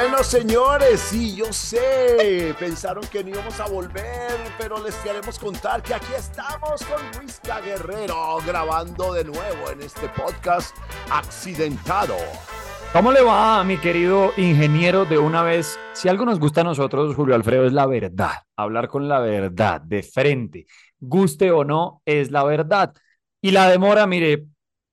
Bueno, 0.00 0.22
señores, 0.22 1.00
sí, 1.00 1.34
yo 1.34 1.52
sé. 1.52 2.54
Pensaron 2.56 3.02
que 3.10 3.24
no 3.24 3.30
íbamos 3.30 3.58
a 3.58 3.66
volver, 3.66 4.30
pero 4.56 4.80
les 4.80 4.94
queremos 4.94 5.40
contar 5.40 5.82
que 5.82 5.92
aquí 5.92 6.12
estamos 6.16 6.84
con 6.84 7.20
Luisca 7.20 7.60
Guerrero 7.60 8.38
grabando 8.46 9.12
de 9.12 9.24
nuevo 9.24 9.70
en 9.72 9.82
este 9.82 10.08
podcast 10.10 10.76
accidentado. 11.10 12.14
¿Cómo 12.92 13.10
le 13.10 13.22
va, 13.22 13.64
mi 13.64 13.76
querido 13.76 14.30
ingeniero? 14.36 15.04
De 15.04 15.18
una 15.18 15.42
vez, 15.42 15.76
si 15.94 16.08
algo 16.08 16.24
nos 16.24 16.38
gusta 16.38 16.60
a 16.60 16.64
nosotros, 16.64 17.16
Julio 17.16 17.34
Alfredo, 17.34 17.66
es 17.66 17.72
la 17.72 17.86
verdad. 17.86 18.44
Hablar 18.56 18.86
con 18.86 19.08
la 19.08 19.18
verdad, 19.18 19.80
de 19.80 20.04
frente. 20.04 20.66
Guste 21.00 21.50
o 21.50 21.64
no, 21.64 22.02
es 22.04 22.30
la 22.30 22.44
verdad. 22.44 22.94
Y 23.42 23.50
la 23.50 23.68
demora, 23.68 24.06
mire, 24.06 24.46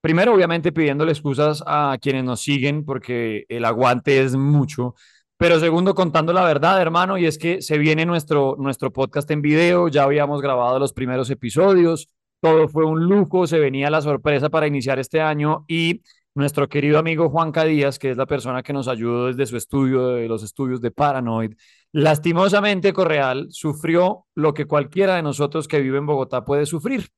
primero 0.05 0.35
obviamente 0.35 0.71
pidiéndole 0.71 1.13
excusas 1.13 1.63
a 1.65 1.97
quienes 1.99 2.23
nos 2.23 2.39
siguen 2.39 2.85
porque 2.85 3.45
el 3.49 3.65
aguante 3.65 4.21
es 4.21 4.35
mucho. 4.35 4.93
Pero 5.35 5.59
segundo, 5.59 5.95
contando 5.95 6.31
la 6.31 6.43
verdad, 6.43 6.79
hermano, 6.79 7.17
y 7.17 7.25
es 7.25 7.39
que 7.39 7.59
se 7.63 7.79
viene 7.79 8.05
nuestro, 8.05 8.55
nuestro 8.59 8.93
podcast 8.93 9.31
en 9.31 9.41
video, 9.41 9.87
ya 9.87 10.03
habíamos 10.03 10.43
grabado 10.43 10.77
los 10.77 10.93
primeros 10.93 11.31
episodios, 11.31 12.07
todo 12.39 12.67
fue 12.67 12.85
un 12.85 13.05
lujo, 13.05 13.47
se 13.47 13.57
venía 13.57 13.89
la 13.89 13.99
sorpresa 13.99 14.51
para 14.51 14.67
iniciar 14.67 14.99
este 14.99 15.21
año 15.21 15.65
y 15.67 16.03
nuestro 16.35 16.69
querido 16.69 16.99
amigo 16.99 17.31
Juan 17.31 17.51
Díaz, 17.51 17.97
que 17.97 18.11
es 18.11 18.17
la 18.17 18.27
persona 18.27 18.61
que 18.61 18.73
nos 18.73 18.87
ayudó 18.87 19.25
desde 19.25 19.47
su 19.47 19.57
estudio, 19.57 20.09
de 20.09 20.27
los 20.27 20.43
estudios 20.43 20.81
de 20.81 20.91
Paranoid, 20.91 21.53
lastimosamente 21.93 22.93
Correal 22.93 23.47
sufrió 23.49 24.27
lo 24.35 24.53
que 24.53 24.65
cualquiera 24.65 25.15
de 25.15 25.23
nosotros 25.23 25.67
que 25.67 25.81
vive 25.81 25.97
en 25.97 26.05
Bogotá 26.05 26.45
puede 26.45 26.67
sufrir. 26.67 27.09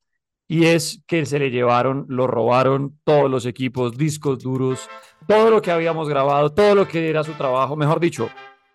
Y 0.50 0.64
es 0.66 1.02
que 1.06 1.26
se 1.26 1.38
le 1.38 1.50
llevaron, 1.50 2.06
lo 2.08 2.26
robaron 2.26 2.98
todos 3.04 3.30
los 3.30 3.44
equipos, 3.44 3.96
discos 3.98 4.38
duros, 4.42 4.88
todo 5.26 5.50
lo 5.50 5.60
que 5.60 5.70
habíamos 5.70 6.08
grabado, 6.08 6.50
todo 6.50 6.74
lo 6.74 6.88
que 6.88 7.10
era 7.10 7.22
su 7.22 7.32
trabajo. 7.32 7.76
Mejor 7.76 8.00
dicho, 8.00 8.30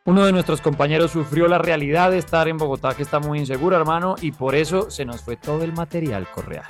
uno 0.05 0.23
de 0.23 0.31
nuestros 0.31 0.61
compañeros 0.61 1.09
sufrió 1.11 1.47
la 1.47 1.57
realidad 1.57 2.11
de 2.11 2.19
estar 2.19 2.47
en 2.47 2.57
Bogotá, 2.57 2.93
que 2.93 3.01
está 3.01 3.19
muy 3.19 3.39
inseguro, 3.39 3.75
hermano, 3.75 4.13
y 4.21 4.31
por 4.31 4.53
eso 4.53 4.91
se 4.91 5.03
nos 5.03 5.21
fue 5.21 5.35
todo 5.35 5.63
el 5.63 5.73
material 5.73 6.27
Correal. 6.31 6.65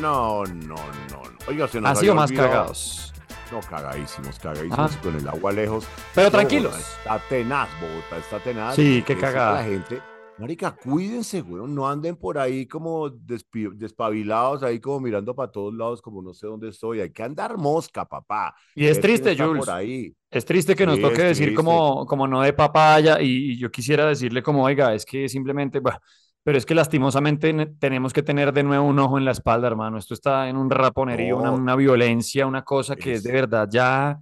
No, 0.00 0.44
no, 0.44 0.76
no. 0.76 1.22
Oiga, 1.48 1.66
se 1.66 1.80
nos 1.80 1.90
Ha 1.90 1.94
sido 1.96 2.14
más 2.14 2.30
olvidado- 2.30 2.48
cagados. 2.50 3.12
No, 3.50 3.60
cagadísimos, 3.60 4.38
cagadísimos 4.38 4.92
Ah. 4.96 5.00
con 5.02 5.16
el 5.16 5.28
agua 5.28 5.52
lejos. 5.52 5.86
Pero 6.14 6.28
No, 6.28 6.30
tranquilos. 6.30 6.72
Bogotá 6.72 7.16
Está 7.16 7.28
tenaz, 7.28 7.68
Bogotá 7.80 8.16
está 8.18 8.38
tenaz. 8.38 8.74
Sí, 8.76 9.02
qué 9.06 9.16
cagada. 9.16 9.54
La 9.60 9.64
gente, 9.64 10.00
marica, 10.36 10.76
cuídense, 10.76 11.40
güey, 11.42 11.62
no 11.68 11.88
anden 11.88 12.16
por 12.16 12.38
ahí 12.38 12.66
como 12.66 13.08
despabilados, 13.10 14.62
ahí 14.62 14.80
como 14.80 15.00
mirando 15.00 15.34
para 15.34 15.50
todos 15.50 15.72
lados, 15.74 16.02
como 16.02 16.22
no 16.22 16.34
sé 16.34 16.46
dónde 16.46 16.68
estoy. 16.68 17.00
Hay 17.00 17.10
que 17.12 17.22
andar 17.22 17.56
mosca, 17.56 18.04
papá. 18.04 18.54
Y 18.74 18.86
es 18.86 19.00
triste, 19.00 19.36
Jules. 19.36 19.64
Por 19.64 19.74
ahí. 19.74 20.14
Es 20.30 20.44
triste 20.44 20.74
que 20.74 20.86
nos 20.86 20.96
Sí, 20.96 21.02
toque 21.02 21.22
decir 21.22 21.54
como, 21.54 22.06
como 22.06 22.26
no 22.26 22.42
de 22.42 22.52
papaya 22.52 23.20
y, 23.20 23.52
y 23.52 23.58
yo 23.58 23.70
quisiera 23.70 24.06
decirle 24.06 24.42
como, 24.42 24.64
oiga, 24.64 24.92
es 24.94 25.04
que 25.04 25.28
simplemente, 25.28 25.78
bueno, 25.80 25.98
pero 26.42 26.58
es 26.58 26.66
que 26.66 26.74
lastimosamente 26.74 27.52
ne- 27.52 27.66
tenemos 27.66 28.12
que 28.12 28.22
tener 28.22 28.52
de 28.52 28.64
nuevo 28.64 28.84
un 28.86 28.98
ojo 28.98 29.16
en 29.18 29.24
la 29.24 29.30
espalda, 29.30 29.68
hermano. 29.68 29.98
Esto 29.98 30.14
está 30.14 30.48
en 30.48 30.56
un 30.56 30.68
raponerío, 30.70 31.36
una, 31.38 31.50
No. 31.50 31.56
una 31.56 31.76
violencia, 31.76 32.46
una 32.46 32.62
cosa 32.64 32.96
que 32.96 33.14
es 33.14 33.22
de 33.22 33.30
Es- 33.30 33.34
verdad 33.34 33.68
ya... 33.70 34.20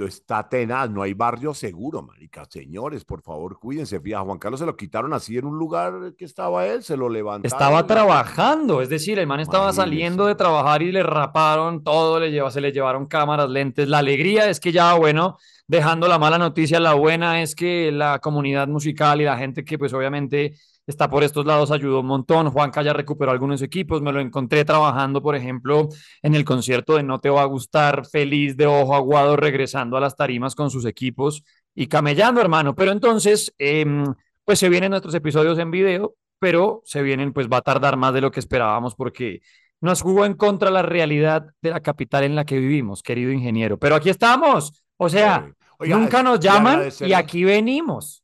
Esto 0.00 0.08
está 0.08 0.48
tenaz, 0.48 0.88
no 0.88 1.02
hay 1.02 1.12
barrio 1.12 1.52
seguro, 1.52 2.00
marica. 2.00 2.46
Señores, 2.48 3.04
por 3.04 3.20
favor, 3.20 3.58
cuídense. 3.58 4.00
Fíjate, 4.00 4.22
a 4.22 4.24
Juan 4.24 4.38
Carlos 4.38 4.58
se 4.58 4.64
lo 4.64 4.74
quitaron 4.74 5.12
así 5.12 5.36
en 5.36 5.44
un 5.44 5.58
lugar 5.58 6.14
que 6.16 6.24
estaba 6.24 6.66
él, 6.66 6.82
se 6.82 6.96
lo 6.96 7.10
levantaron. 7.10 7.44
Estaba 7.44 7.86
trabajando, 7.86 8.80
es 8.80 8.88
decir, 8.88 9.18
el 9.18 9.26
man 9.26 9.40
estaba 9.40 9.74
saliendo 9.74 10.24
de 10.24 10.34
trabajar 10.34 10.80
y 10.80 10.90
le 10.90 11.02
raparon 11.02 11.84
todo, 11.84 12.18
le 12.18 12.30
lleva, 12.30 12.50
se 12.50 12.62
le 12.62 12.72
llevaron 12.72 13.08
cámaras, 13.08 13.50
lentes. 13.50 13.88
La 13.88 13.98
alegría 13.98 14.48
es 14.48 14.58
que 14.58 14.72
ya, 14.72 14.94
bueno, 14.94 15.36
dejando 15.66 16.08
la 16.08 16.18
mala 16.18 16.38
noticia, 16.38 16.80
la 16.80 16.94
buena 16.94 17.42
es 17.42 17.54
que 17.54 17.92
la 17.92 18.20
comunidad 18.20 18.68
musical 18.68 19.20
y 19.20 19.24
la 19.24 19.36
gente 19.36 19.66
que 19.66 19.78
pues 19.78 19.92
obviamente 19.92 20.54
está 20.90 21.08
por 21.08 21.24
estos 21.24 21.46
lados 21.46 21.70
ayudó 21.70 22.00
un 22.00 22.06
montón. 22.06 22.50
Juanca 22.50 22.82
ya 22.82 22.92
recuperó 22.92 23.30
algunos 23.30 23.62
equipos, 23.62 24.02
me 24.02 24.12
lo 24.12 24.20
encontré 24.20 24.64
trabajando, 24.64 25.22
por 25.22 25.34
ejemplo, 25.34 25.88
en 26.22 26.34
el 26.34 26.44
concierto 26.44 26.96
de 26.96 27.02
No 27.02 27.20
Te 27.20 27.30
Va 27.30 27.42
a 27.42 27.46
Gustar, 27.46 28.06
feliz 28.06 28.56
de 28.56 28.66
ojo 28.66 28.94
aguado, 28.94 29.36
regresando 29.36 29.96
a 29.96 30.00
las 30.00 30.16
tarimas 30.16 30.54
con 30.54 30.70
sus 30.70 30.84
equipos 30.84 31.42
y 31.74 31.86
camellando, 31.86 32.40
hermano. 32.40 32.74
Pero 32.74 32.92
entonces, 32.92 33.54
em, 33.58 34.04
pues 34.44 34.58
se 34.58 34.68
vienen 34.68 34.90
nuestros 34.90 35.14
episodios 35.14 35.58
en 35.58 35.70
video, 35.70 36.14
pero 36.38 36.82
se 36.84 37.02
vienen, 37.02 37.32
pues 37.32 37.48
va 37.48 37.58
a 37.58 37.62
tardar 37.62 37.96
más 37.96 38.12
de 38.12 38.20
lo 38.20 38.30
que 38.30 38.40
esperábamos 38.40 38.94
porque 38.94 39.40
nos 39.80 40.02
jugó 40.02 40.24
en 40.26 40.34
contra 40.34 40.70
la 40.70 40.82
realidad 40.82 41.46
de 41.62 41.70
la 41.70 41.80
capital 41.80 42.24
en 42.24 42.34
la 42.34 42.44
que 42.44 42.58
vivimos, 42.58 43.02
querido 43.02 43.32
ingeniero. 43.32 43.78
Pero 43.78 43.94
aquí 43.94 44.10
estamos, 44.10 44.84
o 44.96 45.08
sea. 45.08 45.50
Oiga, 45.82 45.96
nunca 45.96 46.22
nos 46.22 46.38
llaman 46.40 46.90
y 47.00 47.14
aquí 47.14 47.42
venimos. 47.42 48.22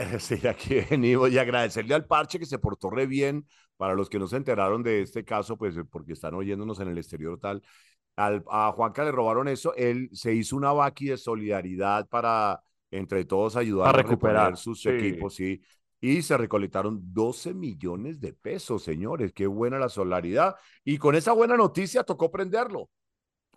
Sí, 0.20 0.46
aquí 0.46 0.80
venimos 0.88 1.30
y 1.30 1.38
agradecerle 1.38 1.94
al 1.94 2.06
parche 2.06 2.38
que 2.38 2.46
se 2.46 2.58
portó 2.58 2.90
re 2.90 3.06
bien. 3.06 3.46
Para 3.76 3.94
los 3.94 4.10
que 4.10 4.18
no 4.18 4.26
se 4.26 4.36
enteraron 4.36 4.82
de 4.82 5.00
este 5.00 5.24
caso, 5.24 5.56
pues 5.56 5.74
eh, 5.76 5.84
porque 5.84 6.12
están 6.12 6.34
oyéndonos 6.34 6.80
en 6.80 6.88
el 6.88 6.98
exterior 6.98 7.38
tal, 7.40 7.62
al, 8.14 8.44
a 8.50 8.72
Juanca 8.72 9.04
le 9.04 9.10
robaron 9.10 9.48
eso, 9.48 9.74
él 9.74 10.10
se 10.12 10.34
hizo 10.34 10.54
una 10.54 10.72
vaqui 10.72 11.06
de 11.06 11.16
solidaridad 11.16 12.06
para 12.08 12.60
entre 12.90 13.24
todos 13.24 13.56
ayudar 13.56 13.88
a 13.88 13.92
recuperar 14.02 14.58
sus 14.58 14.82
sí. 14.82 14.90
equipos, 14.90 15.34
sí. 15.34 15.62
Y 15.98 16.20
se 16.22 16.36
recolectaron 16.36 17.00
12 17.12 17.54
millones 17.54 18.20
de 18.20 18.32
pesos, 18.32 18.82
señores. 18.82 19.32
Qué 19.32 19.46
buena 19.46 19.78
la 19.78 19.88
solidaridad. 19.88 20.56
Y 20.84 20.98
con 20.98 21.14
esa 21.14 21.32
buena 21.32 21.56
noticia 21.56 22.04
tocó 22.04 22.30
prenderlo. 22.30 22.90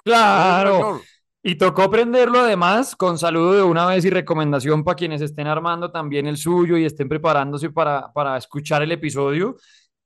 Claro. 0.04 1.02
Y 1.46 1.56
tocó 1.56 1.90
prenderlo 1.90 2.40
además 2.40 2.96
con 2.96 3.18
saludo 3.18 3.54
de 3.54 3.64
una 3.64 3.86
vez 3.86 4.06
y 4.06 4.10
recomendación 4.10 4.86
para 4.86 4.96
quienes 4.96 5.22
estén 5.22 5.46
armando 5.48 5.92
también 5.92 6.26
el 6.26 6.38
suyo 6.38 6.78
y 6.78 6.86
estén 6.86 7.10
preparándose 7.10 7.70
para, 7.70 8.14
para 8.14 8.38
escuchar 8.38 8.82
el 8.82 8.94
episodio. 8.94 9.58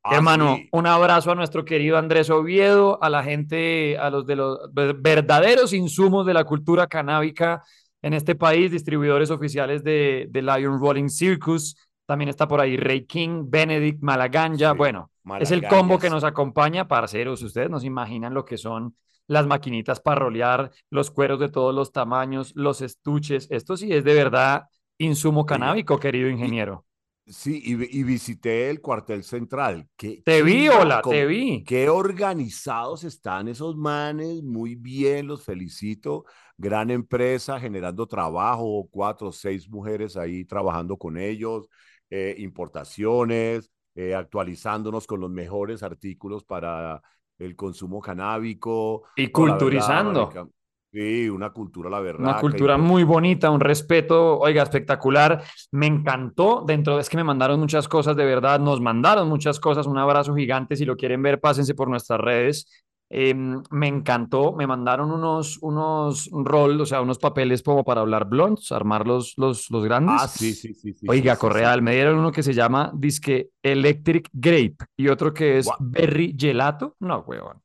Ah, 0.02 0.16
Hermano, 0.16 0.56
sí. 0.56 0.68
un 0.72 0.88
abrazo 0.88 1.32
a 1.32 1.36
nuestro 1.36 1.64
querido 1.64 1.98
Andrés 2.00 2.32
Oviedo, 2.32 2.98
a 3.04 3.10
la 3.12 3.24
gente, 3.24 4.00
a 4.00 4.10
los 4.10 4.26
de 4.26 4.36
los 4.36 4.74
ver- 4.74 4.96
verdaderos 4.96 5.74
insumos 5.74 6.26
de 6.26 6.34
la 6.34 6.44
cultura 6.44 6.88
canábica 6.88 7.62
en 8.02 8.16
este 8.16 8.34
país, 8.34 8.72
distribuidores 8.72 9.30
oficiales 9.30 9.84
de, 9.84 10.26
de 10.32 10.42
Lion 10.42 10.80
Rolling 10.80 11.10
Circus. 11.10 11.76
También 12.08 12.30
está 12.30 12.48
por 12.48 12.62
ahí 12.62 12.78
Ray 12.78 13.06
King, 13.06 13.44
Benedict, 13.48 14.02
Malaganja. 14.02 14.72
Sí, 14.72 14.78
bueno, 14.78 15.12
es 15.40 15.52
el 15.52 15.68
combo 15.68 16.00
que 16.00 16.10
nos 16.10 16.24
acompaña, 16.24 16.88
parceros. 16.88 17.44
Ustedes 17.44 17.70
no 17.70 17.80
se 17.80 17.86
imaginan 17.86 18.34
lo 18.34 18.44
que 18.44 18.58
son 18.58 18.96
las 19.28 19.48
maquinitas 19.48 20.00
para 20.00 20.20
rolear, 20.22 20.72
los 20.90 21.12
cueros 21.12 21.40
de 21.40 21.50
todos 21.50 21.74
los 21.76 21.92
tamaños, 21.92 22.54
los 22.56 22.82
estuches. 22.82 23.48
Esto 23.52 23.78
sí 23.78 23.92
es 23.94 24.04
de 24.04 24.14
verdad 24.14 24.64
insumo 24.98 25.46
canábico, 25.46 26.00
querido 26.00 26.30
ingeniero. 26.30 26.86
Sí, 27.26 27.62
y, 27.66 27.76
vi- 27.76 27.90
y 27.92 28.04
visité 28.04 28.70
el 28.70 28.80
cuartel 28.82 29.24
central. 29.24 29.88
Qué 29.98 30.24
Te 30.24 30.36
vi, 30.44 30.70
hola, 30.70 31.02
te 31.02 31.26
vi. 31.26 31.48
Qué 31.64 31.90
organizados 31.90 33.04
están 33.04 33.50
esos 33.50 33.76
manes, 33.76 34.42
muy 34.44 34.76
bien, 34.76 35.28
los 35.28 35.44
felicito. 35.44 36.26
Gran 36.58 36.92
empresa, 36.92 37.60
generando 37.60 38.08
trabajo, 38.08 38.88
cuatro 38.90 39.30
o 39.30 39.32
seis 39.34 39.70
mujeres 39.70 40.16
ahí 40.18 40.46
trabajando 40.46 40.98
con 40.98 41.18
ellos, 41.18 41.68
eh, 42.10 42.36
importaciones, 42.40 43.70
eh, 43.96 44.16
actualizándonos 44.16 45.06
con 45.08 45.20
los 45.20 45.30
mejores 45.30 45.84
artículos 45.84 46.46
para 46.46 47.02
el 47.38 47.56
consumo 47.56 48.02
canábico. 48.02 49.04
Y 49.16 49.24
verdad, 49.24 49.34
culturizando. 49.34 50.52
Sí, 50.92 51.30
una 51.30 51.52
cultura, 51.52 51.90
la 51.90 52.00
verdad. 52.00 52.22
Una 52.22 52.40
cultura 52.40 52.78
muy 52.78 53.04
bonita, 53.04 53.52
un 53.52 53.60
respeto, 53.60 54.40
oiga, 54.40 54.64
espectacular. 54.64 55.44
Me 55.72 55.86
encantó. 55.86 56.64
Dentro 56.66 56.96
de 56.96 57.02
es 57.02 57.10
que 57.10 57.18
me 57.18 57.24
mandaron 57.24 57.60
muchas 57.60 57.88
cosas, 57.88 58.16
de 58.16 58.26
verdad, 58.26 58.60
nos 58.60 58.82
mandaron 58.82 59.28
muchas 59.28 59.60
cosas. 59.60 59.86
Un 59.86 59.98
abrazo 59.98 60.34
gigante. 60.34 60.76
Si 60.76 60.86
lo 60.86 60.96
quieren 60.96 61.22
ver, 61.22 61.40
pásense 61.40 61.76
por 61.76 61.90
nuestras 61.90 62.20
redes. 62.20 62.87
Eh, 63.10 63.34
me 63.34 63.88
encantó. 63.88 64.54
Me 64.54 64.68
mandaron 64.68 65.12
unos, 65.12 65.58
unos 65.62 66.30
roll, 66.32 66.82
o 66.82 66.86
sea, 66.86 67.02
unos 67.02 67.20
papeles 67.20 67.64
como 67.64 67.84
para 67.84 68.02
hablar 68.02 68.26
blondes, 68.26 68.72
armar 68.72 69.08
los, 69.08 69.34
los, 69.38 69.70
los 69.72 69.84
grandes. 69.84 70.16
Ah, 70.20 70.28
sí, 70.28 70.54
sí, 70.54 70.74
sí. 70.74 70.94
sí 70.94 71.08
Oiga, 71.10 71.36
sí, 71.36 71.40
Correal, 71.42 71.80
sí. 71.80 71.84
me 71.84 71.94
dieron 71.94 72.18
uno 72.20 72.32
que 72.32 72.44
se 72.44 72.54
llama 72.54 72.92
Disque 72.94 73.50
Electric 73.64 74.30
Grape 74.34 74.78
y 74.98 75.08
otro 75.08 75.34
que 75.34 75.60
es. 75.60 75.70
Berry 75.80 76.36
Gelato. 76.38 76.96
No, 77.00 77.20
huevón. 77.20 77.62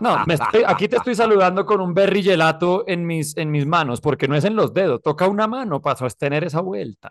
No, 0.00 0.24
me 0.26 0.34
estoy- 0.34 0.62
aquí 0.66 0.88
te 0.88 0.96
estoy 0.96 1.14
saludando 1.14 1.66
con 1.66 1.80
un 1.80 1.94
berry 1.94 2.22
gelato 2.22 2.84
en 2.86 3.06
mis, 3.06 3.36
en 3.36 3.50
mis 3.50 3.66
manos, 3.66 4.00
porque 4.00 4.28
no 4.28 4.36
es 4.36 4.44
en 4.44 4.54
los 4.56 4.72
dedos, 4.72 5.02
toca 5.02 5.26
una 5.26 5.48
mano 5.48 5.80
para 5.80 5.96
sostener 5.96 6.44
esa 6.44 6.60
vuelta. 6.60 7.10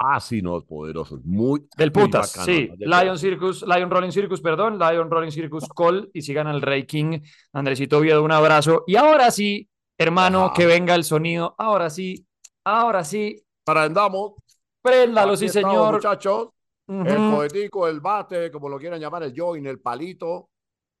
Ah, 0.00 0.20
sí, 0.20 0.40
no, 0.42 0.60
poderosos. 0.64 1.24
Muy, 1.24 1.66
Del 1.76 1.90
muy 1.92 2.04
putas, 2.04 2.28
bacano, 2.36 2.44
sí. 2.46 2.70
Lion. 2.78 3.18
Circus, 3.18 3.62
Lion 3.66 3.90
Rolling 3.90 4.12
Circus, 4.12 4.40
perdón, 4.40 4.78
Lion 4.78 5.10
Rolling 5.10 5.32
Circus 5.32 5.64
Call 5.76 6.08
y 6.14 6.22
sigan 6.22 6.46
al 6.46 6.62
Rey 6.62 6.86
King. 6.86 7.20
Andresito 7.52 7.98
Oviedo, 7.98 8.22
un 8.22 8.30
abrazo. 8.32 8.84
Y 8.86 8.94
ahora 8.96 9.30
sí, 9.32 9.68
hermano, 9.98 10.46
Ajá. 10.46 10.54
que 10.54 10.66
venga 10.66 10.94
el 10.94 11.02
sonido. 11.02 11.54
Ahora 11.58 11.90
sí, 11.90 12.24
ahora 12.64 13.02
sí, 13.02 13.42
Prendamos. 13.64 14.34
préndalo, 14.80 15.32
Aquí 15.32 15.40
sí, 15.40 15.46
estamos, 15.46 15.72
señor. 15.72 15.94
muchachos. 15.94 16.48
El 16.86 17.18
Ujú. 17.18 17.36
poetico, 17.36 17.86
el 17.88 18.00
bate, 18.00 18.50
como 18.50 18.68
lo 18.68 18.78
quieran 18.78 18.98
llamar, 19.00 19.22
el 19.24 19.34
join, 19.36 19.66
el 19.66 19.80
palito. 19.80 20.48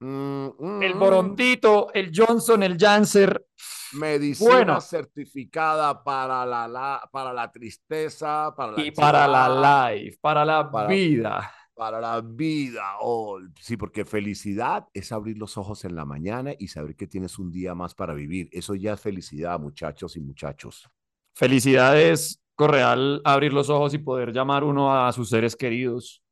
Mm, 0.00 0.48
mm, 0.58 0.82
El. 0.82 0.94
Borondito, 0.94 1.88
el 1.94 2.10
Johnson, 2.14 2.62
el 2.62 2.76
Janser. 2.78 3.46
Medicina 3.94 4.50
Bueno. 4.50 4.80
certificada 4.80 6.02
para 6.02 6.44
la, 6.46 6.68
la- 6.68 7.08
para 7.12 7.32
la 7.32 7.50
tristeza, 7.50 8.52
para 8.56 8.72
la 8.72 8.84
Y 8.84 8.90
para 8.90 9.26
la 9.28 9.90
life, 9.94 10.18
para 10.20 10.44
la 10.44 10.70
Para- 10.70 10.88
vida. 10.88 11.52
para 11.74 12.00
la 12.00 12.20
vida. 12.20 12.96
Oh, 13.00 13.38
sí, 13.60 13.76
porque 13.76 14.04
felicidad 14.04 14.88
es 14.92 15.12
abrir 15.12 15.38
los 15.38 15.56
ojos 15.56 15.84
en 15.84 15.94
la 15.94 16.04
mañana 16.04 16.50
y 16.58 16.66
saber 16.68 16.96
que 16.96 17.06
tienes 17.06 17.38
un 17.38 17.52
día 17.52 17.74
más 17.76 17.94
para 17.94 18.14
vivir. 18.14 18.48
Eso 18.50 18.74
ya 18.74 18.94
es 18.94 19.00
felicidad, 19.00 19.60
muchachos 19.60 20.16
y 20.16 20.20
muchachos. 20.20 20.88
Felicidades, 21.34 22.42
Correal, 22.56 23.22
abrir 23.24 23.52
los 23.52 23.70
ojos 23.70 23.94
y 23.94 23.98
poder 23.98 24.32
llamar 24.32 24.64
uno 24.64 24.92
a 24.92 25.12
sus 25.12 25.28
seres 25.30 25.54
queridos. 25.54 26.22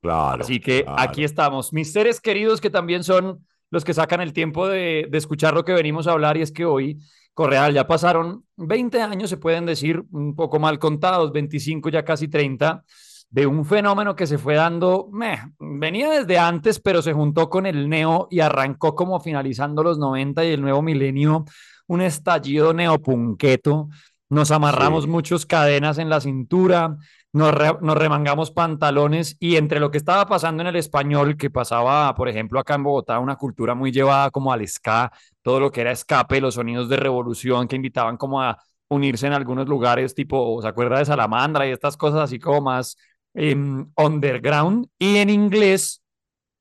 Claro. 0.00 0.42
Así 0.42 0.58
que 0.60 0.84
claro. 0.84 0.98
aquí 1.02 1.22
estamos. 1.22 1.72
Mis 1.74 1.92
seres 1.92 2.18
queridos 2.20 2.58
que 2.60 2.70
también 2.70 3.04
son 3.04 3.46
los 3.70 3.84
que 3.84 3.94
sacan 3.94 4.20
el 4.20 4.32
tiempo 4.32 4.66
de, 4.68 5.06
de 5.10 5.18
escuchar 5.18 5.54
lo 5.54 5.64
que 5.64 5.72
venimos 5.72 6.06
a 6.06 6.12
hablar 6.12 6.36
y 6.36 6.42
es 6.42 6.52
que 6.52 6.64
hoy, 6.64 6.98
Correal, 7.34 7.72
ya 7.72 7.86
pasaron 7.86 8.44
20 8.56 9.00
años, 9.00 9.30
se 9.30 9.36
pueden 9.36 9.66
decir, 9.66 10.02
un 10.10 10.34
poco 10.34 10.58
mal 10.58 10.78
contados, 10.78 11.32
25 11.32 11.88
ya 11.90 12.04
casi 12.04 12.28
30, 12.28 12.84
de 13.30 13.46
un 13.46 13.64
fenómeno 13.64 14.16
que 14.16 14.26
se 14.26 14.38
fue 14.38 14.54
dando, 14.54 15.08
meh, 15.12 15.38
venía 15.58 16.10
desde 16.10 16.38
antes, 16.38 16.80
pero 16.80 17.02
se 17.02 17.12
juntó 17.12 17.50
con 17.50 17.66
el 17.66 17.88
neo 17.88 18.26
y 18.30 18.40
arrancó 18.40 18.94
como 18.94 19.20
finalizando 19.20 19.82
los 19.82 19.98
90 19.98 20.44
y 20.44 20.52
el 20.52 20.62
nuevo 20.62 20.82
milenio, 20.82 21.44
un 21.86 22.00
estallido 22.00 22.72
neopunqueto. 22.72 23.88
Nos 24.30 24.50
amarramos 24.50 25.04
Sí. 25.04 25.10
muchos 25.10 25.46
cadenas 25.46 25.98
en 25.98 26.10
la 26.10 26.20
cintura, 26.20 26.96
nos, 27.32 27.54
re- 27.54 27.78
nos 27.80 27.96
remangamos 27.96 28.50
pantalones 28.50 29.36
y 29.40 29.56
entre 29.56 29.80
lo 29.80 29.90
que 29.90 29.98
estaba 29.98 30.26
pasando 30.26 30.62
en 30.62 30.66
el 30.68 30.76
español, 30.76 31.36
que 31.36 31.50
pasaba, 31.50 32.14
por 32.14 32.28
ejemplo, 32.28 32.60
acá 32.60 32.74
en 32.74 32.82
Bogotá, 32.82 33.18
una 33.18 33.36
cultura 33.36 33.74
muy 33.74 33.90
llevada 33.92 34.30
como 34.30 34.52
al 34.52 34.66
ska, 34.68 35.10
todo 35.42 35.60
lo 35.60 35.70
que 35.72 35.80
era 35.82 35.92
escape, 35.92 36.40
los 36.40 36.54
sonidos 36.54 36.88
de 36.88 36.96
revolución 36.96 37.66
que 37.68 37.76
invitaban 37.76 38.16
como 38.16 38.42
a 38.42 38.58
unirse 38.88 39.26
en 39.26 39.32
algunos 39.34 39.68
lugares, 39.68 40.14
tipo, 40.14 40.60
¿se 40.62 40.68
acuerda 40.68 40.98
de 40.98 41.04
Salamandra 41.06 41.66
y 41.66 41.70
estas 41.70 41.96
cosas 41.96 42.20
así 42.20 42.38
como 42.38 42.60
más 42.62 42.96
em, 43.34 43.90
underground? 43.96 44.86
Y 44.98 45.16
en 45.18 45.30
inglés 45.30 46.02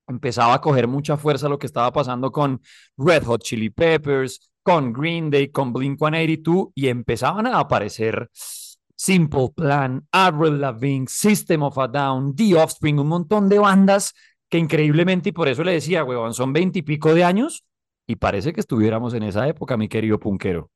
empezaba 0.07 0.53
a 0.53 0.61
coger 0.61 0.87
mucha 0.87 1.17
fuerza 1.17 1.49
lo 1.49 1.59
que 1.59 1.67
estaba 1.67 1.91
pasando 1.91 2.31
con 2.31 2.61
Red 2.97 3.23
Hot 3.25 3.43
Chili 3.43 3.69
Peppers, 3.69 4.49
con 4.67 4.91
Green 4.91 5.29
Day, 5.29 5.47
con 5.47 5.71
Blink-182 5.71 6.73
y 6.75 6.89
empezaban 6.89 7.47
a 7.47 7.57
aparecer 7.57 8.29
Simple 8.33 9.47
Plan, 9.55 10.05
Avril 10.11 10.59
Lavigne, 10.59 11.05
System 11.07 11.63
of 11.63 11.77
a 11.77 11.87
Down, 11.87 12.35
The 12.35 12.55
Offspring, 12.55 12.99
un 12.99 13.07
montón 13.07 13.47
de 13.47 13.59
bandas 13.59 14.13
que 14.49 14.57
increíblemente, 14.57 15.29
y 15.29 15.31
por 15.31 15.47
eso 15.47 15.63
le 15.63 15.71
decía, 15.71 16.03
huevón, 16.03 16.33
son 16.33 16.51
veintipico 16.51 17.13
de 17.13 17.23
años 17.23 17.63
y 18.05 18.17
parece 18.17 18.51
que 18.51 18.59
estuviéramos 18.59 19.13
en 19.13 19.23
esa 19.23 19.47
época, 19.47 19.77
mi 19.77 19.87
querido 19.87 20.19
punquero. 20.19 20.69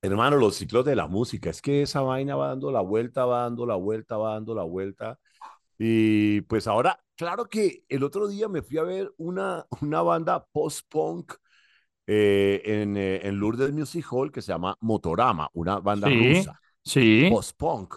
Hermano, 0.00 0.38
los 0.38 0.54
ciclos 0.54 0.86
de 0.86 0.96
la 0.96 1.08
música, 1.08 1.50
es 1.50 1.60
que 1.60 1.82
esa 1.82 2.00
vaina 2.00 2.36
va 2.36 2.48
dando 2.48 2.72
la 2.72 2.80
vuelta, 2.80 3.26
va 3.26 3.42
dando 3.42 3.66
la 3.66 3.74
vuelta, 3.74 4.16
va 4.16 4.32
dando 4.32 4.54
la 4.54 4.62
vuelta. 4.62 5.18
Y 5.78 6.40
pues 6.42 6.66
ahora, 6.66 6.98
claro 7.16 7.50
que 7.50 7.84
el 7.90 8.02
otro 8.02 8.28
día 8.28 8.48
me 8.48 8.62
fui 8.62 8.78
a 8.78 8.82
ver 8.82 9.12
una, 9.18 9.66
una 9.82 10.00
banda 10.00 10.46
post-punk 10.52 11.34
eh, 12.08 12.62
en, 12.66 12.96
eh, 12.98 13.20
en 13.28 13.36
Lourdes 13.38 13.72
Music 13.72 14.06
Hall 14.12 14.32
que 14.32 14.42
se 14.42 14.52
llama 14.52 14.76
Motorama, 14.80 15.50
una 15.54 15.80
banda 15.80 16.08
Sí. 16.08 16.10
rusa, 16.10 16.60
Sí, 16.84 17.04
post-punk. 17.26 17.94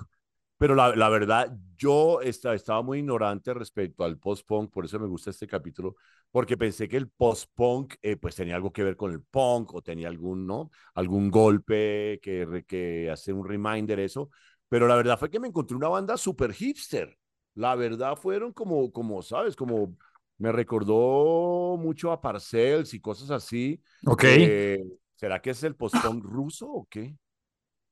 Pero 0.57 0.75
la, 0.75 0.95
la 0.95 1.09
verdad, 1.09 1.57
yo 1.77 2.21
esta- 2.21 2.53
estaba 2.53 2.81
muy 2.83 2.99
ignorante 2.99 3.53
respecto 3.53 4.03
al 4.03 4.17
post-punk, 4.19 4.71
por 4.71 4.85
eso 4.85 4.99
me 4.99 5.07
gusta 5.07 5.31
este 5.31 5.47
capítulo, 5.47 5.95
porque 6.31 6.55
pensé 6.57 6.87
que 6.87 6.97
el 6.97 7.09
post-punk 7.09 7.95
eh, 8.01 8.15
pues 8.17 8.35
tenía 8.35 8.55
algo 8.55 8.71
que 8.71 8.83
ver 8.83 8.95
con 8.95 9.11
el 9.11 9.21
punk 9.23 9.73
o 9.73 9.81
tenía 9.81 10.07
algún, 10.07 10.45
¿no? 10.45 10.71
algún 10.95 11.31
golpe 11.31 12.19
que, 12.21 12.63
que 12.67 13.09
hacer 13.11 13.33
un 13.33 13.47
reminder, 13.47 13.99
eso. 13.99 14.29
Pero 14.69 14.87
la 14.87 14.95
verdad 14.95 15.17
fue 15.19 15.29
que 15.29 15.39
me 15.39 15.47
encontré 15.47 15.75
una 15.75 15.89
banda 15.89 16.15
super 16.17 16.53
hipster. 16.53 17.17
La 17.55 17.75
verdad 17.75 18.15
fueron 18.15 18.53
como, 18.53 18.91
como, 18.91 19.21
¿sabes? 19.21 19.55
Como 19.55 19.97
me 20.41 20.51
recordó 20.51 21.77
mucho 21.77 22.11
a 22.11 22.19
Parcells 22.19 22.93
y 22.93 22.99
cosas 22.99 23.31
así. 23.31 23.81
ok. 24.05 24.23
Eh, 24.25 24.83
¿será 25.15 25.41
que 25.41 25.51
es 25.51 25.63
el 25.63 25.75
post-punk 25.75 26.23
ruso 26.25 26.67
o 26.69 26.87
qué? 26.89 27.15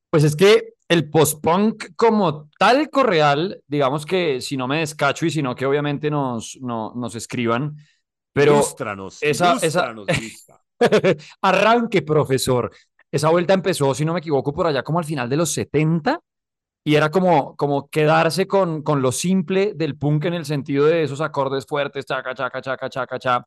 Pues 0.10 0.24
es 0.24 0.36
que 0.36 0.74
el 0.88 1.10
post-punk 1.10 1.96
como 1.96 2.50
tal 2.58 2.89
correal, 2.89 3.62
digamos 3.68 4.06
que 4.06 4.41
si 4.41 4.58
no 4.58 4.68
me 4.68 4.79
descacho 4.79 5.25
y 5.27 5.29
si 5.29 5.44
no 5.44 5.56
que 5.56 5.68
obviamente 5.68 6.10
nos, 6.10 6.58
no, 6.62 6.94
nos 6.96 7.13
escriban, 7.15 7.75
pero 8.34 8.60
esa- 9.22 9.58
esa- 9.62 9.94
Luisca. 9.94 10.60
arranque, 11.41 12.01
profesor. 12.01 12.72
Esa 13.12 13.29
vuelta 13.29 13.53
empezó, 13.53 13.94
si 13.94 14.06
no 14.06 14.13
me 14.13 14.20
equivoco, 14.20 14.53
por 14.53 14.65
allá 14.65 14.82
como 14.84 15.00
al 15.00 15.06
final 15.06 15.29
de 15.29 15.38
los 15.38 15.51
70 15.51 16.20
y 16.83 16.95
era 16.95 17.12
como, 17.12 17.55
como 17.55 17.89
quedarse 17.89 18.48
con, 18.48 18.81
con 18.83 19.01
lo 19.01 19.12
simple 19.12 19.74
del 19.75 19.98
punk 19.98 20.25
en 20.25 20.33
el 20.33 20.45
sentido 20.45 20.86
de 20.86 21.03
esos 21.03 21.21
acordes 21.21 21.65
fuertes, 21.67 22.05
chaca, 22.05 22.33
chaca, 22.33 22.62
chaca, 22.62 22.89
chaca, 22.89 23.19
chaca, 23.19 23.45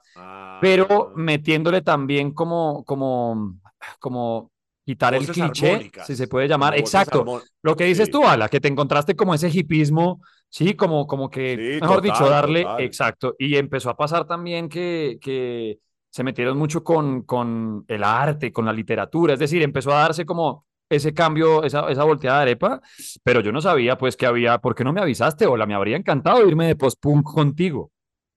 pero 0.60 0.86
Ah, 1.10 1.12
metiéndole 1.16 1.82
también 1.82 2.32
como, 2.32 2.84
como, 2.84 3.56
como 3.98 4.50
quitar 4.84 5.14
el 5.14 5.26
cliché, 5.26 5.90
si 6.04 6.16
se 6.16 6.28
puede 6.28 6.48
llamar. 6.48 6.76
Exacto. 6.78 7.24
Lo 7.62 7.76
que 7.76 7.84
dices 7.84 8.06
Sí. 8.06 8.12
tú, 8.12 8.24
Ala, 8.26 8.48
que 8.48 8.60
te 8.60 8.68
encontraste 8.68 9.16
como 9.16 9.34
ese 9.34 9.48
hipismo, 9.48 10.20
sí, 10.48 10.74
como, 10.74 11.06
como 11.06 11.30
que, 11.30 11.56
Sí, 11.56 11.80
mejor 11.80 12.02
dicho, 12.02 12.14
total, 12.18 12.30
darle, 12.30 12.62
total. 12.62 12.80
exacto. 12.82 13.34
Y 13.38 13.56
empezó 13.56 13.90
a 13.90 13.96
pasar 13.96 14.26
también 14.26 14.68
que, 14.68 15.18
que 15.20 15.78
se 16.10 16.24
metieron 16.24 16.58
mucho 16.58 16.84
con, 16.84 17.22
con 17.22 17.84
el 17.88 18.04
arte, 18.04 18.52
con 18.52 18.66
la 18.66 18.72
literatura, 18.72 19.34
es 19.34 19.40
decir, 19.40 19.62
empezó 19.62 19.92
a 19.92 20.00
darse 20.00 20.26
como 20.26 20.66
ese 20.94 21.14
cambio, 21.14 21.64
esa, 21.64 21.90
esa 21.90 22.04
volteada 22.04 22.38
de 22.38 22.42
arepa, 22.42 22.80
pero 23.22 23.40
yo 23.40 23.52
no 23.52 23.60
sabía 23.60 23.96
pues 23.98 24.16
que 24.16 24.26
había, 24.26 24.58
¿por 24.58 24.74
qué 24.74 24.84
no 24.84 24.92
me 24.92 25.00
avisaste? 25.00 25.46
Hola, 25.46 25.66
me 25.66 25.74
habría 25.74 25.96
encantado 25.96 26.46
irme 26.46 26.66
de 26.68 26.76
post-punk 26.76 27.24
contigo. 27.24 27.90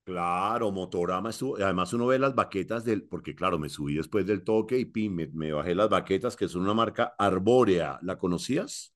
Claro, 0.04 0.72
Motorama 0.72 1.32
estuvo, 1.32 1.56
además 1.58 1.92
uno 1.94 2.06
ve 2.08 2.20
las 2.20 2.36
baquetas 2.36 2.86
del, 2.86 3.04
porque 3.08 3.34
claro, 3.34 3.58
me 3.58 3.70
subí 3.70 3.96
después 3.96 4.26
del 4.28 4.44
toque 4.44 4.78
y 4.78 4.86
pim, 4.86 5.14
me, 5.16 5.28
me 5.28 5.52
bajé 5.52 5.74
las 5.74 5.90
baquetas 5.90 6.36
que 6.36 6.48
son 6.48 6.62
una 6.62 6.76
marca 6.76 7.16
Arbórea. 7.18 7.98
¿La 8.04 8.18
conocías? 8.20 8.94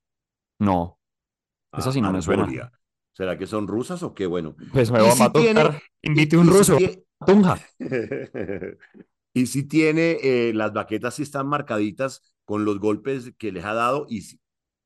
No, 0.59 0.99
esa 1.77 1.91
sí 1.91 2.01
no 2.01 2.11
me 2.11 2.21
suena. 2.21 2.43
Arbórea. 2.43 2.71
¿Será 3.13 3.37
que 3.37 3.47
son 3.47 3.67
rusas 3.67 4.03
o 4.03 4.13
qué? 4.13 4.25
Bueno. 4.25 4.55
pues 4.71 4.91
me 4.91 4.99
va 5.01 5.11
si 5.11 5.23
a 5.25 5.31
tocar, 5.31 5.71
tiene- 5.71 5.81
invite 6.01 6.37
un 6.37 6.47
si 6.47 6.53
ruso, 6.53 6.77
tunja. 7.25 7.57
y 9.33 9.45
si 9.47 9.63
tiene, 9.67 10.17
eh, 10.23 10.53
las 10.53 10.73
baquetas 10.73 11.15
sí 11.15 11.23
están 11.23 11.47
marcaditas 11.47 12.23
con 12.49 12.65
los 12.65 12.79
golpes 12.79 13.31
que 13.37 13.51
les 13.51 13.63
ha 13.65 13.73
dado 13.75 14.05
y 14.09 14.21
si- 14.23 14.39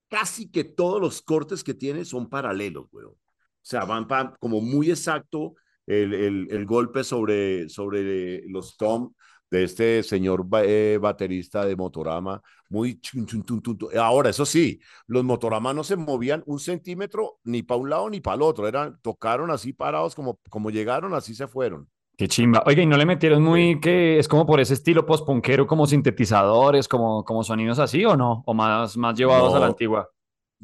casi 0.09 0.49
que 0.51 0.63
todos 0.63 1.01
los 1.01 1.21
cortes 1.21 1.63
que 1.63 1.73
tiene 1.73 2.05
son 2.05 2.29
paralelos, 2.29 2.87
weón. 2.91 3.13
sea, 3.61 3.85
van 3.85 4.05
como 4.39 4.61
muy 4.61 4.89
exacto 4.91 5.55
el, 5.85 6.13
el, 6.13 6.47
el 6.51 6.65
golpe 6.65 7.03
sobre, 7.03 7.69
sobre 7.69 8.41
los 8.49 8.77
tom 8.77 9.13
de 9.49 9.63
este 9.65 10.01
señor 10.03 10.45
eh, 10.63 10.97
baterista 11.01 11.65
de 11.65 11.75
Motorama, 11.75 12.41
muy 12.69 12.99
chun, 12.99 13.25
chun, 13.27 13.43
tun, 13.43 13.61
tun. 13.61 13.77
Ahora, 13.97 14.29
eso 14.31 14.45
sí, 14.45 14.79
los 15.07 15.23
Motorama 15.23 15.73
no 15.73 15.83
se 15.83 15.95
movían 15.95 16.43
un 16.47 16.59
centímetro 16.59 17.39
ni 17.43 17.61
para 17.63 17.79
un 17.79 17.89
lado 17.89 18.09
ni 18.09 18.19
para 18.19 18.35
el 18.35 18.41
otro, 18.41 18.67
eran, 18.67 18.99
tocaron 19.01 19.51
así 19.51 19.71
parados 19.73 20.15
como, 20.15 20.39
como 20.49 20.71
llegaron, 20.71 21.13
así 21.13 21.35
se 21.35 21.47
fueron. 21.47 21.87
Qué 22.15 22.27
chimba. 22.27 22.63
Oiga, 22.67 22.83
y 22.83 22.85
no 22.85 22.95
le 22.95 23.05
metieron 23.05 23.41
muy 23.41 23.79
que 23.79 24.19
es 24.19 24.27
como 24.27 24.45
por 24.45 24.59
ese 24.59 24.75
estilo 24.75 25.05
post-punkero, 25.05 25.65
como 25.65 25.87
sintetizadores, 25.87 26.87
como, 26.87 27.23
como 27.25 27.43
sonidos 27.43 27.79
así, 27.79 28.05
¿o 28.05 28.15
no? 28.15 28.43
¿O 28.45 28.53
más, 28.53 28.95
más 28.97 29.17
llevados 29.17 29.53
a 29.55 29.59
la 29.59 29.67
antigua? 29.67 30.09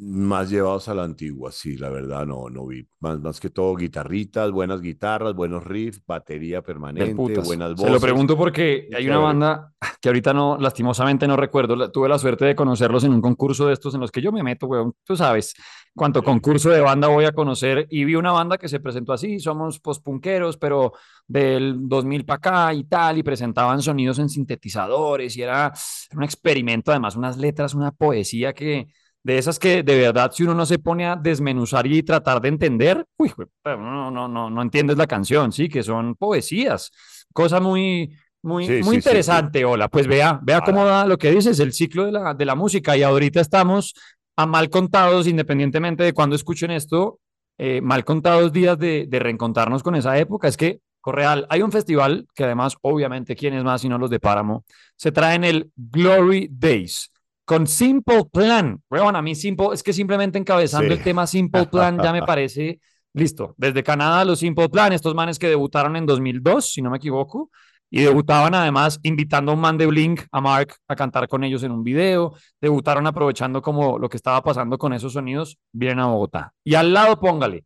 Más 0.02 0.50
llevados 0.50 0.88
a 0.88 0.94
la 0.94 1.04
antigua, 1.04 1.52
sí, 1.52 1.76
la 1.76 1.90
verdad 1.90 2.26
no, 2.26 2.50
no 2.50 2.66
vi. 2.68 2.88
Más, 3.02 3.20
más 3.20 3.40
que 3.40 3.50
todo 3.50 3.76
guitarritas, 3.76 4.50
buenas 4.50 4.80
guitarras, 4.80 5.34
buenos 5.34 5.66
riffs, 5.66 6.02
batería 6.06 6.62
permanente, 6.62 7.14
buenas 7.16 7.72
Se 7.72 7.76
voces. 7.76 7.92
lo 7.92 8.00
pregunto 8.00 8.38
porque 8.38 8.88
hay 8.96 9.08
una 9.08 9.18
banda 9.18 9.74
que 10.00 10.08
ahorita 10.08 10.34
no, 10.34 10.58
lastimosamente 10.58 11.28
no 11.28 11.36
recuerdo. 11.36 11.92
Tuve 11.92 12.08
la 12.08 12.18
suerte 12.18 12.46
de 12.46 12.56
conocerlos 12.56 13.04
en 13.04 13.12
un 13.12 13.22
concurso 13.22 13.68
de 13.68 13.74
estos 13.74 13.94
en 13.94 14.00
los 14.00 14.12
que 14.12 14.22
yo 14.22 14.32
me 14.32 14.42
meto, 14.42 14.68
weón. 14.68 14.94
Tú 15.04 15.18
sabes, 15.18 15.54
cuánto 16.00 16.22
Sí. 16.22 16.26
concurso 16.26 16.70
de 16.72 16.82
banda 16.82 17.08
voy 17.10 17.26
a 17.26 17.32
conocer. 17.34 17.86
Y 17.92 18.06
vi 18.06 18.16
una 18.16 18.32
banda 18.32 18.58
que 18.58 18.68
se 18.68 18.80
presentó 18.80 19.14
así, 19.14 19.40
somos 19.40 19.80
postpunqueros, 19.80 20.58
pero 20.58 20.94
del 21.28 21.76
2000 21.88 22.26
para 22.26 22.38
acá 22.38 22.74
y 22.74 22.86
tal, 22.86 23.20
y 23.20 23.24
presentaban 23.24 23.82
sonidos 23.84 24.18
en 24.18 24.30
sintetizadores 24.30 25.38
y 25.38 25.44
era 25.44 25.72
un 26.16 26.24
experimento, 26.24 26.92
además, 26.92 27.16
unas 27.16 27.38
letras, 27.38 27.76
una 27.76 27.92
poesía 27.92 28.54
que 28.54 28.88
de 29.22 29.38
esas 29.38 29.60
que 29.60 29.84
de 29.84 30.00
verdad 30.00 30.32
si 30.34 30.44
uno 30.44 30.56
no 30.56 30.66
se 30.66 30.80
pone 30.80 31.06
a 31.06 31.16
desmenuzar 31.18 31.86
y 31.86 32.02
tratar 32.04 32.40
de 32.42 32.48
entender, 32.50 33.06
uy, 33.18 33.32
no, 33.66 34.10
no, 34.10 34.28
no, 34.30 34.50
no 34.50 34.62
entiendes 34.62 34.98
la 34.98 35.08
canción, 35.08 35.52
sí, 35.52 35.68
que 35.68 35.84
son 35.84 36.16
poesías, 36.16 36.90
cosa 37.34 37.60
muy, 37.60 38.16
muy, 38.42 38.66
Sí, 38.66 38.72
muy 38.72 38.80
sí, 38.80 38.86
sí, 38.86 38.90
sí. 38.92 38.96
interesante, 38.96 39.66
hola, 39.66 39.90
pues 39.90 40.08
vea, 40.08 40.40
vea 40.42 40.62
cómo 40.62 40.86
da 40.86 41.06
lo 41.06 41.18
que 41.18 41.32
dices, 41.32 41.60
el 41.60 41.74
ciclo 41.74 42.06
de 42.06 42.14
la, 42.14 42.34
de 42.34 42.46
la 42.46 42.56
música 42.56 42.96
y 42.96 43.04
ahorita 43.04 43.42
estamos 43.42 43.94
a 44.40 44.46
mal 44.46 44.70
contados, 44.70 45.28
independientemente 45.28 46.04
de 46.04 46.14
cuando 46.14 46.36
escuchen 46.36 46.72
esto, 46.72 47.20
eh, 47.58 47.82
mal 47.82 48.06
contados 48.06 48.54
días 48.54 48.78
de, 48.80 49.06
de 49.08 49.20
reencontrarnos 49.20 49.84
con 49.84 49.96
esa 49.96 50.18
época, 50.18 50.48
es 50.48 50.56
que 50.56 50.80
Correal, 51.02 51.46
hay 51.50 51.62
un 51.62 51.72
festival 51.72 52.28
que 52.36 52.44
además, 52.44 52.76
obviamente, 52.82 53.36
¿quién 53.36 53.54
es 53.54 53.64
más 53.64 53.82
sino 53.82 53.98
los 53.98 54.10
de 54.10 54.20
Páramo? 54.20 54.66
Se 54.96 55.12
traen 55.12 55.44
el 55.44 55.72
Glory 55.76 56.50
Days 56.52 57.12
con 57.46 57.68
Simple 57.68 58.26
Plan. 58.32 58.82
Bueno, 58.90 59.18
a 59.18 59.22
mí 59.22 59.34
Simple, 59.36 59.70
es 59.74 59.82
que 59.82 59.94
simplemente 59.94 60.38
encabezando 60.38 60.88
Sí. 60.88 60.94
el 61.00 61.04
tema 61.04 61.26
Simple 61.26 61.68
Plan 61.68 62.00
ya 62.02 62.12
me 62.14 62.22
parece 62.22 62.80
listo. 63.14 63.56
Desde 63.58 63.82
Canadá, 63.84 64.24
los 64.24 64.40
Simple 64.40 64.70
Plan, 64.70 64.94
estos 64.94 65.16
manes 65.16 65.40
que 65.40 65.48
debutaron 65.48 65.96
en 65.96 66.06
2002, 66.06 66.72
si 66.74 66.82
no 66.82 66.90
me 66.92 66.98
equivoco, 66.98 67.50
y 67.90 68.02
debutaban 68.02 68.54
además 68.54 69.00
invitando 69.04 69.52
a 69.52 69.56
un 69.56 69.62
man 69.62 69.78
de 69.78 69.88
Blink, 69.88 70.22
a 70.32 70.42
Mark, 70.42 70.76
a 70.88 70.96
cantar 70.96 71.28
con 71.28 71.44
ellos 71.44 71.64
en 71.64 71.72
un 71.72 71.84
video. 71.84 72.34
Debutaron 72.62 73.08
aprovechando 73.08 73.62
como 73.62 73.98
lo 73.98 74.10
que 74.10 74.18
estaba 74.18 74.42
pasando 74.44 74.78
con 74.78 74.94
esos 74.94 75.14
sonidos, 75.14 75.58
vienen 75.72 76.00
a 76.00 76.08
Bogotá. 76.08 76.54
Y 76.64 76.76
al 76.76 76.94
lado 76.94 77.20
póngale, 77.20 77.66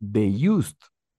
The 0.00 0.48
Used. 0.48 0.76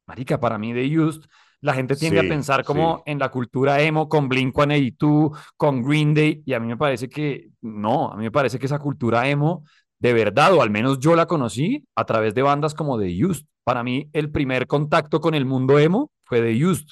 Marica, 0.07 0.39
para 0.39 0.57
mí 0.57 0.73
The 0.73 0.99
Used, 0.99 1.23
la 1.61 1.73
gente 1.73 1.95
tiende 1.95 2.21
Sí, 2.21 2.25
a 2.25 2.29
pensar 2.29 2.63
como 2.63 2.97
sí. 2.97 3.03
en 3.07 3.19
la 3.19 3.29
cultura 3.29 3.81
emo 3.81 4.07
con 4.07 4.29
Blink-182, 4.29 5.37
con 5.57 5.83
Green 5.83 6.13
Day, 6.13 6.43
y 6.45 6.53
a 6.53 6.59
mí 6.59 6.67
me 6.67 6.77
parece 6.77 7.09
que 7.09 7.49
no, 7.61 8.11
a 8.11 8.15
mí 8.15 8.23
me 8.23 8.31
parece 8.31 8.59
que 8.59 8.67
esa 8.67 8.79
cultura 8.79 9.27
emo, 9.27 9.63
de 9.99 10.13
verdad, 10.13 10.53
o 10.53 10.61
al 10.61 10.69
menos 10.69 10.99
yo 10.99 11.15
la 11.15 11.25
conocí 11.25 11.85
a 11.95 12.05
través 12.05 12.33
de 12.35 12.43
bandas 12.43 12.73
como 12.73 12.99
The 12.99 13.25
Used. 13.25 13.45
Para 13.63 13.83
mí, 13.83 14.09
el 14.13 14.31
primer 14.31 14.67
contacto 14.67 15.19
con 15.19 15.33
el 15.33 15.45
mundo 15.45 15.77
emo 15.79 16.11
fue 16.23 16.39
The 16.41 16.65
Used. 16.65 16.87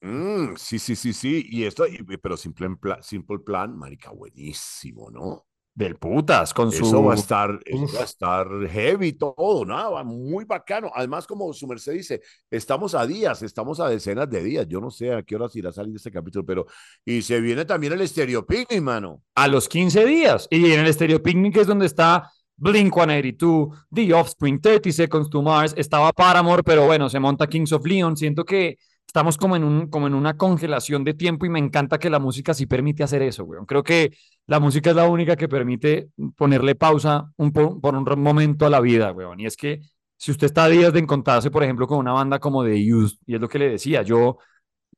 Mm, 0.00 0.54
sí, 0.56 0.78
sí, 0.78 0.94
sí, 0.94 1.12
sí. 1.12 1.44
Y 1.48 1.64
esto, 1.64 1.86
y- 1.86 1.98
pero 2.18 2.36
Simple 2.36 2.76
Plan, 2.76 3.02
Simple 3.02 3.38
Plan, 3.40 3.76
marica, 3.76 4.10
buenísimo, 4.10 5.10
¿no? 5.10 5.46
Del 5.74 5.96
putas, 5.96 6.54
con 6.54 6.72
su... 6.72 6.84
Eso 6.86 7.02
va 7.02 7.12
a 7.12 7.16
estar, 7.16 7.60
eso 7.66 7.86
va 7.94 8.00
a 8.00 8.04
estar 8.04 8.48
heavy 8.70 9.12
todo, 9.12 9.64
¿no? 9.66 9.92
Va 9.92 10.04
Muy 10.04 10.44
bacano. 10.46 10.90
Además, 10.94 11.26
como 11.26 11.52
su 11.52 11.66
merced 11.66 11.92
dice, 11.92 12.22
estamos 12.50 12.94
a 12.94 13.06
días, 13.06 13.42
estamos 13.42 13.78
a 13.80 13.88
decenas 13.88 14.30
de 14.30 14.42
días. 14.42 14.66
Yo 14.68 14.80
no 14.80 14.90
sé 14.90 15.12
a 15.12 15.22
qué 15.22 15.36
horas 15.36 15.54
irá 15.54 15.68
a 15.68 15.72
salir 15.72 15.94
este 15.94 16.10
capítulo, 16.10 16.46
pero 16.46 16.66
y 17.04 17.20
se 17.20 17.40
viene 17.40 17.66
también 17.66 17.92
el 17.92 18.08
Stereo 18.08 18.46
Picnic, 18.46 18.80
mano. 18.80 19.22
a 19.34 19.48
los 19.48 19.68
15 19.68 20.06
días. 20.06 20.48
Y 20.50 20.72
en 20.72 20.80
el 20.80 20.92
Stereo 20.94 21.22
Picnic 21.22 21.56
es 21.58 21.66
donde 21.66 21.84
está 21.86 22.30
Blink 22.56 22.94
182, 22.94 23.86
The 23.92 24.14
Offspring, 24.14 24.60
30 24.62 24.90
Seconds 24.92 25.28
to 25.28 25.42
Mars, 25.42 25.74
estaba 25.76 26.10
Paramore, 26.12 26.62
pero 26.62 26.86
bueno, 26.86 27.10
se 27.10 27.20
monta 27.20 27.46
Kings 27.46 27.72
of 27.72 27.84
Leon. 27.84 28.16
Siento 28.16 28.44
que 28.46 28.78
estamos 29.06 29.36
como 29.38 29.56
en, 29.56 29.64
un, 29.64 29.88
como 29.88 30.06
en 30.06 30.14
una 30.14 30.36
congelación 30.36 31.04
de 31.04 31.14
tiempo 31.14 31.46
y 31.46 31.48
me 31.50 31.58
encanta 31.58 31.98
que 31.98 32.10
la 32.10 32.18
música 32.18 32.54
sí 32.54 32.66
permite 32.66 33.02
hacer 33.02 33.22
eso, 33.22 33.44
weón. 33.44 33.66
Creo 33.66 33.82
que 33.82 34.12
la 34.46 34.60
música 34.60 34.90
es 34.90 34.96
la 34.96 35.08
única 35.08 35.36
que 35.36 35.48
permite 35.48 36.08
ponerle 36.36 36.74
pausa 36.74 37.30
un, 37.36 37.52
po- 37.52 37.80
por 37.80 37.94
un 37.94 38.04
momento 38.22 38.66
a 38.66 38.70
la 38.70 38.80
vida, 38.80 39.12
weón. 39.12 39.40
Y 39.40 39.46
es 39.46 39.56
que 39.56 39.80
si 40.16 40.30
usted 40.30 40.46
está 40.46 40.64
a 40.64 40.68
días 40.68 40.92
de 40.92 41.00
encontrarse, 41.00 41.50
por 41.50 41.62
ejemplo, 41.62 41.86
con 41.86 41.98
una 41.98 42.12
banda 42.12 42.38
como 42.38 42.64
The 42.64 42.94
Used, 42.94 43.18
y 43.26 43.34
es 43.34 43.40
lo 43.40 43.48
que 43.48 43.58
le 43.58 43.70
decía, 43.70 44.02
yo 44.02 44.38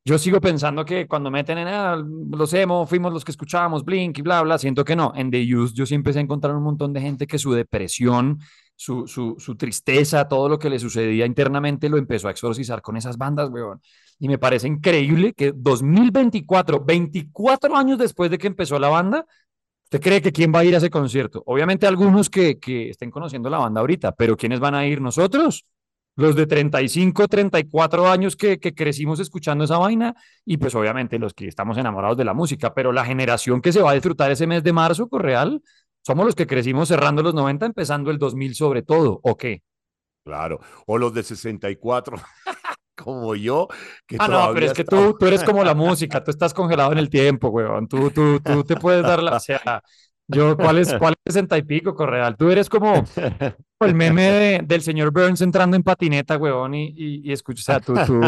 yo 0.09 0.17
sigo 0.17 0.41
pensando 0.41 0.87
que 0.87 1.07
cuando 1.07 1.31
meten 1.31 1.59
en 1.59 1.69
ah, 1.69 2.03
los 2.31 2.55
emo, 2.55 2.87
fuimos 2.87 3.13
los 3.13 3.25
que 3.25 3.31
escuchábamos 3.31 3.85
Blink 3.85 4.17
y 4.19 4.23
bla, 4.23 4.41
bla, 4.41 4.57
siento 4.57 4.83
que 4.83 4.97
no. 4.97 5.13
En 5.15 5.31
The 5.31 5.55
Used 5.55 5.75
yo 5.75 5.85
sí 5.85 5.95
empecé 5.95 6.19
a 6.19 6.23
encontrar 6.23 6.57
un 6.57 6.63
montón 6.63 6.95
de 6.95 7.03
gente 7.03 7.27
que 7.27 7.39
su 7.39 7.53
depresión, 7.53 8.39
su, 8.75 9.07
su, 9.07 9.37
su 9.39 9.55
tristeza, 9.57 10.27
todo 10.27 10.49
lo 10.49 10.59
que 10.59 10.71
le 10.71 10.79
sucedía 10.79 11.27
internamente 11.27 11.91
lo 11.91 11.99
empezó 11.99 12.29
a 12.29 12.31
exorcizar 12.31 12.81
con 12.81 12.97
esas 12.97 13.19
bandas, 13.19 13.51
weón. 13.51 13.83
Y 14.19 14.29
me 14.29 14.39
parece 14.39 14.67
increíble 14.67 15.35
que 15.35 15.53
2024, 15.55 16.85
24 16.85 17.77
años 17.77 17.99
después 17.99 18.31
de 18.31 18.39
que 18.39 18.47
empezó 18.47 18.79
la 18.79 18.89
banda, 18.89 19.27
¿usted 19.85 20.01
cree 20.01 20.23
que 20.23 20.33
quién 20.33 20.55
va 20.55 20.61
a 20.61 20.65
ir 20.65 20.75
a 20.75 20.79
ese 20.79 20.89
concierto? 20.89 21.43
Obviamente 21.45 21.87
algunos 21.87 22.31
que, 22.31 22.59
que 22.59 22.89
estén 22.89 23.11
conociendo 23.11 23.51
la 23.51 23.59
banda 23.59 23.81
ahorita, 23.83 24.13
pero 24.13 24.39
¿quiénes 24.39 24.59
van 24.59 24.75
a 24.75 24.87
ir 24.87 25.03
nosotros? 25.03 25.67
Los 26.19 26.35
de 26.35 26.49
35, 26.49 27.29
34 27.29 28.09
años 28.09 28.35
que, 28.35 28.59
que 28.59 28.75
crecimos 28.75 29.21
escuchando 29.21 29.63
esa 29.63 29.79
vaina 29.79 30.17
y 30.45 30.57
pues 30.57 30.75
obviamente 30.75 31.17
los 31.17 31.33
que 31.33 31.47
estamos 31.47 31.79
enamorados 31.79 32.17
de 32.17 32.25
la 32.25 32.35
música, 32.35 32.75
pero 32.75 32.91
la 32.91 33.05
generación 33.05 33.61
que 33.61 33.73
se 33.73 33.81
va 33.81 33.93
a 33.93 33.95
disfrutar 33.95 34.29
ese 34.33 34.49
mes 34.49 34.65
de 34.65 34.73
marzo, 34.73 35.09
Correal, 35.09 35.63
somos 36.05 36.27
los 36.27 36.35
que 36.35 36.49
crecimos 36.49 36.89
cerrando 36.89 37.23
los 37.23 37.35
90, 37.35 37.67
empezando 37.67 38.11
el 38.11 38.19
2000 38.19 38.57
sobre 38.57 38.83
todo, 38.83 39.21
¿o 39.23 39.37
qué? 39.37 39.63
Claro. 40.25 40.59
O 40.87 40.99
los 40.99 41.15
de 41.15 41.23
64, 41.23 42.17
como 42.97 43.37
yo, 43.37 43.69
que 44.05 44.17
Ah, 44.19 44.27
no, 44.27 44.51
pero 44.53 44.67
es 44.67 44.73
que 44.73 44.83
tú, 44.83 45.17
tú 45.17 45.25
eres 45.25 45.45
como 45.45 45.63
la 45.63 45.75
música, 45.75 46.25
tú 46.25 46.33
estás 46.33 46.53
congelado 46.53 46.91
en 46.91 46.99
el 46.99 47.11
tiempo, 47.11 47.51
weón. 47.51 47.87
Tú, 47.87 48.11
tú, 48.11 48.41
tú 48.41 48.65
te 48.65 48.75
puedes 48.75 49.05
dar 49.05 49.23
la. 49.23 49.37
O 49.37 49.41
sea, 49.41 49.85
yo, 50.29 50.57
¿cuál 50.57 50.79
es, 50.79 50.95
cuál 50.95 51.15
es 51.25 51.33
sesenta 51.35 51.57
y 51.59 51.63
pico, 51.63 51.95
Correal? 51.95 52.37
Tú 52.37 52.51
eres 52.51 52.69
como 52.69 53.05
el 53.81 53.95
meme 53.95 54.23
de- 54.23 54.61
del 54.65 54.83
señor 54.83 55.11
Burns 55.11 55.41
entrando 55.41 55.77
en 55.77 55.83
patineta, 55.83 56.37
weón, 56.37 56.75
y, 56.75 56.89
y, 56.97 57.29
y 57.29 57.33
escucha, 57.33 57.61
o 57.61 57.65
sea, 57.65 57.81
tú, 57.81 57.95
tú, 58.07 58.21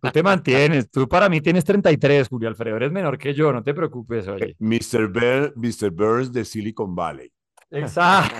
tú 0.00 0.10
te 0.10 0.22
mantienes. 0.22 0.90
Tú 0.90 1.08
para 1.08 1.28
mí 1.28 1.40
tienes 1.40 1.64
33, 1.64 2.28
Julio 2.28 2.48
Alfredo, 2.48 2.76
eres 2.76 2.92
menor 2.92 3.16
que 3.16 3.32
yo, 3.32 3.52
no 3.52 3.62
te 3.62 3.72
preocupes, 3.74 4.26
oye. 4.28 4.56
Mr. 4.58 5.08
Bur- 5.12 5.52
Mr. 5.56 5.90
Burns 5.90 6.32
de 6.32 6.44
Silicon 6.44 6.94
Valley. 6.94 7.30
Exacto. 7.72 8.34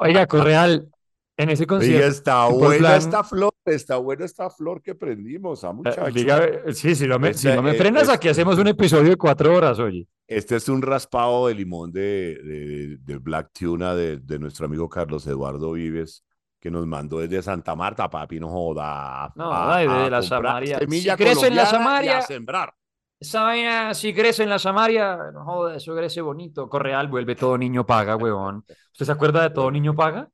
Oiga, 0.00 0.26
Correal, 0.26 0.88
en 1.36 1.50
ese 1.50 1.64
Oiga, 1.64 1.76
concierto. 1.76 2.06
está 2.06 2.46
Simple 2.48 2.66
buena 2.66 2.78
Plan- 2.88 2.98
esta 2.98 3.24
flor, 3.24 3.52
está 3.64 3.96
buena 3.96 4.24
esta 4.24 4.50
flor 4.50 4.82
que 4.82 4.94
prendimos, 4.94 5.64
ah, 5.64 5.70
eh, 5.70 5.72
muchacho. 5.74 6.10
dígame, 6.12 6.72
sí, 6.74 6.94
si 6.94 7.06
no 7.06 7.18
me, 7.18 7.34
si 7.34 7.48
no 7.48 7.62
me 7.62 7.72
eh, 7.72 7.74
frenas, 7.74 8.08
aquí 8.08 8.28
hacemos 8.28 8.58
un 8.58 8.68
episodio 8.68 9.10
de 9.10 9.16
cuatro 9.16 9.54
horas, 9.54 9.78
oye. 9.78 10.06
Este 10.28 10.56
es 10.56 10.68
un 10.68 10.82
raspado 10.82 11.46
de 11.48 11.54
limón 11.54 11.90
de, 11.92 12.36
de, 12.44 12.98
de 13.00 13.18
Black 13.18 13.50
Tuna 13.52 13.94
de, 13.94 14.18
de 14.18 14.38
nuestro 14.38 14.66
amigo 14.66 14.88
Carlos 14.88 15.26
Eduardo 15.26 15.72
Vives, 15.72 16.24
que 16.60 16.70
nos 16.70 16.86
mandó 16.86 17.18
desde 17.20 17.42
Santa 17.42 17.74
Marta, 17.74 18.10
papi, 18.10 18.38
no 18.38 18.48
joda. 18.50 19.34
No, 19.34 19.52
a- 19.52 19.76
ay, 19.76 19.88
de 19.88 20.10
la 20.10 20.22
Samaria. 20.22 20.78
Semilla 20.78 21.12
Si 21.12 21.16
crece 21.16 21.46
en 21.48 21.56
la 21.56 21.66
Samaria, 21.66 22.20
sembrar. 22.22 22.74
Esa 23.20 23.42
vaina, 23.42 23.94
si 23.94 24.14
crece 24.14 24.44
en 24.44 24.48
la 24.50 24.58
Samaria, 24.60 25.16
no 25.32 25.44
joda, 25.44 25.76
eso 25.76 25.94
crece 25.96 26.20
bonito. 26.20 26.68
Correal, 26.68 27.08
vuelve 27.08 27.34
todo 27.36 27.58
niño 27.58 27.84
paga, 27.86 28.16
huevón. 28.16 28.64
¿Usted 28.92 29.06
se 29.06 29.12
acuerda 29.12 29.42
de 29.42 29.50
todo 29.50 29.70
niño 29.70 29.94
paga? 29.96 30.28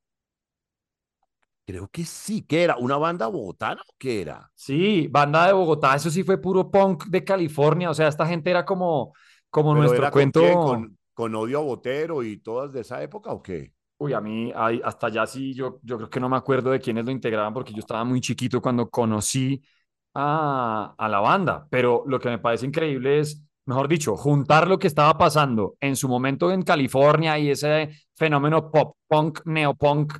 Creo 1.67 1.89
que 1.89 2.05
sí, 2.05 2.43
¿qué 2.47 2.63
era? 2.65 2.77
¿Una 2.77 2.97
banda 2.99 3.27
bogotana 3.27 3.83
o 3.89 3.95
qué 3.99 4.21
era? 4.23 4.51
Sí, 4.55 5.09
banda 5.09 5.47
de 5.47 5.53
Bogotá, 5.53 5.95
eso 5.97 6.11
sí 6.11 6.23
fue 6.23 6.41
puro 6.41 6.71
punk 6.71 7.05
de 7.07 7.25
California. 7.25 7.91
O 7.91 7.95
sea, 7.95 8.09
esta 8.09 8.27
gente 8.27 8.51
era 8.51 8.65
como, 8.65 9.13
como 9.55 9.73
¿Pero 9.73 9.81
nuestro 9.81 9.97
era 9.97 10.11
con 10.11 10.31
cuento. 10.31 10.41
quién? 10.41 10.61
¿Con, 10.61 10.99
con 11.15 11.35
Odio 11.37 11.59
a 11.61 11.63
Botero 11.63 12.23
y 12.25 12.39
todas 12.39 12.73
de 12.73 12.81
esa 12.81 13.01
época 13.03 13.31
o 13.33 13.41
qué? 13.43 13.73
Uy, 13.99 14.13
a 14.13 14.21
mí 14.21 14.53
ay, 14.55 14.81
hasta 14.85 15.07
allá 15.07 15.27
sí, 15.27 15.55
yo, 15.55 15.79
yo 15.83 15.97
creo 15.97 16.11
que 16.11 16.21
no 16.21 16.29
me 16.29 16.37
acuerdo 16.37 16.71
de 16.71 16.81
quiénes 16.81 17.05
lo 17.05 17.13
integraban 17.13 17.55
porque 17.55 17.73
yo 17.73 17.79
estaba 17.79 18.05
muy 18.05 18.21
chiquito 18.21 18.61
cuando 18.61 18.91
conocí 18.91 19.63
a, 20.15 20.95
a 20.99 21.09
la 21.09 21.21
banda. 21.21 21.67
Pero 21.71 22.03
lo 22.07 22.19
que 22.19 22.29
me 22.29 22.39
parece 22.39 22.67
increíble 22.67 23.21
es 23.21 23.41
mejor 23.67 23.89
dicho, 23.89 24.17
juntar 24.17 24.69
lo 24.69 24.79
que 24.79 24.89
estaba 24.89 25.17
pasando 25.17 25.77
en 25.81 25.97
su 25.97 26.09
momento 26.09 26.51
en 26.51 26.63
California 26.63 27.39
y 27.39 27.51
ese 27.51 27.91
fenómeno 28.15 28.71
pop 28.71 28.97
punk, 29.09 29.41
neopunk 29.47 30.13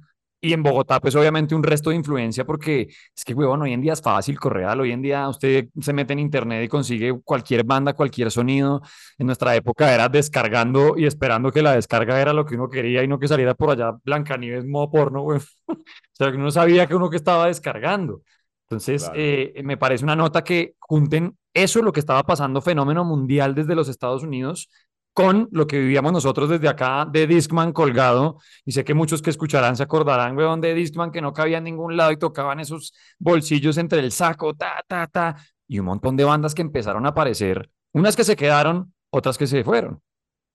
y 0.49 0.53
en 0.53 0.63
Bogotá, 0.63 1.01
pues 1.01 1.15
obviamente 1.17 1.55
un 1.55 1.63
resto 1.63 1.91
de 1.91 1.97
influencia, 1.97 2.45
porque 2.45 2.89
es 3.17 3.25
que, 3.25 3.35
huevón, 3.35 3.63
hoy 3.63 3.73
en 3.73 3.81
día 3.81 3.95
es 3.95 4.03
fácil, 4.03 4.39
Correal. 4.39 4.81
Hoy 4.81 4.93
en 4.93 5.03
día 5.03 5.29
usted 5.29 5.69
se 5.81 5.93
mete 5.93 6.13
en 6.13 6.19
internet 6.19 6.65
y 6.65 6.69
consigue 6.69 7.13
cualquier 7.25 7.65
banda, 7.65 7.95
cualquier 7.95 8.31
sonido. 8.31 8.83
En 9.19 9.27
nuestra 9.27 9.55
época 9.57 9.93
era 9.95 10.09
descargando 10.09 10.97
y 10.99 11.07
esperando 11.07 11.51
que 11.53 11.63
la 11.63 11.73
descarga 11.75 12.21
era 12.21 12.33
lo 12.33 12.45
que 12.47 12.55
uno 12.57 12.69
quería 12.69 13.03
y 13.03 13.09
no 13.09 13.19
que 13.19 13.29
saliera 13.29 13.55
por 13.55 13.71
allá 13.71 13.93
Blancanieves 14.05 14.65
modo 14.67 14.91
porno, 14.91 15.23
güey. 15.23 15.39
o 15.69 15.77
sea, 16.13 16.31
que 16.31 16.37
uno 16.37 16.51
sabía 16.51 16.87
que 16.87 16.95
uno 16.95 17.11
que 17.11 17.17
estaba 17.17 17.47
descargando. 17.47 18.23
Entonces, 18.69 19.03
Claro. 19.05 19.19
eh, 19.21 19.61
me 19.65 19.77
parece 19.77 20.05
una 20.05 20.17
nota 20.17 20.43
que 20.43 20.75
junten 20.81 21.37
eso, 21.53 21.83
lo 21.83 21.93
que 21.93 22.01
estaba 22.01 22.23
pasando, 22.25 22.61
fenómeno 22.61 23.05
mundial 23.05 23.55
desde 23.55 23.75
los 23.75 23.89
Estados 23.89 24.23
Unidos, 24.25 24.69
con 25.15 25.49
lo 25.53 25.67
que 25.67 25.79
vivíamos 25.79 26.13
nosotros 26.13 26.51
desde 26.51 26.69
acá 26.69 27.07
de 27.11 27.27
Discman 27.27 27.73
colgado. 27.73 28.39
Y 28.65 28.73
sé 28.73 28.85
que 28.85 28.95
muchos 28.95 29.23
que 29.23 29.31
escucharán 29.31 29.77
se 29.77 29.85
acordarán, 29.85 30.37
weón, 30.37 30.61
de 30.61 30.75
Discman 30.75 31.13
que 31.13 31.23
no 31.23 31.33
cabía 31.33 31.59
en 31.59 31.65
ningún 31.65 31.97
lado 31.97 32.11
y 32.13 32.19
tocaban 32.19 32.61
esos 32.61 32.93
bolsillos 33.19 33.79
entre 33.79 34.01
el 34.01 34.11
saco, 34.13 34.55
ta, 34.55 34.83
ta, 34.87 35.07
ta. 35.07 35.37
Y 35.69 35.79
un 35.79 35.87
montón 35.87 36.17
de 36.17 36.25
bandas 36.25 36.55
que 36.55 36.63
empezaron 36.63 37.07
a 37.07 37.11
aparecer, 37.11 37.71
unas 37.93 38.17
que 38.17 38.25
se 38.25 38.37
quedaron, 38.37 38.93
otras 39.11 39.39
que 39.39 39.47
se 39.47 39.63
fueron. 39.65 40.03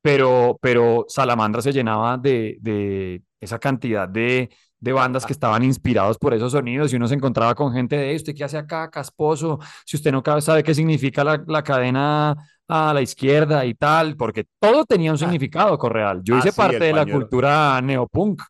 Pero, 0.02 0.58
pero 0.62 1.06
Salamandra 1.08 1.62
se 1.62 1.74
llenaba 1.74 2.18
de, 2.18 2.58
de 2.62 3.24
esa 3.40 3.60
cantidad 3.60 4.08
de, 4.08 4.50
de 4.80 4.94
bandas 4.94 5.26
que 5.26 5.34
estaban 5.34 5.64
inspirados 5.64 6.18
por 6.18 6.34
esos 6.34 6.52
sonidos 6.52 6.92
y 6.92 6.98
uno 6.98 7.08
se 7.08 7.16
encontraba 7.16 7.56
con 7.56 7.74
gente 7.74 7.98
de, 7.98 8.16
¿usted 8.16 8.36
qué 8.36 8.44
hace 8.44 8.58
acá, 8.58 8.90
casposo? 8.90 9.60
Si 9.86 9.98
usted 9.98 10.12
no 10.12 10.22
sabe 10.42 10.64
qué 10.64 10.74
significa 10.74 11.24
la, 11.24 11.44
la 11.48 11.64
cadena 11.64 12.36
a 12.70 12.94
la 12.94 13.02
izquierda 13.02 13.66
y 13.66 13.74
tal, 13.74 14.16
porque 14.16 14.46
todo 14.60 14.86
tenía 14.86 15.12
un 15.12 15.18
significado, 15.18 15.78
Correal. 15.78 16.22
Yo 16.24 16.36
Ah, 16.36 16.40
hice 16.40 16.52
sí, 16.52 16.58
parte 16.58 16.86
de 16.86 16.94
la 16.94 17.06
cultura 17.06 17.82
neopunk. 17.82 18.42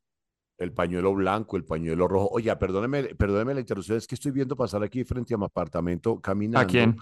El 0.57 0.73
pañuelo 0.73 1.13
blanco, 1.13 1.55
el 1.57 1.63
pañuelo 1.65 2.07
rojo. 2.07 2.29
Oye, 2.33 2.53
perdóneme, 2.57 3.15
perdóneme 3.15 3.53
la 3.53 3.61
interrupción, 3.61 3.97
es 3.97 4.07
que 4.07 4.15
estoy 4.15 4.31
viendo 4.31 4.55
pasar 4.57 4.83
aquí 4.83 5.03
frente 5.05 5.33
a 5.33 5.37
mi 5.37 5.45
apartamento 5.45 6.19
caminando 6.19 6.59
¿A 6.59 6.65
quién? 6.67 6.97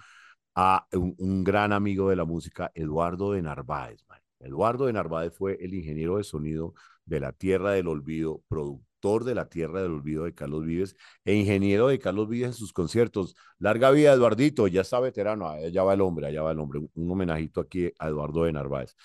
a 0.55 0.88
un, 0.93 1.15
un 1.17 1.43
gran 1.43 1.74
amigo 1.74 2.09
de 2.09 2.15
la 2.15 2.25
música, 2.25 2.71
Eduardo 2.75 3.31
de 3.31 3.41
Narváez. 3.41 4.03
man. 4.09 4.19
Eduardo 4.39 4.86
de 4.86 4.93
Narváez 4.93 5.33
fue 5.36 5.57
el 5.59 5.74
ingeniero 5.74 6.17
de 6.17 6.24
sonido 6.24 6.74
de 7.05 7.19
La 7.19 7.31
Tierra 7.31 7.71
del 7.71 7.88
Olvido, 7.88 8.41
productor 8.47 8.87
de 9.01 9.36
La 9.36 9.48
Tierra 9.48 9.82
del 9.82 9.92
Olvido 9.92 10.24
de 10.24 10.34
Carlos 10.34 10.66
Vives 10.66 10.96
e 11.24 11.34
ingeniero 11.34 11.88
de 11.88 12.00
Carlos 12.00 12.27
Vives 12.27 12.48
en 12.48 12.54
sus 12.54 12.74
conciertos. 12.74 13.36
Larga 13.60 13.92
vida, 13.92 14.12
Eduardito, 14.13 14.68
ya 14.68 14.82
está 14.82 15.00
veterano, 15.00 15.48
allá 15.48 15.84
va 15.84 15.94
el 15.94 16.01
hombre, 16.01 16.27
allá 16.27 16.42
va 16.42 16.51
el 16.51 16.60
hombre. 16.60 16.80
Un, 16.94 17.12
homenajito 17.12 17.62
aquí 17.62 17.92
a 18.00 18.08
Eduardo 18.08 18.44
de 18.44 18.54
Narváez. 18.54 18.96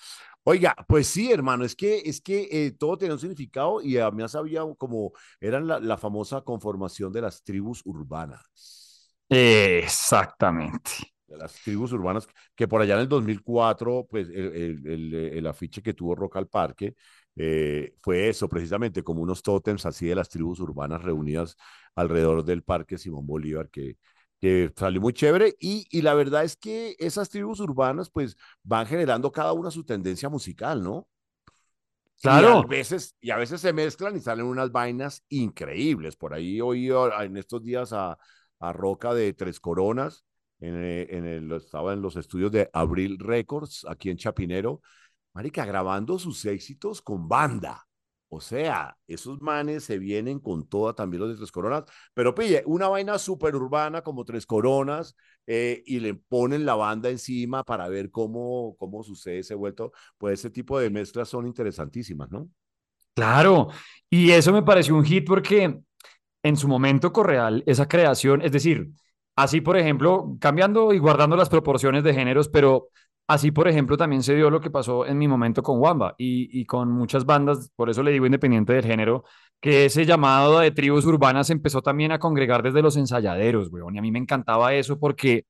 Oiga, 0.43 0.75
pues 0.87 1.07
sí, 1.07 1.31
hermano, 1.31 1.63
es 1.63 1.75
que, 1.75 2.01
es 2.05 2.19
que 2.21 2.49
eh, 2.51 2.71
todo 2.71 2.97
tenía 2.97 3.13
un 3.13 3.19
significado 3.19 3.81
y 3.81 3.97
además 3.97 4.35
había 4.35 4.61
como, 4.77 5.13
eran 5.39 5.67
la, 5.67 5.79
la 5.79 5.97
famosa 5.97 6.41
conformación 6.41 7.13
de 7.13 7.21
las 7.21 7.43
tribus 7.43 7.81
urbanas 7.85 9.13
Exactamente. 9.29 10.91
de 11.27 11.37
las 11.37 11.53
tribus 11.53 11.93
urbanas, 11.93 12.27
que 12.55 12.67
por 12.67 12.81
allá 12.81 12.95
en 12.95 13.01
el 13.01 13.07
2004, 13.07 14.05
pues 14.09 14.27
el, 14.27 14.35
el, 14.35 14.87
el, 14.87 15.13
el 15.13 15.47
afiche 15.47 15.81
que 15.81 15.93
tuvo 15.93 16.13
Rock 16.13 16.37
al 16.37 16.47
Parque 16.47 16.95
eh, 17.35 17.95
fue 18.01 18.29
eso, 18.29 18.47
precisamente 18.49 19.03
como 19.03 19.21
unos 19.21 19.41
tótems 19.43 19.85
así 19.85 20.07
de 20.07 20.15
las 20.15 20.29
tribus 20.29 20.59
urbanas 20.59 21.01
reunidas 21.03 21.55
alrededor 21.95 22.43
del 22.45 22.63
Parque 22.63 22.97
Simón 22.97 23.25
Bolívar, 23.27 23.69
que, 23.69 23.97
que 24.39 24.71
salió 24.75 25.01
muy 25.01 25.13
chévere. 25.13 25.55
Y, 25.59 25.87
y 25.91 26.01
la 26.01 26.13
verdad 26.13 26.43
es 26.43 26.55
que 26.57 26.95
esas 26.99 27.29
tribus 27.29 27.59
urbanas, 27.59 28.09
pues 28.09 28.35
van 28.63 28.85
generando 28.87 29.31
cada 29.31 29.53
una 29.53 29.71
su 29.71 29.83
tendencia 29.83 30.29
musical, 30.29 30.83
¿no? 30.83 31.07
Y 32.21 32.43
a 32.43 32.55
Claro. 32.55 32.63
veces, 32.63 33.15
y 33.19 33.31
a 33.31 33.37
veces 33.37 33.59
se 33.61 33.73
mezclan 33.73 34.15
y 34.15 34.21
salen 34.21 34.45
unas 34.45 34.71
vainas 34.71 35.23
increíbles. 35.29 36.15
Por 36.15 36.33
ahí 36.33 36.57
he 36.59 36.61
oído 36.61 37.11
en 37.21 37.35
estos 37.37 37.61
días 37.63 37.91
a, 37.93 38.17
a 38.59 38.73
Roca 38.73 39.13
de 39.13 39.33
Tres 39.33 39.59
Coronas, 39.59 40.23
en, 40.61 40.75
eh, 40.81 41.07
en 41.09 41.25
el, 41.25 41.51
estaba 41.51 41.91
en 41.93 42.01
los 42.01 42.15
estudios 42.15 42.51
de 42.51 42.69
Abril 42.71 43.19
Records, 43.19 43.85
aquí 43.89 44.09
en 44.09 44.17
Chapinero, 44.17 44.81
marica, 45.33 45.65
grabando 45.65 46.19
sus 46.19 46.45
éxitos 46.45 47.01
con 47.01 47.27
banda. 47.27 47.87
O 48.29 48.41
sea, 48.41 48.97
esos 49.07 49.41
manes 49.41 49.83
se 49.83 49.99
vienen 49.99 50.39
con 50.39 50.67
toda, 50.67 50.93
también 50.93 51.21
los 51.21 51.29
de 51.29 51.37
Tres 51.37 51.51
Coronas, 51.51 51.83
pero 52.15 52.33
pille, 52.33 52.63
una 52.65 52.87
vaina 52.87 53.19
súper 53.19 53.55
urbana 53.55 54.01
como 54.01 54.25
Tres 54.25 54.47
Coronas, 54.47 55.15
eh, 55.45 55.83
y 55.85 55.99
le 55.99 56.15
ponen 56.15 56.65
la 56.65 56.75
banda 56.75 57.09
encima 57.09 57.63
para 57.63 57.87
ver 57.89 58.09
cómo, 58.09 58.75
cómo 58.77 59.03
sucede 59.03 59.39
ese 59.39 59.55
vuelto. 59.55 59.91
Pues 60.17 60.39
ese 60.39 60.49
tipo 60.49 60.79
de 60.79 60.89
mezclas 60.89 61.29
son 61.29 61.45
interesantísimas, 61.45 62.31
¿no? 62.31 62.49
Claro, 63.13 63.67
y 64.09 64.31
eso 64.31 64.51
me 64.51 64.63
pareció 64.63 64.95
un 64.95 65.05
hit 65.05 65.27
porque 65.27 65.79
en 66.41 66.57
su 66.57 66.67
momento 66.67 67.13
Correal, 67.13 67.63
esa 67.67 67.87
creación, 67.87 68.41
es 68.41 68.51
decir, 68.51 68.89
así 69.35 69.61
por 69.61 69.77
ejemplo, 69.77 70.35
cambiando 70.39 70.93
y 70.93 70.97
guardando 70.97 71.35
las 71.35 71.49
proporciones 71.49 72.03
de 72.03 72.13
géneros, 72.15 72.49
pero 72.49 72.89
así 73.27 73.51
por 73.51 73.67
ejemplo 73.67 73.97
también 73.97 74.23
se 74.23 74.35
dio 74.35 74.49
lo 74.49 74.61
que 74.61 74.69
pasó 74.69 75.05
en 75.05 75.17
mi 75.17 75.27
momento 75.27 75.63
con 75.63 75.79
Wamba 75.79 76.15
y, 76.17 76.59
y 76.59 76.65
con 76.65 76.91
muchas 76.91 77.25
bandas, 77.25 77.71
por 77.75 77.89
eso 77.89 78.03
le 78.03 78.11
digo 78.11 78.25
independiente 78.25 78.73
del 78.73 78.85
género, 78.85 79.23
que 79.61 79.85
ese 79.85 80.05
llamado 80.05 80.59
de 80.59 80.71
tribus 80.71 81.05
urbanas 81.05 81.49
empezó 81.49 81.81
también 81.81 82.11
a 82.11 82.19
congregar 82.19 82.63
desde 82.63 82.81
los 82.81 82.97
ensayaderos, 82.97 83.69
weón, 83.71 83.95
y 83.95 83.99
a 83.99 84.01
mí 84.01 84.11
me 84.11 84.19
encantaba 84.19 84.73
eso 84.73 84.99
porque 84.99 85.45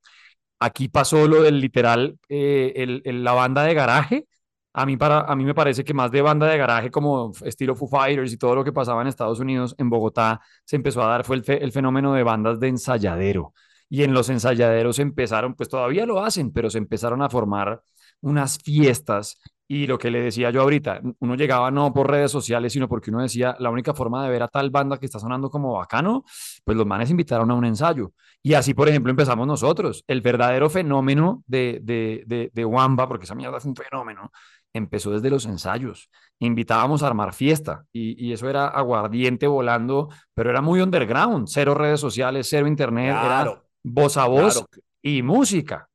aquí 0.60 0.88
pasó 0.90 1.28
lo 1.28 1.42
del 1.44 1.60
literal, 1.60 2.18
eh, 2.30 3.02
la 3.06 3.34
banda 3.34 3.64
de 3.64 3.74
garaje. 3.74 4.28
A 4.76 4.86
mí, 4.88 4.98
para, 4.98 5.22
a 5.22 5.36
mí 5.36 5.46
me 5.46 5.54
parece 5.54 5.84
que 5.84 5.94
más 5.94 6.10
de 6.12 6.22
banda 6.24 6.48
de 6.48 6.58
garaje 6.58 6.90
como 6.90 7.32
estilo 7.46 7.76
Foo 7.76 7.88
Fighters 7.88 8.34
y 8.34 8.38
todo 8.38 8.56
lo 8.56 8.64
que 8.64 8.72
pasaba 8.74 9.02
en 9.02 9.08
Estados 9.08 9.40
Unidos, 9.40 9.76
en 9.78 9.90
Bogotá, 9.90 10.42
se 10.66 10.76
empezó 10.78 11.04
a 11.04 11.08
dar 11.08 11.24
fue 11.26 11.36
el, 11.38 11.44
el 11.48 11.72
fenómeno 11.72 12.14
de 12.14 12.24
bandas 12.24 12.60
de 12.60 12.70
ensayadero. 12.70 13.54
Y 13.94 14.02
en 14.02 14.12
los 14.12 14.28
ensayaderos 14.30 14.98
empezaron, 14.98 15.54
pues 15.54 15.70
todavía 15.70 16.08
lo 16.08 16.24
hacen, 16.24 16.52
pero 16.52 16.68
se 16.72 16.80
empezaron 16.80 17.22
a 17.22 17.30
formar 17.30 17.84
unas 18.22 18.58
fiestas. 18.58 19.40
Y 19.68 19.86
lo 19.86 20.00
que 20.00 20.10
le 20.10 20.20
decía 20.20 20.50
yo 20.50 20.64
ahorita, 20.64 21.00
uno 21.20 21.36
llegaba 21.36 21.70
no 21.70 21.94
por 21.94 22.10
redes 22.10 22.32
sociales, 22.32 22.74
sino 22.74 22.90
porque 22.90 23.12
uno 23.12 23.22
decía, 23.22 23.56
la 23.60 23.70
única 23.70 23.94
forma 23.94 24.24
de 24.24 24.32
ver 24.32 24.42
a 24.42 24.48
tal 24.48 24.72
banda 24.72 24.98
que 24.98 25.06
está 25.06 25.20
sonando 25.20 25.52
como 25.52 25.74
bacano, 25.74 26.26
pues 26.64 26.76
los 26.76 26.88
manes 26.88 27.12
invitaron 27.12 27.52
a 27.52 27.54
un 27.54 27.66
ensayo. 27.66 28.14
Y 28.42 28.56
así, 28.56 28.74
por 28.74 28.90
ejemplo, 28.90 29.12
empezamos 29.12 29.46
nosotros. 29.46 30.04
El 30.08 30.22
verdadero 30.22 30.72
fenómeno 30.72 31.44
de, 31.46 31.80
de, 31.84 32.50
de, 32.52 32.66
Wamba, 32.66 33.08
porque 33.08 33.26
esa 33.26 33.36
mierda 33.36 33.60
es 33.60 33.66
un 33.66 33.76
fenómeno, 33.76 34.32
empezó 34.74 35.12
desde 35.12 35.30
los 35.30 35.46
ensayos. 35.46 36.10
Invitábamos 36.40 37.04
a 37.04 37.08
armar 37.08 37.36
fiesta 37.36 37.86
y, 37.94 38.34
eso 38.34 38.50
era 38.50 38.70
aguardiente 38.70 39.46
volando, 39.46 40.10
pero 40.34 40.50
era 40.50 40.62
muy 40.62 40.82
underground, 40.82 41.48
cero 41.48 41.76
redes 41.76 42.00
sociales, 42.00 42.48
cero 42.50 42.66
internet, 42.66 43.16
Claro, 43.22 43.63
voz 43.84 44.18
a 44.18 44.26
voz 44.28 44.54
claro. 44.56 44.68
y 45.02 45.22
música. 45.22 45.90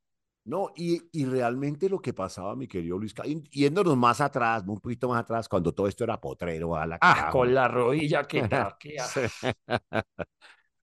No, 0.44 0.70
y, 0.76 1.02
y 1.12 1.26
realmente 1.26 1.90
lo 1.90 2.00
que 2.00 2.14
pasaba, 2.14 2.56
mi 2.56 2.66
querido 2.66 2.98
Luis, 2.98 3.14
yéndonos 3.50 3.96
más 3.98 4.20
atrás, 4.22 4.64
un 4.66 4.80
poquito 4.80 5.08
más 5.08 5.20
atrás, 5.20 5.46
cuando 5.48 5.72
todo 5.74 5.86
esto 5.88 6.04
era 6.04 6.18
potrero, 6.18 6.74
a 6.74 6.86
la 6.86 6.98
Ah, 7.00 7.14
carajo, 7.14 7.32
con 7.32 7.54
la 7.54 7.68
rodilla 7.68 8.24
que 8.26 8.42
tarquea. 8.48 9.06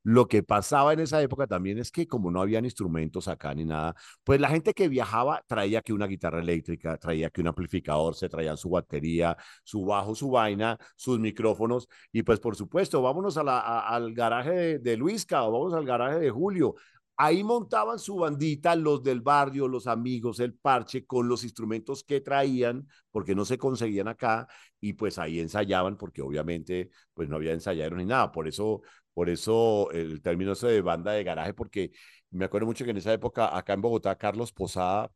Lo 0.03 0.27
que 0.27 0.43
pasaba 0.43 0.93
en 0.93 0.99
esa 0.99 1.19
época 1.23 1.47
también 1.47 1.79
es 1.79 1.91
que 1.91 2.05
como 2.07 2.29
no 2.29 2.39
habían 2.39 2.63
instrumentos 2.63 3.27
acá 3.27 3.55
ni 3.55 3.65
nada, 3.65 3.95
pues 4.23 4.39
la 4.39 4.49
gente 4.49 4.73
que 4.75 4.87
viajaba 4.87 5.41
traía 5.47 5.81
que 5.81 5.93
una 5.93 6.05
guitarra 6.05 6.41
eléctrica, 6.41 6.95
traía 6.97 7.31
que 7.31 7.41
un 7.41 7.47
amplificador, 7.47 8.13
se 8.13 8.29
traían 8.29 8.55
su 8.55 8.69
batería, 8.69 9.35
su 9.63 9.83
bajo, 9.83 10.13
su 10.13 10.29
vaina, 10.29 10.77
sus 10.95 11.19
micrófonos 11.19 11.87
y 12.11 12.21
pues 12.21 12.39
por 12.39 12.55
supuesto, 12.55 13.01
vámonos 13.01 13.35
a 13.37 13.43
la, 13.43 13.57
a- 13.59 13.87
al 13.95 14.13
garaje 14.13 14.51
de, 14.51 14.79
de 14.79 14.95
Luisca 14.97 15.43
o 15.43 15.51
vamos 15.51 15.73
al 15.73 15.85
garaje 15.85 16.19
de 16.19 16.29
Julio. 16.29 16.75
Ahí 17.17 17.43
montaban 17.43 17.97
su 17.99 18.17
bandita, 18.17 18.75
los 18.75 19.01
del 19.03 19.21
barrio, 19.21 19.67
los 19.67 19.87
amigos, 19.87 20.39
el 20.41 20.53
parche, 20.53 21.05
con 21.05 21.27
los 21.29 21.43
instrumentos 21.45 22.03
que 22.03 22.19
traían, 22.21 22.87
porque 23.11 23.35
no 23.35 23.45
se 23.45 23.57
conseguían 23.57 24.07
acá, 24.09 24.47
y 24.81 24.93
pues 24.93 25.17
ahí 25.17 25.39
ensayaban, 25.39 25.97
porque 25.97 26.21
obviamente 26.21 26.89
pues 27.13 27.29
no 27.29 27.37
había 27.37 27.53
ensayadores 27.53 27.97
ni 27.99 28.05
nada. 28.05 28.31
Por 28.31 28.47
eso 28.47 28.81
por 29.13 29.29
eso 29.29 29.89
el 29.91 30.21
término 30.21 30.51
ese 30.51 30.67
de 30.67 30.81
banda 30.81 31.13
de 31.13 31.23
garaje, 31.23 31.53
porque 31.53 31.91
me 32.31 32.45
acuerdo 32.45 32.67
mucho 32.67 32.83
que 32.83 32.91
en 32.91 32.97
esa 32.97 33.13
época, 33.13 33.55
acá 33.57 33.73
en 33.73 33.81
Bogotá, 33.81 34.17
Carlos 34.17 34.51
Posada, 34.51 35.09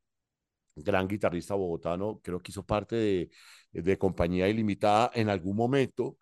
gran 0.76 1.08
guitarrista 1.08 1.56
bogotano, 1.56 2.22
creo 2.24 2.40
que 2.40 2.52
hizo 2.52 2.66
parte 2.66 2.96
de, 2.96 3.30
de 3.74 3.98
Compañía 3.98 4.48
Ilimitada 4.50 5.12
en 5.14 5.30
algún 5.30 5.56
momento. 5.58 6.18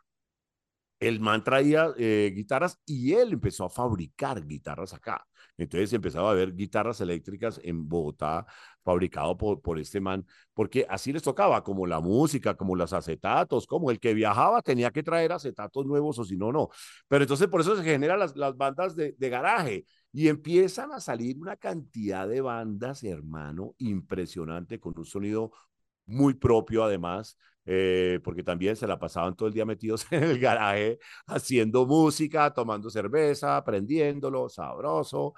el 1.00 1.20
man 1.20 1.44
traía 1.44 1.90
eh, 1.98 2.32
guitarras 2.36 2.80
y 2.86 3.14
él 3.14 3.34
empezó 3.34 3.66
a 3.66 3.70
fabricar 3.70 4.46
guitarras 4.46 4.94
acá. 4.94 5.26
Entonces 5.58 5.92
empezaba 5.94 6.32
a 6.32 6.34
ver 6.34 6.56
guitarras 6.56 7.02
eléctricas 7.02 7.60
en 7.64 7.88
Bogotá 7.88 8.46
fabricado 8.84 9.36
por, 9.36 9.62
por 9.62 9.80
este 9.80 10.00
man, 10.00 10.26
porque 10.54 10.86
así 10.90 11.12
les 11.12 11.24
tocaba, 11.24 11.64
como 11.64 11.86
la 11.88 12.00
música, 12.00 12.56
como 12.56 12.76
los 12.76 12.94
acetatos, 12.94 13.68
como 13.68 13.92
el 13.92 14.00
que 14.00 14.14
viajaba 14.14 14.62
tenía 14.62 14.92
que 14.92 15.04
traer 15.04 15.32
acetatos 15.34 15.86
nuevos 15.86 16.20
o 16.20 16.24
si 16.24 16.38
no, 16.38 16.52
no. 16.52 16.70
Pero 17.08 17.24
entonces 17.24 17.48
por 17.48 17.62
eso 17.62 17.76
se 17.76 17.84
generan 17.84 18.20
las, 18.20 18.36
las 18.36 18.56
bandas 18.56 18.96
de, 18.96 19.16
de 19.18 19.30
garaje 19.30 19.86
y 20.14 20.30
empiezan 20.30 20.92
a 20.92 21.00
salir 21.00 21.38
una 21.38 21.58
cantidad 21.58 22.28
de 22.28 22.42
bandas, 22.42 23.04
hermano, 23.04 23.76
impresionante, 23.78 24.80
con 24.80 24.98
un 24.98 25.06
sonido 25.06 25.52
muy 26.08 26.34
propio 26.34 26.84
además, 26.84 27.38
eh, 27.66 28.20
porque 28.24 28.44
también 28.44 28.76
se 28.76 28.88
la 28.88 28.98
pasaban 28.98 29.36
todo 29.36 29.48
el 29.50 29.54
día 29.54 29.66
metidos 29.66 30.08
en 30.12 30.24
el 30.24 30.40
garaje 30.40 31.00
haciendo 31.28 31.86
música, 31.86 32.54
tomando 32.54 32.90
cerveza, 32.90 33.58
aprendiéndolo, 33.58 34.50
sabroso. 34.50 35.34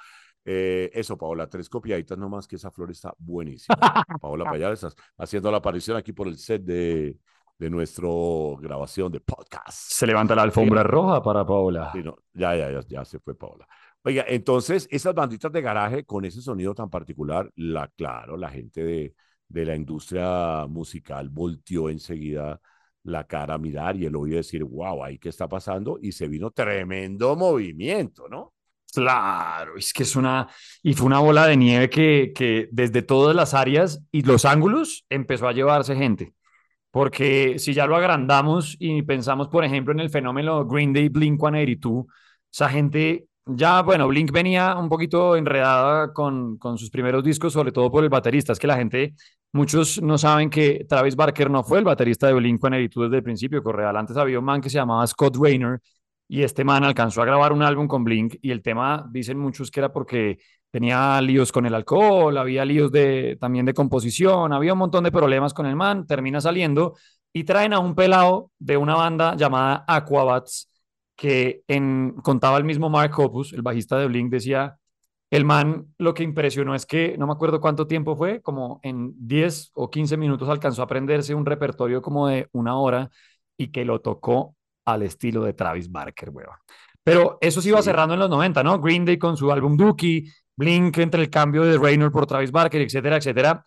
Eh, 0.46 0.90
eso, 0.94 1.18
Paola, 1.18 1.48
tres 1.48 1.68
copiaditas 1.68 2.18
nomás, 2.18 2.48
que 2.48 2.56
esa 2.56 2.72
flor 2.72 2.92
está 2.92 3.14
buenísima. 3.18 3.76
Paola 4.22 4.72
estás 4.72 4.96
haciendo 5.18 5.52
la 5.52 5.58
aparición 5.58 5.98
aquí 5.98 6.14
por 6.14 6.28
el 6.28 6.38
set 6.38 6.64
de, 6.64 7.18
de 7.58 7.70
nuestra 7.70 8.08
grabación 8.60 9.12
de 9.12 9.20
podcast. 9.20 9.92
Se 9.92 10.08
levanta 10.08 10.34
la 10.34 10.44
alfombra 10.44 10.82
roja 10.82 11.22
para 11.22 11.46
Paola. 11.46 11.92
Sí, 11.92 12.02
no, 12.02 12.18
ya, 12.34 12.56
ya, 12.56 12.72
ya, 12.72 12.82
ya 12.88 13.06
se 13.06 13.20
fue 13.20 13.36
Paola. 13.36 13.68
Oiga, 14.04 14.24
entonces, 14.28 14.88
esas 14.90 15.14
banditas 15.14 15.52
de 15.52 15.62
garaje 15.62 16.06
con 16.06 16.24
ese 16.24 16.42
sonido 16.42 16.74
tan 16.74 16.90
particular, 16.90 17.52
la, 17.56 17.90
claro, 17.90 18.38
la 18.38 18.50
gente 18.50 18.82
de, 18.82 19.14
de 19.50 19.66
la 19.66 19.76
industria 19.76 20.66
musical 20.68 21.30
volteó 21.30 21.90
enseguida 21.90 22.60
la 23.04 23.26
cara 23.26 23.56
a 23.56 23.58
mirar 23.58 23.96
y 23.96 24.06
el 24.06 24.16
oído 24.16 24.38
decir, 24.38 24.64
wow, 24.64 25.04
ahí 25.04 25.18
qué 25.18 25.30
está 25.30 25.50
pasando, 25.50 26.00
y 26.02 26.12
se 26.12 26.28
vino 26.28 26.52
tremendo 26.52 27.36
movimiento, 27.36 28.28
¿no? 28.30 28.54
Claro, 28.94 29.78
es 29.78 29.94
que 29.94 30.04
es 30.04 30.16
una, 30.16 30.48
y 30.82 30.94
fue 30.94 31.06
una 31.08 31.20
bola 31.20 31.46
de 31.46 31.58
nieve 31.58 31.90
que, 31.90 32.32
que 32.34 32.70
desde 32.72 33.02
todas 33.02 33.36
las 33.36 33.54
áreas 33.54 34.02
y 34.12 34.24
los 34.24 34.46
ángulos 34.46 35.06
empezó 35.10 35.48
a 35.48 35.54
llevarse 35.54 35.96
gente. 35.96 36.34
Porque 36.92 37.60
si 37.60 37.74
ya 37.74 37.86
lo 37.86 37.96
agrandamos 37.96 38.76
y 38.80 39.04
pensamos, 39.04 39.48
por 39.50 39.64
ejemplo, 39.64 39.94
en 39.94 40.00
el 40.00 40.10
fenómeno 40.10 40.66
Green 40.66 40.92
Day 40.92 41.10
Blink 41.10 41.40
182, 41.40 42.06
esa 42.52 42.70
gente 42.70 43.29
ya, 43.56 43.82
bueno, 43.82 44.08
Blink 44.08 44.32
venía 44.32 44.76
un 44.76 44.90
poquito 44.90 45.36
enredada 45.36 46.14
con, 46.14 46.58
con 46.58 46.78
sus 46.78 46.90
primeros 46.90 47.24
discos, 47.24 47.54
sobre 47.54 47.72
todo 47.72 47.92
por 47.92 48.04
el 48.04 48.10
baterista. 48.10 48.54
Es 48.54 48.60
que 48.60 48.68
la 48.68 48.78
gente, 48.78 49.14
muchos 49.52 50.02
no 50.02 50.18
saben 50.18 50.50
que 50.50 50.86
Travis 50.88 51.16
Barker 51.16 51.50
no 51.50 51.64
fue 51.64 51.80
el 51.80 51.86
baterista 51.86 52.28
de 52.28 52.34
Blink 52.34 52.60
182 52.60 53.10
desde 53.10 53.18
el 53.18 53.24
principio, 53.24 53.64
Correal. 53.64 53.96
Antes 53.98 54.18
había 54.18 54.40
un 54.40 54.46
man 54.46 54.62
que 54.62 54.70
se 54.70 54.78
llamaba 54.78 55.06
Scott 55.08 55.38
Rayner 55.38 55.80
y 56.28 56.44
este 56.44 56.64
man 56.64 56.84
alcanzó 56.84 57.22
a 57.22 57.26
grabar 57.26 57.52
un 57.52 57.64
álbum 57.64 57.88
con 57.88 58.04
Blink 58.04 58.36
y 58.42 58.52
el 58.52 58.62
tema, 58.62 59.08
dicen 59.12 59.38
muchos 59.40 59.72
que 59.72 59.80
era 59.80 59.92
porque 59.92 60.38
tenía 60.72 61.20
líos 61.22 61.52
con 61.52 61.66
el 61.66 61.74
alcohol, 61.74 62.38
había 62.38 62.64
líos 62.66 62.92
de, 62.92 63.38
también 63.42 63.66
de 63.66 63.74
composición, 63.74 64.54
había 64.54 64.74
un 64.74 64.80
montón 64.80 65.04
de 65.04 65.12
problemas 65.12 65.54
con 65.54 65.66
el 65.66 65.76
man, 65.76 66.06
termina 66.06 66.40
saliendo 66.40 66.96
y 67.34 67.44
traen 67.44 67.74
a 67.74 67.80
un 67.80 67.96
pelado 67.96 68.52
de 68.60 68.78
una 68.78 68.96
banda 68.96 69.36
llamada 69.36 69.84
Aquabats 69.88 70.69
que 71.20 71.64
en, 71.68 72.14
contaba 72.24 72.58
el 72.58 72.64
mismo 72.64 72.90
Mark 72.90 73.12
Hoppus, 73.20 73.52
el 73.52 73.62
bajista 73.62 73.98
de 73.98 74.08
Blink, 74.08 74.32
decía, 74.32 74.78
el 75.30 75.44
man 75.44 75.94
lo 75.98 76.14
que 76.14 76.24
impresionó 76.24 76.74
es 76.74 76.86
que, 76.86 77.18
no 77.18 77.28
me 77.28 77.34
acuerdo 77.34 77.60
cuánto 77.60 77.88
tiempo 77.88 78.16
fue, 78.16 78.42
como 78.42 78.80
en 78.84 79.14
10 79.18 79.72
o 79.74 79.90
15 79.90 80.16
minutos 80.16 80.48
alcanzó 80.48 80.82
a 80.82 80.86
aprenderse 80.86 81.36
un 81.36 81.46
repertorio 81.46 82.02
como 82.02 82.30
de 82.30 82.48
una 82.54 82.78
hora 82.78 83.10
y 83.58 83.68
que 83.68 83.84
lo 83.84 84.00
tocó 84.00 84.56
al 84.86 85.04
estilo 85.04 85.44
de 85.44 85.52
Travis 85.52 85.92
Barker, 85.92 86.30
weón. 86.30 86.56
Pero 87.04 87.38
eso 87.42 87.62
se 87.62 87.68
iba 87.68 87.82
cerrando 87.82 88.14
en 88.14 88.22
los 88.22 88.30
90, 88.30 88.64
¿no? 88.64 88.80
Green 88.80 89.04
Day 89.04 89.18
con 89.18 89.36
su 89.36 89.52
álbum 89.52 89.76
Dookie, 89.76 90.32
Blink 90.56 90.98
entre 91.00 91.22
el 91.22 91.30
cambio 91.30 91.66
de 91.66 91.78
Raynor 91.78 92.14
por 92.14 92.28
Travis 92.28 92.52
Barker, 92.52 92.82
etcétera, 92.82 93.18
etcétera. 93.18 93.62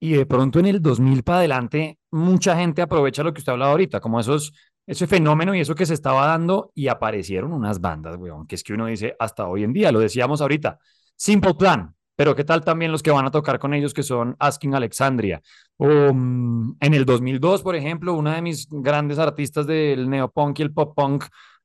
Y 0.00 0.12
de 0.14 0.24
pronto 0.24 0.58
en 0.58 0.66
el 0.66 0.80
2000 0.80 1.22
para 1.22 1.38
adelante, 1.40 1.98
mucha 2.10 2.56
gente 2.56 2.80
aprovecha 2.80 3.22
lo 3.22 3.34
que 3.34 3.40
usted 3.40 3.52
hablaba 3.52 3.72
ahorita, 3.72 4.00
como 4.00 4.18
esos 4.20 4.54
ese 4.86 5.06
fenómeno 5.06 5.54
y 5.54 5.60
eso 5.60 5.74
que 5.74 5.86
se 5.86 5.94
estaba 5.94 6.26
dando 6.26 6.70
y 6.74 6.88
aparecieron 6.88 7.52
unas 7.52 7.80
bandas, 7.80 8.16
weón, 8.16 8.46
que 8.46 8.54
es 8.54 8.62
que 8.62 8.74
uno 8.74 8.86
dice 8.86 9.16
hasta 9.18 9.46
hoy 9.46 9.64
en 9.64 9.72
día, 9.72 9.92
lo 9.92 10.00
decíamos 10.00 10.40
ahorita, 10.40 10.78
Simple 11.16 11.54
Plan, 11.54 11.94
pero 12.16 12.34
qué 12.34 12.44
tal 12.44 12.64
también 12.64 12.92
los 12.92 13.02
que 13.02 13.10
van 13.10 13.26
a 13.26 13.30
tocar 13.30 13.58
con 13.58 13.74
ellos 13.74 13.94
que 13.94 14.02
son 14.02 14.36
Asking 14.38 14.74
Alexandria. 14.74 15.42
O 15.76 15.86
um, 15.86 16.76
en 16.80 16.94
el 16.94 17.04
2002, 17.04 17.62
por 17.62 17.74
ejemplo, 17.74 18.14
una 18.14 18.36
de 18.36 18.42
mis 18.42 18.68
grandes 18.70 19.18
artistas 19.18 19.66
del 19.66 20.08
neopunk 20.08 20.60
y 20.60 20.62
el 20.62 20.72
pop 20.72 20.94
punk, 20.96 21.24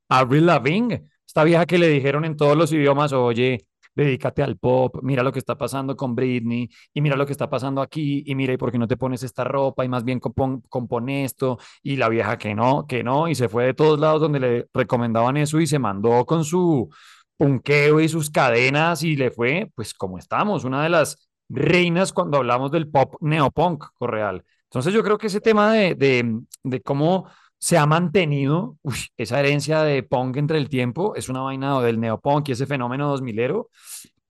Avril 0.10 0.48
Lavigne, 0.48 1.04
esta 1.26 1.44
vieja 1.44 1.66
que 1.66 1.78
le 1.78 1.88
dijeron 1.88 2.26
en 2.26 2.36
todos 2.36 2.58
los 2.58 2.72
idiomas, 2.74 3.14
oye, 3.14 3.68
dedícate 3.96 4.44
al 4.44 4.58
pop, 4.58 4.98
mira 5.02 5.24
lo 5.24 5.32
que 5.32 5.40
está 5.40 5.58
pasando 5.58 5.96
con 5.96 6.16
Britney 6.16 6.70
y 6.94 7.02
mira 7.02 7.16
lo 7.16 7.26
que 7.26 7.32
está 7.32 7.50
pasando 7.50 7.82
aquí 7.82 8.24
y 8.26 8.36
mira, 8.36 8.54
¿y 8.54 8.58
por 8.58 8.72
qué 8.72 8.78
no 8.78 8.88
te 8.88 8.98
pones 8.98 9.24
esta 9.24 9.44
ropa 9.44 9.86
y 9.86 9.90
más 9.90 10.04
bien 10.04 10.20
compon, 10.20 10.62
compone 10.70 11.26
esto? 11.26 11.58
Y 11.84 11.98
la 11.98 12.10
vieja 12.10 12.38
que 12.38 12.56
no, 12.56 12.86
que 12.88 13.04
no, 13.04 13.28
y 13.28 13.36
se 13.36 13.50
fue 13.50 13.66
de 13.66 13.74
todos 13.74 14.00
lados 14.00 14.22
donde 14.22 14.40
le 14.40 14.68
recomendaban 14.74 15.38
eso 15.38 15.60
y 15.60 15.68
se 15.68 15.80
mandó 15.80 16.26
con 16.26 16.46
su 16.46 16.90
punqueo 17.38 18.00
y 18.02 18.10
sus 18.10 18.30
cadenas 18.30 19.04
y 19.04 19.16
le 19.16 19.32
fue, 19.32 19.72
pues 19.76 19.94
como 19.94 20.18
estamos, 20.18 20.66
una 20.66 20.84
de 20.84 20.90
las 20.90 21.30
reinas 21.50 22.14
cuando 22.14 22.38
hablamos 22.38 22.72
del 22.72 22.90
pop 22.90 23.16
neopunk, 23.22 23.86
Correal. 23.94 24.44
Entonces 24.66 24.94
yo 24.94 25.04
creo 25.04 25.18
que 25.18 25.28
ese 25.28 25.42
tema 25.42 25.74
de, 25.74 25.96
de, 25.96 26.40
de 26.64 26.82
cómo 26.82 27.28
se 27.60 27.78
ha 27.78 27.86
mantenido 27.86 28.78
uy, 28.82 28.98
esa 29.18 29.40
herencia 29.40 29.84
de 29.84 30.04
punk 30.04 30.38
entre 30.38 30.58
el 30.58 30.70
tiempo, 30.70 31.16
es 31.16 31.30
una 31.30 31.42
vaina 31.42 31.80
del 31.82 32.00
neopunk 32.00 32.50
y 32.50 32.52
ese 32.54 32.66
fenómeno 32.66 33.10
2000ero, 33.10 33.70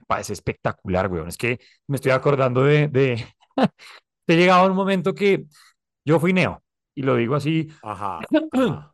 parece 0.08 0.34
espectacular, 0.34 1.12
weón. 1.12 1.30
Es 1.30 1.38
que 1.38 1.60
me 1.88 1.96
estoy 1.98 2.12
acordando 2.12 2.64
de, 2.64 2.88
de, 2.88 3.26
de 4.28 4.38
llegado 4.38 4.68
un 4.70 4.76
momento 4.76 5.16
que 5.16 5.46
yo 6.06 6.20
fui 6.20 6.34
neo, 6.34 6.64
y 6.96 7.04
lo 7.04 7.16
digo 7.16 7.36
así. 7.36 7.70
Ajá. 7.84 8.20
ajá. 8.54 8.94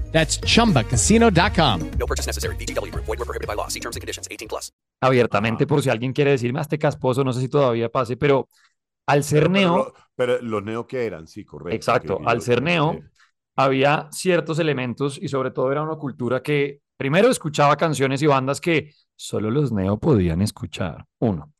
That's 0.11 0.39
chumbacasino.com. 0.41 1.79
No 1.97 2.05
purchase 2.05 2.27
necessary. 2.27 2.55
VGW 2.57 2.91
Group. 2.91 3.05
Void 3.05 3.19
were 3.19 3.25
prohibited 3.25 3.47
by 3.47 3.55
law. 3.55 3.67
See 3.69 3.79
terms 3.79 3.95
and 3.95 4.01
conditions. 4.01 4.27
18 4.29 4.47
plus. 4.47 4.71
abiertamente 5.03 5.65
por 5.65 5.81
si 5.81 5.89
alguien 5.89 6.13
quiere 6.13 6.29
decirme, 6.29 6.59
"Ah, 6.59 6.61
este 6.61 6.77
casposo, 6.77 7.23
no 7.23 7.33
sé 7.33 7.41
si 7.41 7.49
todavía 7.49 7.89
pase, 7.89 8.17
pero 8.17 8.47
al 9.07 9.23
ser 9.23 9.43
Pero, 9.43 9.49
neo, 9.51 9.77
lo- 9.77 9.93
pero 10.15 10.39
los 10.43 10.63
neo 10.63 10.85
que 10.85 11.07
eran, 11.07 11.27
sí, 11.27 11.43
correcto. 11.43 11.75
Exacto, 11.75 12.17
que 12.19 12.25
al 12.27 12.41
ser 12.43 12.61
neo, 12.61 12.99
había 13.55 14.09
ciertos 14.11 14.59
elementos 14.59 15.17
y 15.19 15.27
sobre 15.27 15.49
todo 15.49 15.71
era 15.71 15.81
una 15.81 15.95
cultura 15.95 16.43
que 16.43 16.81
primero 16.97 17.29
escuchaba 17.29 17.75
canciones 17.77 18.21
y 18.21 18.27
bandas 18.27 18.61
que 18.61 18.93
solo 19.15 19.49
los 19.49 19.71
neo 19.71 19.97
podían 19.97 20.39
escuchar, 20.43 21.03
uno. 21.19 21.51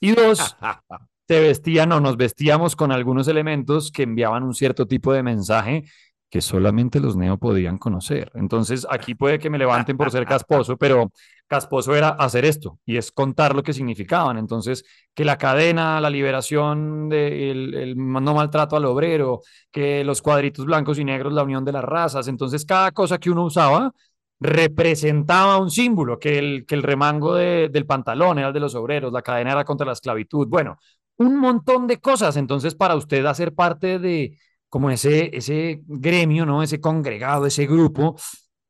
Y 0.00 0.12
dos, 0.12 0.56
se 1.28 1.40
vestían 1.40 1.92
o 1.92 2.00
nos 2.00 2.16
vestíamos 2.16 2.76
con 2.76 2.92
algunos 2.92 3.28
elementos 3.28 3.92
que 3.92 4.04
enviaban 4.04 4.42
un 4.42 4.54
cierto 4.54 4.86
tipo 4.86 5.12
de 5.12 5.22
mensaje 5.22 5.84
que 6.30 6.40
solamente 6.40 7.00
los 7.00 7.16
neo 7.16 7.38
podían 7.38 7.78
conocer. 7.78 8.30
Entonces, 8.34 8.86
aquí 8.90 9.14
puede 9.14 9.38
que 9.38 9.48
me 9.50 9.58
levanten 9.58 9.96
por 9.96 10.10
ser 10.10 10.26
casposo, 10.26 10.76
pero 10.76 11.12
casposo 11.46 11.94
era 11.94 12.08
hacer 12.10 12.44
esto 12.44 12.80
y 12.84 12.96
es 12.96 13.12
contar 13.12 13.54
lo 13.54 13.62
que 13.62 13.72
significaban. 13.72 14.36
Entonces, 14.38 14.84
que 15.14 15.24
la 15.24 15.38
cadena, 15.38 16.00
la 16.00 16.10
liberación 16.10 17.08
del 17.08 17.74
el 17.74 17.96
no 17.96 18.34
maltrato 18.34 18.76
al 18.76 18.84
obrero, 18.86 19.40
que 19.70 20.02
los 20.04 20.20
cuadritos 20.22 20.66
blancos 20.66 20.98
y 20.98 21.04
negros, 21.04 21.32
la 21.32 21.44
unión 21.44 21.64
de 21.64 21.72
las 21.72 21.84
razas. 21.84 22.26
Entonces, 22.28 22.64
cada 22.64 22.90
cosa 22.92 23.18
que 23.18 23.30
uno 23.30 23.44
usaba 23.44 23.92
representaba 24.38 25.56
un 25.58 25.70
símbolo, 25.70 26.18
que 26.18 26.38
el, 26.38 26.66
que 26.66 26.74
el 26.74 26.82
remango 26.82 27.34
de- 27.34 27.68
del 27.70 27.86
pantalón 27.86 28.38
era 28.38 28.48
el 28.48 28.54
de 28.54 28.60
los 28.60 28.74
obreros, 28.74 29.12
la 29.12 29.22
cadena 29.22 29.52
era 29.52 29.64
contra 29.64 29.86
la 29.86 29.92
esclavitud. 29.92 30.46
Bueno, 30.48 30.76
un 31.16 31.38
montón 31.38 31.86
de 31.86 31.98
cosas. 31.98 32.36
Entonces, 32.36 32.74
para 32.74 32.96
usted 32.96 33.24
hacer 33.26 33.54
parte 33.54 33.98
de 33.98 34.36
como 34.68 34.90
ese, 34.90 35.36
ese 35.36 35.82
gremio, 35.86 36.46
¿no? 36.46 36.62
Ese 36.62 36.80
congregado, 36.80 37.46
ese 37.46 37.66
grupo, 37.66 38.16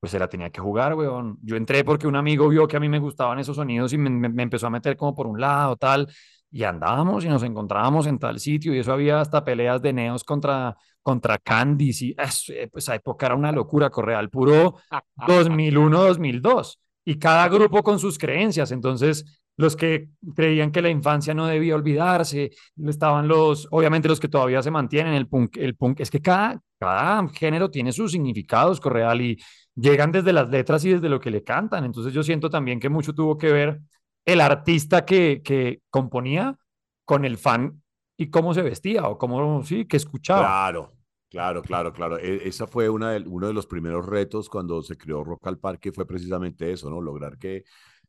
pues 0.00 0.10
se 0.12 0.18
la 0.18 0.28
tenía 0.28 0.50
que 0.50 0.60
jugar, 0.60 0.94
weón. 0.94 1.38
Yo 1.42 1.56
entré 1.56 1.84
porque 1.84 2.06
un 2.06 2.16
amigo 2.16 2.48
vio 2.48 2.68
que 2.68 2.76
a 2.76 2.80
mí 2.80 2.88
me 2.88 2.98
gustaban 2.98 3.38
esos 3.38 3.56
sonidos 3.56 3.92
y 3.92 3.98
me, 3.98 4.10
me- 4.10 4.28
me 4.28 4.42
empezó 4.42 4.66
a 4.66 4.70
meter 4.70 4.96
como 4.96 5.14
por 5.14 5.26
un 5.26 5.40
lado, 5.40 5.76
tal, 5.76 6.08
y 6.50 6.62
andábamos 6.64 7.24
y 7.24 7.28
nos 7.28 7.42
encontrábamos 7.42 8.06
en 8.06 8.18
tal 8.18 8.38
sitio 8.40 8.74
y 8.74 8.78
eso 8.78 8.92
había 8.92 9.20
hasta 9.20 9.44
peleas 9.44 9.82
de 9.82 9.92
neos 9.92 10.22
contra, 10.24 10.76
contra 11.02 11.38
Candice 11.38 12.06
y 12.06 12.14
eso, 12.18 12.52
eh, 12.52 12.68
pues, 12.70 12.84
esa 12.84 12.94
época 12.94 13.26
era 13.26 13.34
una 13.34 13.52
locura, 13.52 13.90
Correal, 13.90 14.30
puro 14.30 14.76
2001, 15.26 16.02
2002. 16.02 16.78
Y 17.04 17.18
cada 17.18 17.48
grupo 17.48 17.82
con 17.84 17.98
sus 18.00 18.18
creencias. 18.18 18.72
Entonces, 18.72 19.24
los 19.56 19.76
que 19.76 20.08
creían 20.34 20.70
que 20.70 20.82
la 20.82 20.90
infancia 20.90 21.34
no 21.34 21.46
debía 21.46 21.74
olvidarse, 21.74 22.50
estaban 22.86 23.26
los, 23.28 23.66
obviamente 23.70 24.08
los 24.08 24.20
que 24.20 24.28
todavía 24.28 24.62
se 24.62 24.70
mantienen, 24.70 25.14
el 25.14 25.28
punk, 25.28 25.56
el 25.56 25.74
punk, 25.76 26.00
es 26.00 26.10
que 26.10 26.20
cada, 26.20 26.60
cada 26.78 27.26
género 27.30 27.70
tiene 27.70 27.92
sus 27.92 28.12
significados, 28.12 28.80
Correal, 28.80 29.20
y 29.20 29.38
llegan 29.74 30.12
desde 30.12 30.32
las 30.32 30.48
letras 30.50 30.84
y 30.84 30.90
desde 30.92 31.08
lo 31.08 31.20
que 31.20 31.30
le 31.30 31.42
cantan, 31.42 31.84
entonces 31.84 32.12
yo 32.12 32.22
siento 32.22 32.50
también 32.50 32.80
que 32.80 32.88
mucho 32.88 33.14
tuvo 33.14 33.38
que 33.38 33.52
ver 33.52 33.80
el 34.24 34.40
artista 34.40 35.04
que, 35.04 35.40
que 35.44 35.80
componía 35.90 36.56
con 37.04 37.24
el 37.24 37.38
fan 37.38 37.82
y 38.16 38.28
cómo 38.30 38.54
se 38.54 38.62
vestía 38.62 39.06
o 39.08 39.18
cómo, 39.18 39.62
sí, 39.64 39.86
que 39.86 39.96
escuchaba. 39.96 40.42
Claro, 40.42 40.92
claro, 41.30 41.62
claro, 41.62 41.92
claro. 41.92 42.18
E- 42.18 42.46
esa 42.48 42.66
fue 42.66 42.88
una 42.90 43.12
de- 43.12 43.28
uno 43.28 43.46
de 43.46 43.52
los 43.54 43.66
primeros 43.66 44.04
retos 44.06 44.48
cuando 44.48 44.82
se 44.82 44.96
creó 44.96 45.24
Rock 45.24 45.46
al 45.46 45.58
Parque, 45.58 45.92
fue 45.92 46.06
precisamente 46.06 46.70
eso, 46.72 46.90
¿no? 46.90 47.00
Lograr 47.00 47.38
que, 47.38 47.64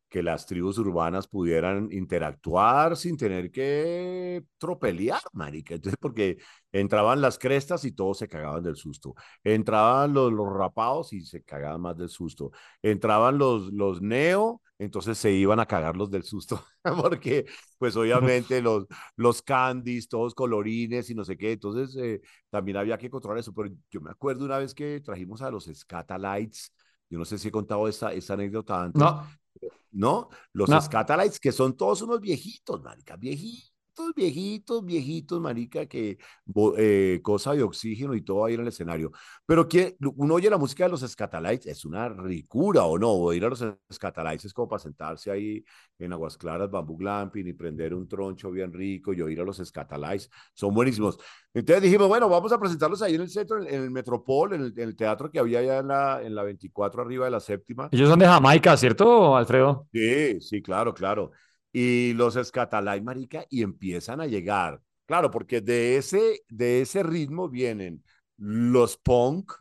que 0.09 0.23
las 0.23 0.45
tribus 0.45 0.77
urbanas 0.77 1.27
pudieran 1.27 1.89
interactuar 1.91 2.95
sin 2.95 3.17
tener 3.17 3.51
que 3.51 4.43
tropelear, 4.57 5.21
marica. 5.33 5.75
Entonces, 5.75 5.97
porque 5.99 6.37
entraban 6.71 7.21
las 7.21 7.37
crestas 7.37 7.83
y 7.85 7.91
todos 7.91 8.19
se 8.19 8.27
cagaban 8.27 8.63
del 8.63 8.75
susto. 8.75 9.15
Entraban 9.43 10.13
los, 10.13 10.31
los 10.31 10.47
rapados 10.53 11.13
y 11.13 11.21
se 11.21 11.43
cagaban 11.43 11.81
más 11.81 11.97
del 11.97 12.09
susto. 12.09 12.51
Entraban 12.81 13.37
los, 13.37 13.73
los 13.73 14.01
neo, 14.01 14.61
entonces 14.79 15.17
se 15.17 15.31
iban 15.31 15.59
a 15.59 15.65
cagarlos 15.65 16.11
del 16.11 16.23
susto, 16.23 16.63
porque 17.01 17.45
pues 17.77 17.95
obviamente 17.95 18.61
los, 18.61 18.85
los 19.15 19.41
candies, 19.41 20.07
todos 20.07 20.35
colorines 20.35 21.09
y 21.09 21.15
no 21.15 21.25
sé 21.25 21.37
qué, 21.37 21.53
entonces 21.53 21.95
eh, 21.97 22.21
también 22.49 22.77
había 22.77 22.97
que 22.97 23.09
controlar 23.09 23.39
eso, 23.39 23.53
pero 23.53 23.69
yo 23.89 24.01
me 24.01 24.11
acuerdo 24.11 24.45
una 24.45 24.59
vez 24.59 24.73
que 24.73 25.01
trajimos 25.01 25.41
a 25.41 25.49
los 25.49 25.65
Scatalites, 25.65 26.73
yo 27.09 27.17
no 27.17 27.25
sé 27.25 27.37
si 27.37 27.47
he 27.47 27.51
contado 27.51 27.87
esa, 27.87 28.13
esa 28.13 28.33
anécdota 28.33 28.83
antes, 28.83 29.01
No, 29.01 29.25
¿no? 29.91 30.29
Los 30.53 30.69
No. 30.69 30.81
Scatalites, 30.81 31.39
que 31.39 31.51
son 31.51 31.75
todos 31.75 32.01
unos 32.01 32.19
viejitos, 32.19 32.81
marica, 32.81 33.15
viejitos, 33.15 33.73
viejitos, 34.15 34.85
viejitos, 34.85 35.39
marica, 35.39 35.85
que 35.85 36.17
eh, 36.77 37.19
cosa 37.23 37.53
de 37.53 37.63
oxígeno 37.63 38.13
y 38.15 38.21
todo 38.21 38.45
ahí 38.45 38.55
en 38.55 38.61
el 38.61 38.67
escenario. 38.67 39.11
Pero 39.45 39.67
que 39.67 39.97
uno 40.15 40.35
oye 40.35 40.49
la 40.49 40.57
música 40.57 40.85
de 40.85 40.89
los 40.89 41.01
Scatalites, 41.01 41.67
es 41.67 41.85
una 41.85 42.09
ricura, 42.09 42.83
¿o 42.83 42.97
no? 42.97 43.11
O 43.11 43.33
ir 43.33 43.45
a 43.45 43.49
los 43.49 43.63
Scatalites 43.91 44.45
es 44.45 44.53
como 44.53 44.67
para 44.67 44.79
sentarse 44.79 45.31
ahí 45.31 45.63
en 45.99 46.13
Aguas 46.13 46.37
Claras, 46.37 46.69
Bamboo 46.69 46.97
Glamping 46.97 47.47
y 47.47 47.53
prender 47.53 47.93
un 47.93 48.07
troncho 48.07 48.51
bien 48.51 48.71
rico 48.73 49.13
y 49.13 49.21
oír 49.21 49.39
a 49.41 49.43
los 49.43 49.57
Scatalites, 49.57 50.29
son 50.53 50.73
buenísimos. 50.73 51.17
Entonces 51.53 51.81
dijimos, 51.83 52.07
bueno, 52.07 52.29
vamos 52.29 52.51
a 52.51 52.59
presentarlos 52.59 53.01
ahí 53.01 53.15
en 53.15 53.21
el 53.21 53.29
centro, 53.29 53.61
en, 53.61 53.67
en 53.73 53.83
el 53.83 53.91
Metropol, 53.91 54.53
en 54.53 54.61
el, 54.61 54.73
en 54.77 54.89
el 54.89 54.95
teatro 54.95 55.31
que 55.31 55.39
había 55.39 55.59
allá 55.59 55.79
en 55.79 55.87
la, 55.87 56.21
en 56.21 56.35
la 56.35 56.43
24 56.43 57.01
arriba 57.01 57.25
de 57.25 57.31
la 57.31 57.39
séptima. 57.39 57.89
ellos 57.91 58.09
son 58.09 58.19
de 58.19 58.25
Jamaica, 58.25 58.77
¿cierto, 58.77 59.35
Alfredo? 59.35 59.87
Sí, 59.91 60.39
sí, 60.41 60.61
claro, 60.61 60.93
claro. 60.93 61.31
Y 61.79 62.13
los 62.13 62.35
Escatalay, 62.35 63.01
marica, 63.01 63.45
y 63.51 63.61
empiezan 63.61 64.19
a 64.19 64.25
llegar. 64.25 64.81
Claro, 65.05 65.29
porque 65.29 65.61
de 65.61 65.97
ese, 65.97 66.41
de 66.49 66.81
ese 66.81 67.03
ritmo 67.03 67.49
vienen 67.49 68.03
los 68.35 68.97
punk, 68.97 69.51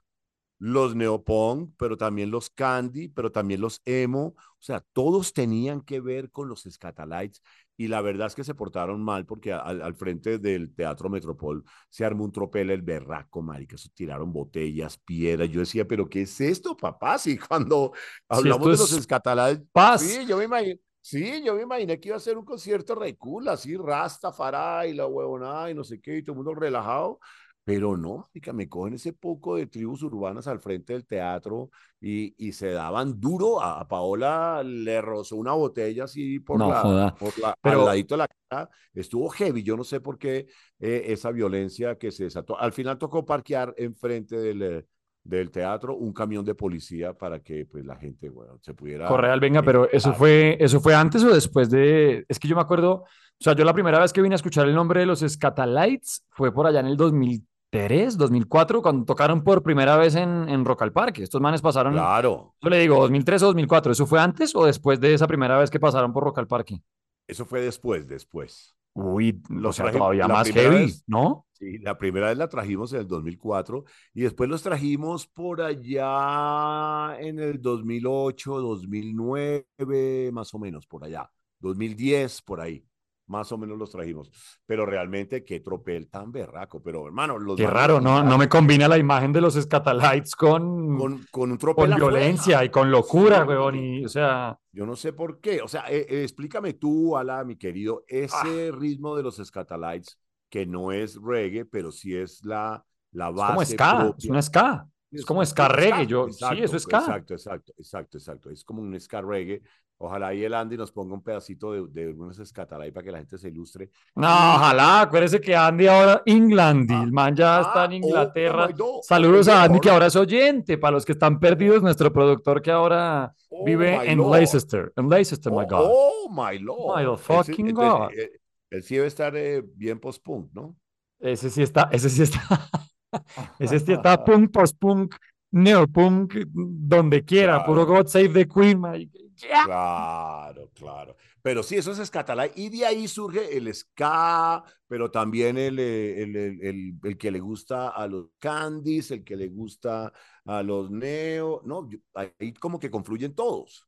los 0.58 0.96
neopunk, 0.96 1.74
pero 1.76 1.98
también 1.98 2.30
los 2.30 2.48
candy, 2.48 3.08
pero 3.08 3.30
también 3.30 3.60
los 3.60 3.82
emo. 3.84 4.28
O 4.28 4.60
sea, 4.60 4.82
todos 4.94 5.34
tenían 5.34 5.82
que 5.82 6.00
ver 6.00 6.30
con 6.30 6.48
los 6.48 6.62
Scatalites. 6.62 7.42
Y 7.76 7.88
la 7.88 8.00
verdad 8.00 8.28
es 8.28 8.34
que 8.34 8.44
se 8.44 8.54
portaron 8.54 9.02
mal 9.02 9.26
porque 9.26 9.52
al, 9.52 9.82
al 9.82 9.94
frente 9.94 10.38
del 10.38 10.74
Teatro 10.74 11.10
Metropol 11.10 11.62
se 11.90 12.06
armó 12.06 12.24
un 12.24 12.32
tropel 12.32 12.70
el 12.70 12.80
berraco, 12.80 13.42
marica. 13.42 13.74
Eso 13.74 13.90
tiraron 13.92 14.32
botellas, 14.32 14.96
piedras. 14.96 15.50
Yo 15.50 15.60
decía, 15.60 15.86
¿pero 15.86 16.08
qué 16.08 16.22
es 16.22 16.40
esto, 16.40 16.74
papá? 16.74 17.18
Si 17.18 17.36
cuando 17.36 17.92
hablamos 18.26 18.68
esto 18.68 18.84
de 18.84 18.90
los 18.90 18.92
es 18.92 19.04
Scatalites, 19.04 19.66
Paz. 19.70 20.00
Sí, 20.00 20.24
yo 20.26 20.38
me 20.38 20.44
imaginé, 20.44 20.80
sí, 21.08 21.42
yo 21.44 21.54
me 21.54 21.62
imaginé 21.62 22.00
que 22.00 22.08
iba 22.08 22.16
a 22.16 22.20
ser 22.20 22.36
un 22.36 22.44
concierto 22.44 22.94
recula, 22.94 23.52
así, 23.52 23.76
Rastafari 23.76 24.90
y 24.90 24.94
la 24.94 25.06
huevonada 25.06 25.70
y 25.70 25.74
no 25.74 25.84
sé 25.84 26.00
qué, 26.00 26.16
y 26.18 26.22
todo 26.22 26.32
el 26.32 26.36
mundo 26.38 26.54
relajado, 26.54 27.18
pero 27.64 27.96
no, 27.96 28.28
me 28.54 28.68
cogen 28.68 28.94
ese 28.94 29.12
poco 29.12 29.56
de 29.56 29.66
tribus 29.66 30.02
urbanas 30.02 30.46
al 30.46 30.60
frente 30.60 30.92
del 30.92 31.04
teatro 31.06 31.70
y, 32.00 32.34
y 32.38 32.52
se 32.52 32.70
daban 32.70 33.18
duro. 33.20 33.60
A, 33.60 33.80
a 33.80 33.88
Paola 33.88 34.62
le 34.64 35.00
rozó 35.00 35.34
una 35.36 35.52
botella 35.52 36.04
así 36.04 36.38
por 36.38 36.58
No 36.58 36.68
la, 36.68 36.80
joda. 36.80 37.14
por 37.16 37.36
la, 37.38 37.56
Pero- 37.60 37.80
al 37.80 37.86
ladito 37.86 38.14
de 38.14 38.18
la 38.18 38.28
cara. 38.48 38.70
Estuvo 38.94 39.28
heavy, 39.30 39.62
yo 39.64 39.76
no 39.76 39.82
sé 39.84 40.00
por 40.00 40.16
qué 40.16 40.46
eh, 40.78 41.02
esa 41.08 41.32
violencia 41.32 41.96
que 41.98 42.12
se 42.12 42.24
desató. 42.24 42.56
Al 42.58 42.72
final 42.72 42.98
tocó 42.98 43.24
parquear 43.26 43.74
enfrente 43.76 44.36
del, 44.38 44.62
eh, 44.62 44.86
del 45.28 45.50
teatro 45.50 45.96
un 45.96 46.12
camión 46.12 46.44
de 46.44 46.54
policía 46.54 47.12
para 47.12 47.40
que 47.40 47.66
pues 47.66 47.84
la 47.84 47.96
gente, 47.96 48.28
bueno, 48.30 48.58
se 48.62 48.74
pudiera... 48.74 49.06
Correal, 49.06 49.40
venga, 49.40 49.62
pero 49.62 49.88
eso 49.90 50.10
Claro. 50.10 50.18
fue, 50.18 50.56
eso 50.60 50.80
fue 50.80 50.94
antes 50.94 51.24
o 51.24 51.32
después 51.34 51.68
de, 51.70 52.24
es 52.28 52.38
que 52.38 52.48
yo 52.48 52.54
me 52.56 52.62
acuerdo, 52.62 52.92
o 53.04 53.06
sea, 53.40 53.54
yo 53.54 53.64
la 53.64 53.74
primera 53.74 53.98
vez 53.98 54.12
que 54.12 54.22
vine 54.22 54.34
a 54.34 54.36
escuchar 54.36 54.66
el 54.68 54.74
nombre 54.74 55.00
de 55.00 55.06
los 55.06 55.20
Scatalites 55.20 56.24
fue 56.30 56.52
por 56.52 56.66
allá 56.66 56.80
en 56.80 56.86
el 56.86 56.96
2003, 56.96 58.16
2004, 58.16 58.82
cuando 58.82 59.04
tocaron 59.04 59.42
por 59.42 59.62
primera 59.62 59.96
vez 59.96 60.14
en, 60.14 60.48
en 60.48 60.64
Rock 60.64 60.82
al 60.82 60.92
Parque. 60.92 61.22
Estos 61.24 61.40
manes 61.40 61.60
pasaron, 61.60 61.92
Claro, 61.94 62.54
yo 62.60 62.70
le 62.70 62.78
digo, 62.78 63.00
2003 63.00 63.42
o 63.42 63.46
2004, 63.46 63.92
¿eso 63.92 64.06
fue 64.06 64.20
antes 64.20 64.54
o 64.54 64.64
después 64.64 65.00
de 65.00 65.14
esa 65.14 65.26
primera 65.26 65.58
vez 65.58 65.70
que 65.70 65.80
pasaron 65.80 66.12
por 66.12 66.22
Rock 66.24 66.38
al 66.38 66.46
Parque? 66.46 66.80
eso 67.28 67.44
fue 67.44 67.60
después, 67.60 68.06
después. 68.06 68.75
Uy, 68.98 69.42
o 69.50 69.52
Los 69.52 69.76
sea, 69.76 69.90
todavía 69.90 70.26
más 70.26 70.50
heavy, 70.50 70.86
vez- 70.86 71.04
¿no? 71.06 71.46
Sí, 71.52 71.78
la 71.78 71.96
primera 71.98 72.28
vez 72.28 72.38
la 72.38 72.48
trajimos 72.48 72.92
en 72.94 73.00
el 73.00 73.06
2004 73.06 73.84
y 74.14 74.22
después 74.22 74.48
los 74.48 74.62
trajimos 74.62 75.26
por 75.26 75.60
allá 75.62 77.18
en 77.18 77.38
el 77.38 77.60
2008, 77.60 78.60
2009, 78.60 80.30
más 80.32 80.52
o 80.54 80.58
menos 80.58 80.86
por 80.86 81.04
allá, 81.04 81.30
2010 81.60 82.40
por 82.42 82.60
ahí, 82.60 82.84
más 83.28 83.50
o 83.52 83.58
menos 83.58 83.76
los 83.78 83.90
trajimos. 83.90 84.30
Pero 84.66 84.86
realmente 84.86 85.44
qué 85.44 85.60
tropel 85.60 86.08
tan 86.08 86.30
berraco, 86.32 86.82
pero 86.82 87.06
hermano, 87.06 87.38
los 87.38 87.56
Qué 87.56 87.66
raro, 87.66 88.00
¿no? 88.00 88.22
No 88.22 88.38
me 88.38 88.48
combina 88.48 88.86
la 88.88 88.98
imagen 88.98 89.32
de 89.32 89.40
los 89.40 89.54
Scatalites 89.54 90.34
con, 90.36 90.96
con, 90.98 91.26
con 91.30 91.50
un 91.50 91.56
con 91.56 91.58
tropel 91.58 91.92
afuera. 91.92 91.96
violencia 92.18 92.64
y 92.64 92.68
con 92.70 92.90
locura, 92.90 93.42
Sí. 93.42 93.48
weón, 93.48 93.74
y, 93.76 94.04
o 94.04 94.08
sea... 94.08 94.58
Yo 94.72 94.84
no 94.86 94.94
sé 94.94 95.12
por 95.12 95.40
qué. 95.40 95.60
O 95.62 95.68
sea, 95.68 95.84
eh, 95.90 96.06
eh, 96.08 96.22
explícame 96.22 96.74
tú, 96.74 97.16
Ala, 97.16 97.44
mi 97.44 97.56
querido, 97.56 98.04
ese 98.06 98.70
Ah. 98.70 98.76
ritmo 98.76 99.16
de 99.16 99.22
los 99.22 99.36
Scatalites, 99.36 100.18
que 100.50 100.66
no 100.66 100.92
es 100.92 101.16
reggae, 101.20 101.64
pero 101.64 101.90
sí 101.90 102.14
es 102.14 102.44
la, 102.44 102.84
la 103.12 103.28
Es 103.30 103.34
base 103.34 103.52
como 103.54 103.64
ska, 103.64 103.90
es 103.90 104.04
propia. 104.04 104.30
una 104.30 104.42
ska. 104.42 104.86
Es 105.10 105.24
como 105.24 105.44
ska 105.46 105.68
reggae, 105.68 106.06
yo, 106.06 106.28
sí, 106.30 106.44
eso 106.60 106.76
es 106.76 106.82
ska. 106.82 106.98
Exacto, 106.98 107.34
exacto, 107.34 107.72
exacto, 107.78 108.18
exacto. 108.18 108.50
Es 108.50 108.64
como 108.64 108.82
un 108.82 108.98
ska 109.00 109.22
reggae. 109.22 109.62
Ojalá 109.98 110.28
ahí 110.28 110.44
el 110.44 110.52
Andy 110.52 110.76
nos 110.76 110.92
ponga 110.92 111.14
un 111.14 111.22
pedacito 111.22 111.72
de, 111.72 111.86
de 111.88 112.12
unos 112.12 112.36
para 112.52 113.02
que 113.02 113.10
la 113.10 113.18
gente 113.18 113.38
se 113.38 113.48
ilustre. 113.48 113.90
No, 114.14 114.26
ojalá, 114.26 115.00
acuérdese 115.00 115.40
que 115.40 115.56
Andy 115.56 115.86
ahora, 115.86 116.22
Englandy, 116.26 116.92
Ah, 116.94 117.02
el 117.02 117.12
man 117.12 117.34
ya 117.34 117.60
está 117.62 117.82
ah, 117.82 117.84
en 117.86 117.92
oh 117.92 117.94
Inglaterra. 117.94 118.68
my 118.68 118.74
Saludos 119.02 119.46
my 119.46 119.52
a 119.54 119.62
Andy, 119.62 119.80
que 119.80 119.88
ahora 119.88 120.06
es 120.06 120.16
oyente, 120.16 120.76
para 120.76 120.92
los 120.92 121.04
que 121.06 121.12
están 121.12 121.40
perdidos, 121.40 121.82
nuestro 121.82 122.12
productor 122.12 122.60
que 122.60 122.70
ahora 122.70 123.32
Oh 123.48 123.64
vive 123.64 123.98
my 123.98 124.06
en 124.08 124.18
Lord. 124.18 124.36
Leicester, 124.36 124.92
en 124.96 125.08
Leicester, 125.08 125.50
my 125.50 125.60
Oh, 125.60 125.66
God. 125.66 125.90
oh, 125.90 126.28
my 126.30 126.58
lord. 126.58 126.98
My 127.00 127.16
fucking 127.16 127.68
entonces, 127.68 127.98
God. 127.98 128.10
eh, 128.18 128.32
Él 128.70 128.82
sí 128.82 128.96
debe 128.96 129.06
estar 129.06 129.34
eh, 129.34 129.62
bien 129.76 129.98
post-punk, 129.98 130.50
¿no? 130.52 130.76
Ese 131.18 131.48
sí 131.48 131.62
está, 131.62 131.88
ese 131.90 132.10
sí 132.10 132.20
está, 132.22 132.68
ese 133.58 133.80
sí 133.80 133.92
está 133.92 134.22
punk, 134.22 134.50
post-punk, 134.52 135.14
neopunk, 135.52 136.34
donde 136.52 137.24
quiera, 137.24 137.64
puro. 137.64 137.86
God 137.86 138.08
Save 138.08 138.28
the 138.28 138.46
Queen, 138.46 138.78
my- 138.78 139.10
ya. 139.36 139.62
Claro, 139.62 140.70
claro. 140.74 141.16
Pero 141.42 141.62
sí, 141.62 141.76
eso 141.76 141.90
es 141.92 141.98
Scatalites. 142.06 142.56
Y 142.58 142.68
de 142.68 142.86
ahí 142.86 143.08
surge 143.08 143.56
el 143.56 143.72
ska, 143.74 144.62
pero 144.86 145.10
también 145.10 145.56
el, 145.58 145.78
eh, 145.78 146.22
el, 146.22 146.36
el, 146.36 146.60
el- 146.62 146.98
el 147.02 147.18
que 147.18 147.30
le 147.30 147.40
gusta 147.40 147.88
a 147.88 148.06
los 148.06 148.28
candies, 148.38 149.10
el 149.10 149.24
que 149.24 149.34
le 149.36 149.48
gusta 149.48 150.12
a 150.44 150.62
los 150.62 150.90
neo. 150.90 151.62
No, 151.64 151.88
ahí 152.14 152.52
como 152.54 152.78
que 152.78 152.90
confluyen 152.90 153.34
todos. 153.34 153.86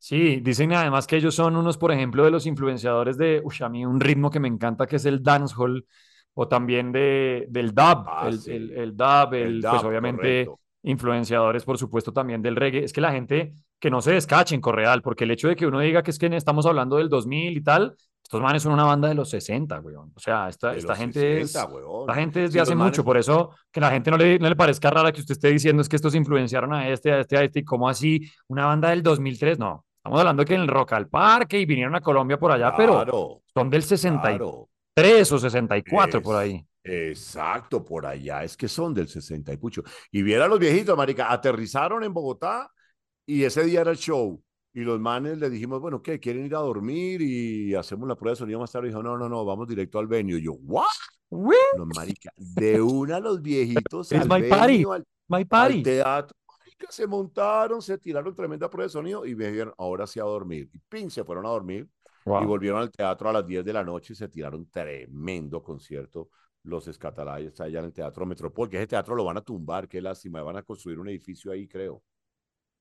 Sí, 0.00 0.40
dicen 0.40 0.72
además 0.72 1.06
que 1.08 1.16
ellos 1.16 1.34
son 1.34 1.56
unos, 1.56 1.76
por 1.76 1.90
ejemplo, 1.90 2.24
de 2.24 2.30
los 2.30 2.46
influenciadores 2.46 3.18
de, 3.18 3.40
uy, 3.44 3.54
a 3.60 3.68
mí 3.68 3.84
un 3.84 3.98
ritmo 4.00 4.30
que 4.30 4.38
me 4.40 4.46
encanta 4.48 4.86
que 4.86 4.96
es 4.96 5.04
el 5.06 5.22
dancehall, 5.22 5.86
o 6.34 6.46
también 6.46 6.92
de, 6.92 7.46
del 7.50 7.74
dub, 7.74 8.12
Ah, 8.12 8.20
el, 8.20 8.42
sí. 8.42 8.52
el, 8.52 8.70
el 8.70 8.96
dub, 8.96 9.34
el, 9.34 9.56
El 9.56 9.66
pues 9.68 9.82
obviamente 9.82 10.52
correcto. 10.52 10.60
influenciadores, 10.82 11.64
por 11.64 11.78
supuesto, 11.78 12.12
también 12.12 12.42
del 12.42 12.54
reggae. 12.54 12.84
Es 12.84 12.92
que 12.92 13.00
la 13.00 13.10
gente 13.12 13.54
que 13.80 13.90
no 13.90 14.00
se 14.02 14.12
descachen, 14.12 14.60
Correal, 14.60 15.02
porque 15.02 15.24
el 15.24 15.30
hecho 15.30 15.48
de 15.48 15.56
que 15.56 15.66
uno 15.66 15.80
diga 15.80 16.02
que 16.02 16.10
es 16.10 16.18
que 16.18 16.26
estamos 16.36 16.66
hablando 16.66 16.96
del 16.96 17.08
2000 17.08 17.56
y 17.56 17.60
tal, 17.62 17.94
estos 18.22 18.42
manes 18.42 18.62
son 18.62 18.72
una 18.72 18.84
banda 18.84 19.08
de 19.08 19.14
los 19.14 19.30
60, 19.30 19.80
weón. 19.80 20.12
O 20.14 20.20
sea, 20.20 20.48
esta, 20.48 20.72
De 20.72 20.78
esta 20.78 20.94
gente 20.94 21.20
60, 21.46 21.62
es... 21.64 22.06
La 22.06 22.14
gente 22.14 22.40
desde 22.40 22.52
Sí, 22.54 22.58
hace 22.58 22.74
mucho, 22.74 23.02
manes- 23.02 23.04
por 23.04 23.16
eso 23.16 23.50
que 23.72 23.80
la 23.80 23.90
gente 23.90 24.10
no 24.10 24.16
le, 24.18 24.38
no 24.38 24.48
le 24.48 24.56
parezca 24.56 24.90
rara 24.90 25.12
que 25.12 25.20
usted 25.20 25.32
esté 25.32 25.48
diciendo 25.48 25.80
es 25.80 25.88
que 25.88 25.96
estos 25.96 26.14
influenciaron 26.14 26.74
a 26.74 26.88
este, 26.88 27.12
a 27.12 27.20
este, 27.20 27.38
a 27.38 27.44
este, 27.44 27.60
y 27.60 27.64
cómo 27.64 27.88
así, 27.88 28.30
una 28.48 28.66
banda 28.66 28.90
del 28.90 29.02
2003, 29.02 29.58
no. 29.58 29.84
Estamos 29.96 30.20
hablando 30.20 30.44
que 30.44 30.54
en 30.54 30.60
el 30.62 30.68
Rock 30.68 30.92
al 30.94 31.08
Parque 31.08 31.58
y 31.58 31.64
vinieron 31.66 31.94
a 31.94 32.00
Colombia 32.00 32.38
por 32.38 32.50
allá, 32.52 32.74
pero 32.76 33.40
son 33.54 33.70
del 33.70 33.82
63 33.82 34.36
claro. 34.38 34.68
o 35.36 35.38
64 35.38 36.20
por 36.22 36.34
Es- 36.36 36.40
ahí. 36.40 36.64
Exacto, 36.84 37.84
por 37.84 38.06
allá 38.06 38.44
es 38.44 38.56
que 38.56 38.68
son 38.68 38.94
del 38.94 39.08
60 39.08 39.52
y 39.52 39.56
pucho. 39.56 39.82
Y 40.10 40.22
viera 40.22 40.46
los 40.48 40.58
viejitos, 40.58 40.96
marica, 40.96 41.30
aterrizaron 41.32 42.02
en 42.04 42.12
Bogotá 42.12 42.70
y 43.28 43.44
ese 43.44 43.62
día 43.64 43.82
era 43.82 43.90
el 43.92 43.98
show. 43.98 44.42
y 44.74 44.80
los 44.82 45.00
manes 45.00 45.38
le 45.38 45.50
dijimos, 45.50 45.80
bueno, 45.80 46.02
¿qué? 46.02 46.20
¿Quieren 46.20 46.46
ir 46.46 46.54
a 46.54 46.60
dormir 46.60 47.20
y 47.22 47.74
hacemos 47.74 48.08
la 48.08 48.16
prueba 48.16 48.32
de 48.32 48.36
sonido 48.38 48.60
más 48.60 48.70
tarde? 48.72 48.88
Y 48.88 48.90
dijo, 48.90 49.02
no, 49.02 49.18
no, 49.18 49.28
no, 49.28 49.44
vamos 49.44 49.66
directo 49.68 49.98
al 49.98 50.06
venue. 50.06 50.38
Y 50.38 50.44
yo, 50.44 50.52
¿what? 50.54 50.86
No, 51.72 51.86
marica, 51.86 52.32
de 52.36 52.80
una 52.80 53.20
los 53.20 53.42
viejitos 53.42 54.14
al 54.14 54.28
my 54.28 54.42
party. 54.44 54.84
venue, 54.84 54.96
al, 54.96 55.04
My 55.28 55.38
al 55.40 55.46
party. 55.48 55.82
teatro, 55.82 56.36
marica, 56.46 56.86
se 56.90 57.06
montaron, 57.06 57.82
se 57.82 57.98
tiraron 57.98 58.34
tremenda 58.34 58.70
prueba 58.70 58.86
de 58.86 58.90
sonido 58.92 59.26
y 59.26 59.34
me 59.34 59.48
dijeron, 59.50 59.74
ahora 59.78 60.06
sí 60.06 60.20
a 60.20 60.24
dormir. 60.24 60.70
Y 60.72 60.78
pin, 60.88 61.10
se 61.10 61.24
fueron 61.24 61.46
a 61.46 61.50
dormir 61.50 61.88
y 62.36 62.44
Wow. 62.44 62.46
volvieron 62.46 62.80
al 62.80 62.90
teatro 62.90 63.28
a 63.30 63.32
las 63.32 63.46
10 63.46 63.64
de 63.64 63.72
la 63.72 63.84
noche 63.84 64.12
y 64.12 64.16
se 64.16 64.28
tiraron 64.28 64.68
tremendo 64.70 65.62
concierto 65.62 66.30
los 66.64 66.86
escatalayes 66.88 67.58
allá 67.60 67.78
en 67.80 67.86
el 67.86 67.92
Teatro 67.92 68.26
Metropol, 68.26 68.68
que 68.68 68.76
ese 68.76 68.86
teatro 68.88 69.14
lo 69.14 69.24
van 69.24 69.38
a 69.38 69.40
tumbar, 69.40 69.88
qué 69.88 70.00
lástima, 70.02 70.42
van 70.42 70.56
a 70.58 70.62
construir 70.62 70.98
un 71.00 71.08
edificio 71.08 71.50
ahí, 71.52 71.66
creo. 71.66 72.02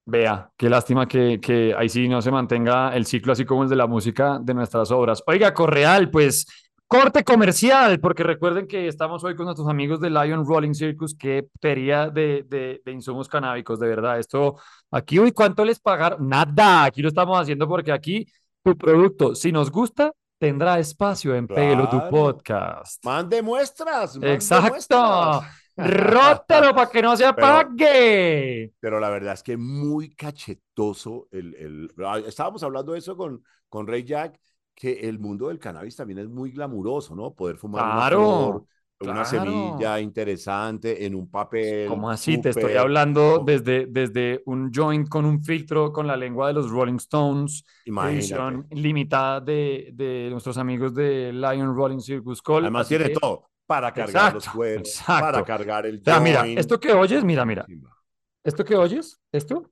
Vea, 0.09 0.49
qué 0.55 0.69
lástima 0.69 1.05
que, 1.05 1.37
que 1.41 1.75
ahí 1.77 1.89
sí 1.89 2.07
no 2.07 2.21
se 2.21 2.31
mantenga 2.31 2.95
el 2.95 3.05
ciclo 3.05 3.33
así 3.33 3.43
como 3.43 3.63
el 3.63 3.69
de 3.69 3.75
la 3.75 3.87
música 3.87 4.39
de 4.41 4.53
nuestras 4.53 4.89
obras. 4.89 5.21
Oiga, 5.27 5.53
Correal, 5.53 6.09
pues 6.09 6.47
corte 6.87 7.25
comercial, 7.25 7.99
porque 7.99 8.23
recuerden 8.23 8.67
que 8.67 8.87
estamos 8.87 9.21
hoy 9.25 9.35
con 9.35 9.43
nuestros 9.47 9.67
amigos 9.67 9.99
de 9.99 10.09
Lion 10.09 10.45
Rolling 10.47 10.73
Circus, 10.73 11.13
qué 11.13 11.43
putería 11.43 12.09
de, 12.09 12.45
de, 12.47 12.81
de 12.85 12.91
insumos 12.93 13.27
canábicos, 13.27 13.81
de 13.81 13.87
verdad. 13.89 14.17
Esto, 14.17 14.55
aquí, 14.91 15.19
uy, 15.19 15.33
¿cuánto 15.33 15.65
les 15.65 15.77
pagaron? 15.81 16.25
Nada, 16.25 16.85
aquí 16.85 17.01
lo 17.01 17.09
estamos 17.09 17.37
haciendo 17.37 17.67
porque 17.67 17.91
aquí 17.91 18.25
tu 18.63 18.77
producto, 18.77 19.35
si 19.35 19.51
nos 19.51 19.69
gusta, 19.69 20.13
tendrá 20.39 20.79
espacio 20.79 21.35
en 21.35 21.47
Pégalo 21.47 21.89
tu 21.89 21.97
Claro. 21.97 22.09
podcast. 22.09 23.03
Mande 23.03 23.41
muestras. 23.41 24.13
mande 24.15 24.33
Exacto. 24.35 24.69
muestras. 24.69 25.66
Rótalo 25.77 26.73
para 26.73 26.89
que 26.89 27.01
no 27.01 27.15
se 27.15 27.25
apague. 27.25 28.73
Pero 28.79 28.99
la 28.99 29.09
verdad 29.09 29.33
es 29.33 29.43
que 29.43 29.57
muy 29.57 30.09
cachetoso. 30.15 31.27
El, 31.31 31.55
el... 31.55 31.91
Estábamos 32.25 32.63
hablando 32.63 32.93
de 32.93 32.99
eso 32.99 33.15
con, 33.15 33.43
con 33.69 33.87
Ray 33.87 34.03
Jack, 34.03 34.39
que 34.73 35.01
el 35.07 35.19
mundo 35.19 35.47
del 35.49 35.59
cannabis 35.59 35.95
también 35.95 36.19
es 36.19 36.27
muy 36.29 36.51
glamuroso, 36.51 37.15
¿no? 37.15 37.33
Poder 37.33 37.57
fumar 37.57 37.83
una 37.85 37.93
Claro, 38.09 38.67
una 38.99 39.23
claro. 39.23 39.25
semilla 39.25 39.99
interesante 39.99 41.05
en 41.05 41.13
un 41.13 41.29
papel. 41.29 41.87
¿Cómo 41.87 42.09
así? 42.09 42.41
Te 42.41 42.49
estoy 42.49 42.73
hablando 42.73 43.43
desde, 43.45 43.85
desde 43.87 44.41
un 44.47 44.71
joint 44.73 45.07
con 45.07 45.25
un 45.25 45.43
filtro 45.43 45.91
con 45.93 46.07
la 46.07 46.17
lengua 46.17 46.47
de 46.47 46.53
los 46.53 46.71
Rolling 46.71 46.95
Stones, 46.95 47.63
Imagínate. 47.85 48.17
edición 48.19 48.67
limitada 48.71 49.39
de, 49.41 49.91
de 49.93 50.29
nuestros 50.31 50.57
amigos 50.57 50.95
de 50.95 51.31
Lion 51.31 51.75
Rolling 51.75 51.99
Circus 51.99 52.41
Call. 52.41 52.63
Además 52.63 52.87
tiene 52.87 53.05
que- 53.09 53.13
todo 53.13 53.43
para 53.67 53.93
cargar 53.93 54.34
los 54.34 54.47
cuernos, 54.47 54.88
exacto. 54.88 55.21
para 55.21 55.43
cargar 55.43 55.86
el 55.86 55.99
O 55.99 56.03
sea, 56.03 56.19
mira, 56.19 56.47
esto 56.47 56.80
que 56.80 56.91
oyes, 56.93 57.23
mira, 57.23 57.45
mira, 57.45 57.65
esto 58.43 58.65
que 58.65 58.75
oyes, 58.75 59.19
esto 59.32 59.69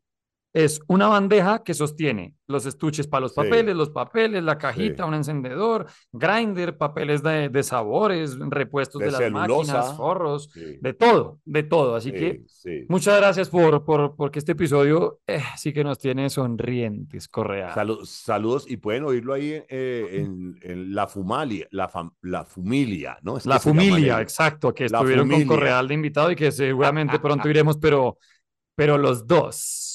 es 0.55 0.79
una 0.87 1.07
bandeja 1.09 1.63
que 1.63 1.73
sostiene 1.73 2.33
los 2.47 2.65
estuches 2.65 3.07
para 3.07 3.21
los 3.21 3.31
Sí. 3.33 3.41
papeles, 3.41 3.75
los 3.75 3.89
papeles, 3.89 4.41
la 4.41 4.57
cajita, 4.57 5.03
Sí. 5.03 5.07
un 5.09 5.15
encendedor, 5.15 5.85
grinder, 6.13 6.77
papeles 6.77 7.21
de, 7.23 7.49
de 7.49 7.61
sabores, 7.63 8.37
repuestos 8.39 8.99
de, 8.99 9.07
De 9.07 9.11
las 9.11 9.31
máquinas, 9.31 9.97
forros, 9.97 10.49
Sí, 10.53 10.77
de 10.79 10.93
todo, 10.93 11.39
de 11.43 11.63
todo. 11.63 11.95
Así 11.95 12.11
sí, 12.11 12.15
que. 12.15 12.85
Muchas 12.87 13.17
gracias 13.17 13.49
por, 13.49 13.83
por 13.83 14.15
porque 14.15 14.39
este 14.39 14.53
episodio 14.53 15.19
eh, 15.27 15.41
sí 15.57 15.73
que 15.73 15.83
nos 15.83 15.99
tiene 15.99 16.29
sonrientes, 16.29 17.27
Correa. 17.27 17.75
Salu- 17.75 18.05
saludos 18.05 18.65
y 18.69 18.77
pueden 18.77 19.03
oírlo 19.03 19.33
ahí 19.33 19.61
eh, 19.67 20.07
en, 20.11 20.57
en 20.61 20.95
La 20.95 21.07
Fumalia, 21.07 21.67
la, 21.71 21.89
fam- 21.91 22.13
la 22.21 22.45
Fumilia, 22.45 23.17
¿no? 23.23 23.35
Es 23.37 23.45
La 23.45 23.57
ellos. 23.57 24.21
exacto, 24.21 24.73
que 24.73 24.87
La 24.87 24.99
estuvieron 24.99 25.27
con 25.27 25.33
Fumilia. 25.41 25.47
Correal 25.53 25.87
de 25.89 25.93
invitado 25.95 26.31
y 26.31 26.35
que 26.37 26.49
seguramente 26.51 27.19
pronto 27.19 27.49
iremos, 27.49 27.77
pero, 27.77 28.17
pero 28.73 28.97
los 28.97 29.27
dos. 29.27 29.91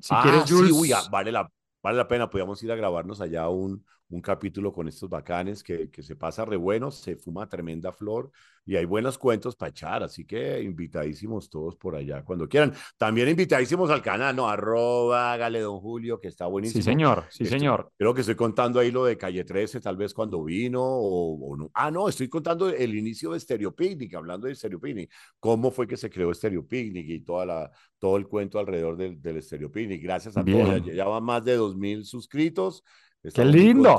Si 0.00 0.14
ah, 0.14 0.22
quieres, 0.22 0.48
sí, 0.48 0.72
uy, 0.72 0.92
ah, 0.92 1.02
vale 1.10 1.32
la, 1.32 1.50
vale 1.82 1.96
la 1.96 2.08
pena, 2.08 2.28
podríamos 2.28 2.62
ir 2.62 2.72
a 2.72 2.76
grabarnos 2.76 3.20
allá 3.20 3.48
un, 3.48 3.84
un 4.14 4.20
capítulo 4.20 4.72
con 4.72 4.86
estos 4.86 5.10
bacanes 5.10 5.62
que, 5.64 5.90
que 5.90 6.02
se 6.02 6.14
pasa 6.14 6.44
re 6.44 6.56
bueno, 6.56 6.90
se 6.92 7.16
fuma 7.16 7.48
tremenda 7.48 7.92
flor 7.92 8.30
y 8.64 8.76
hay 8.76 8.84
buenos 8.84 9.18
cuentos 9.18 9.56
para 9.56 9.70
echar, 9.70 10.02
así 10.02 10.24
que 10.24 10.62
invitadísimos 10.62 11.50
todos 11.50 11.76
por 11.76 11.96
allá 11.96 12.22
cuando 12.24 12.48
quieran. 12.48 12.72
También 12.96 13.28
invitadísimos 13.28 13.90
al 13.90 14.00
canal, 14.00 14.34
¿no? 14.36 14.48
Arroba, 14.48 15.32
hágale 15.34 15.60
don 15.60 15.80
Julio, 15.80 16.18
que 16.20 16.28
está 16.28 16.46
buenísimo. 16.46 16.80
sí, 16.80 16.82
señor, 16.90 17.24
sí, 17.28 17.42
Estoy- 17.44 17.58
señor. 17.58 17.90
Creo 17.98 18.14
que 18.14 18.20
estoy 18.20 18.36
contando 18.36 18.78
ahí 18.80 18.90
lo 18.90 19.04
de 19.04 19.18
Calle 19.18 19.44
13, 19.44 19.80
tal 19.80 19.96
vez 19.96 20.14
cuando 20.14 20.42
vino 20.44 20.80
o, 20.82 21.52
o 21.52 21.56
no. 21.56 21.70
Ah, 21.74 21.90
no, 21.90 22.08
estoy 22.08 22.28
contando 22.28 22.68
el 22.70 22.94
inicio 22.94 23.32
de 23.32 23.40
Stereo 23.40 23.74
Picnic, 23.74 24.14
hablando 24.14 24.46
de 24.46 24.54
Stereo 24.54 24.80
Picnic. 24.80 25.10
¿Cómo 25.40 25.70
fue 25.70 25.86
que 25.86 25.96
se 25.98 26.08
creó 26.08 26.32
Stereo 26.32 26.66
Picnic 26.66 27.06
y 27.08 27.20
toda 27.20 27.44
la, 27.44 27.70
todo 27.98 28.16
el 28.16 28.26
cuento 28.28 28.58
alrededor 28.58 28.96
del, 28.96 29.20
del 29.20 29.42
Stereo 29.42 29.70
Picnic? 29.70 30.02
Gracias 30.02 30.36
a 30.38 30.42
Bien. 30.42 30.64
todos. 30.64 30.86
Ya, 30.86 30.94
ya 30.94 31.04
van 31.04 31.24
más 31.24 31.44
de 31.44 31.58
2.000 31.58 32.04
suscritos. 32.04 32.82
¡Qué 33.32 33.44
lindo! 33.44 33.96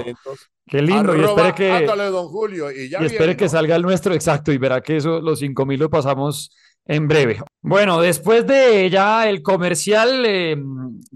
Qué 0.68 0.82
lindo. 0.82 1.16
y 1.16 1.22
espere 1.22 1.54
que, 1.54 1.72
ándale, 1.72 2.06
don 2.06 2.28
Julio. 2.28 2.72
Y, 2.72 2.90
ya 2.90 3.02
y 3.02 3.06
espere 3.06 3.26
viene, 3.26 3.38
que 3.38 3.46
¿no? 3.46 3.50
salga 3.50 3.76
el 3.76 3.82
nuestro 3.84 4.14
exacto 4.14 4.52
y 4.52 4.58
verá 4.58 4.82
que 4.82 4.98
eso, 4.98 5.22
los 5.22 5.40
5000 5.40 5.80
lo 5.80 5.90
pasamos 5.90 6.56
en 6.86 7.08
breve. 7.08 7.42
Bueno, 7.62 8.00
después 8.02 8.46
de 8.48 8.90
ya 8.90 9.30
el 9.30 9.42
comercial 9.42 10.24
eh, 10.26 10.58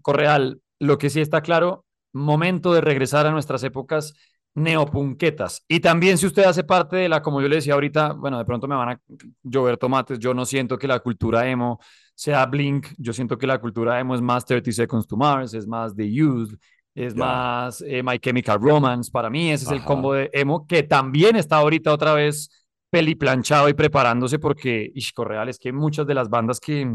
Correal, 0.02 0.62
lo 0.80 0.98
que 0.98 1.10
sí 1.10 1.22
está 1.22 1.42
claro, 1.42 1.86
momento 2.14 2.74
de 2.74 2.82
regresar 2.82 3.26
a 3.26 3.32
nuestras 3.32 3.64
épocas 3.64 4.14
neopunquetas. 4.56 5.64
Y 5.68 5.80
también 5.80 6.18
si 6.18 6.26
usted 6.26 6.44
hace 6.44 6.64
parte 6.64 6.96
de 6.98 7.10
la, 7.10 7.22
como 7.22 7.42
yo 7.42 7.48
le 7.48 7.58
decía 7.58 7.74
ahorita, 7.74 8.14
bueno, 8.14 8.38
de 8.38 8.46
pronto 8.46 8.68
me 8.68 8.76
van 8.76 8.90
a 8.90 9.00
llover 9.44 9.78
tomates, 9.78 10.20
yo 10.20 10.34
no 10.34 10.46
siento 10.46 10.78
que 10.78 10.88
la 10.88 11.00
cultura 11.00 11.50
emo 11.50 11.80
sea 12.16 12.46
Blink, 12.46 12.88
yo 12.98 13.14
siento 13.14 13.38
que 13.38 13.48
la 13.48 13.60
cultura 13.60 14.00
emo 14.00 14.16
es 14.16 14.22
más 14.22 14.46
30 14.46 14.72
Seconds 14.72 15.08
to 15.08 15.16
Mars, 15.16 15.54
es 15.54 15.68
más 15.68 15.96
The 15.96 16.12
Youth, 16.12 16.54
es 16.96 17.16
más 17.16 17.82
eh, 17.88 18.04
My 18.04 18.20
Chemical 18.20 18.60
Romance, 18.62 19.12
para 19.12 19.30
mí 19.30 19.52
ese 19.52 19.66
es 19.66 19.72
el 19.72 19.84
combo 19.84 20.14
de 20.14 20.30
emo 20.34 20.66
que 20.68 20.84
también 20.84 21.36
está 21.36 21.58
ahorita 21.58 21.94
otra 21.94 22.14
vez 22.14 22.50
peliplanchado 22.90 23.70
y 23.70 23.74
preparándose 23.74 24.40
porque, 24.40 24.92
ish, 24.96 25.14
Correal, 25.14 25.48
es 25.50 25.60
que 25.60 25.72
muchas 25.72 26.08
de 26.08 26.14
las 26.16 26.30
bandas 26.30 26.60
que, 26.60 26.92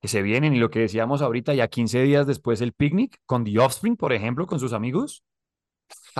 que 0.00 0.08
se 0.08 0.22
vienen 0.22 0.54
y 0.54 0.58
lo 0.58 0.70
que 0.70 0.80
decíamos 0.80 1.22
ahorita, 1.22 1.54
ya 1.54 1.68
15 1.68 2.02
días 2.02 2.26
después 2.26 2.60
el 2.60 2.72
picnic 2.72 3.18
con 3.26 3.44
The 3.44 3.58
Offspring, 3.58 3.96
por 3.96 4.12
ejemplo, 4.12 4.46
con 4.46 4.60
sus 4.60 4.72
amigos. 4.72 5.24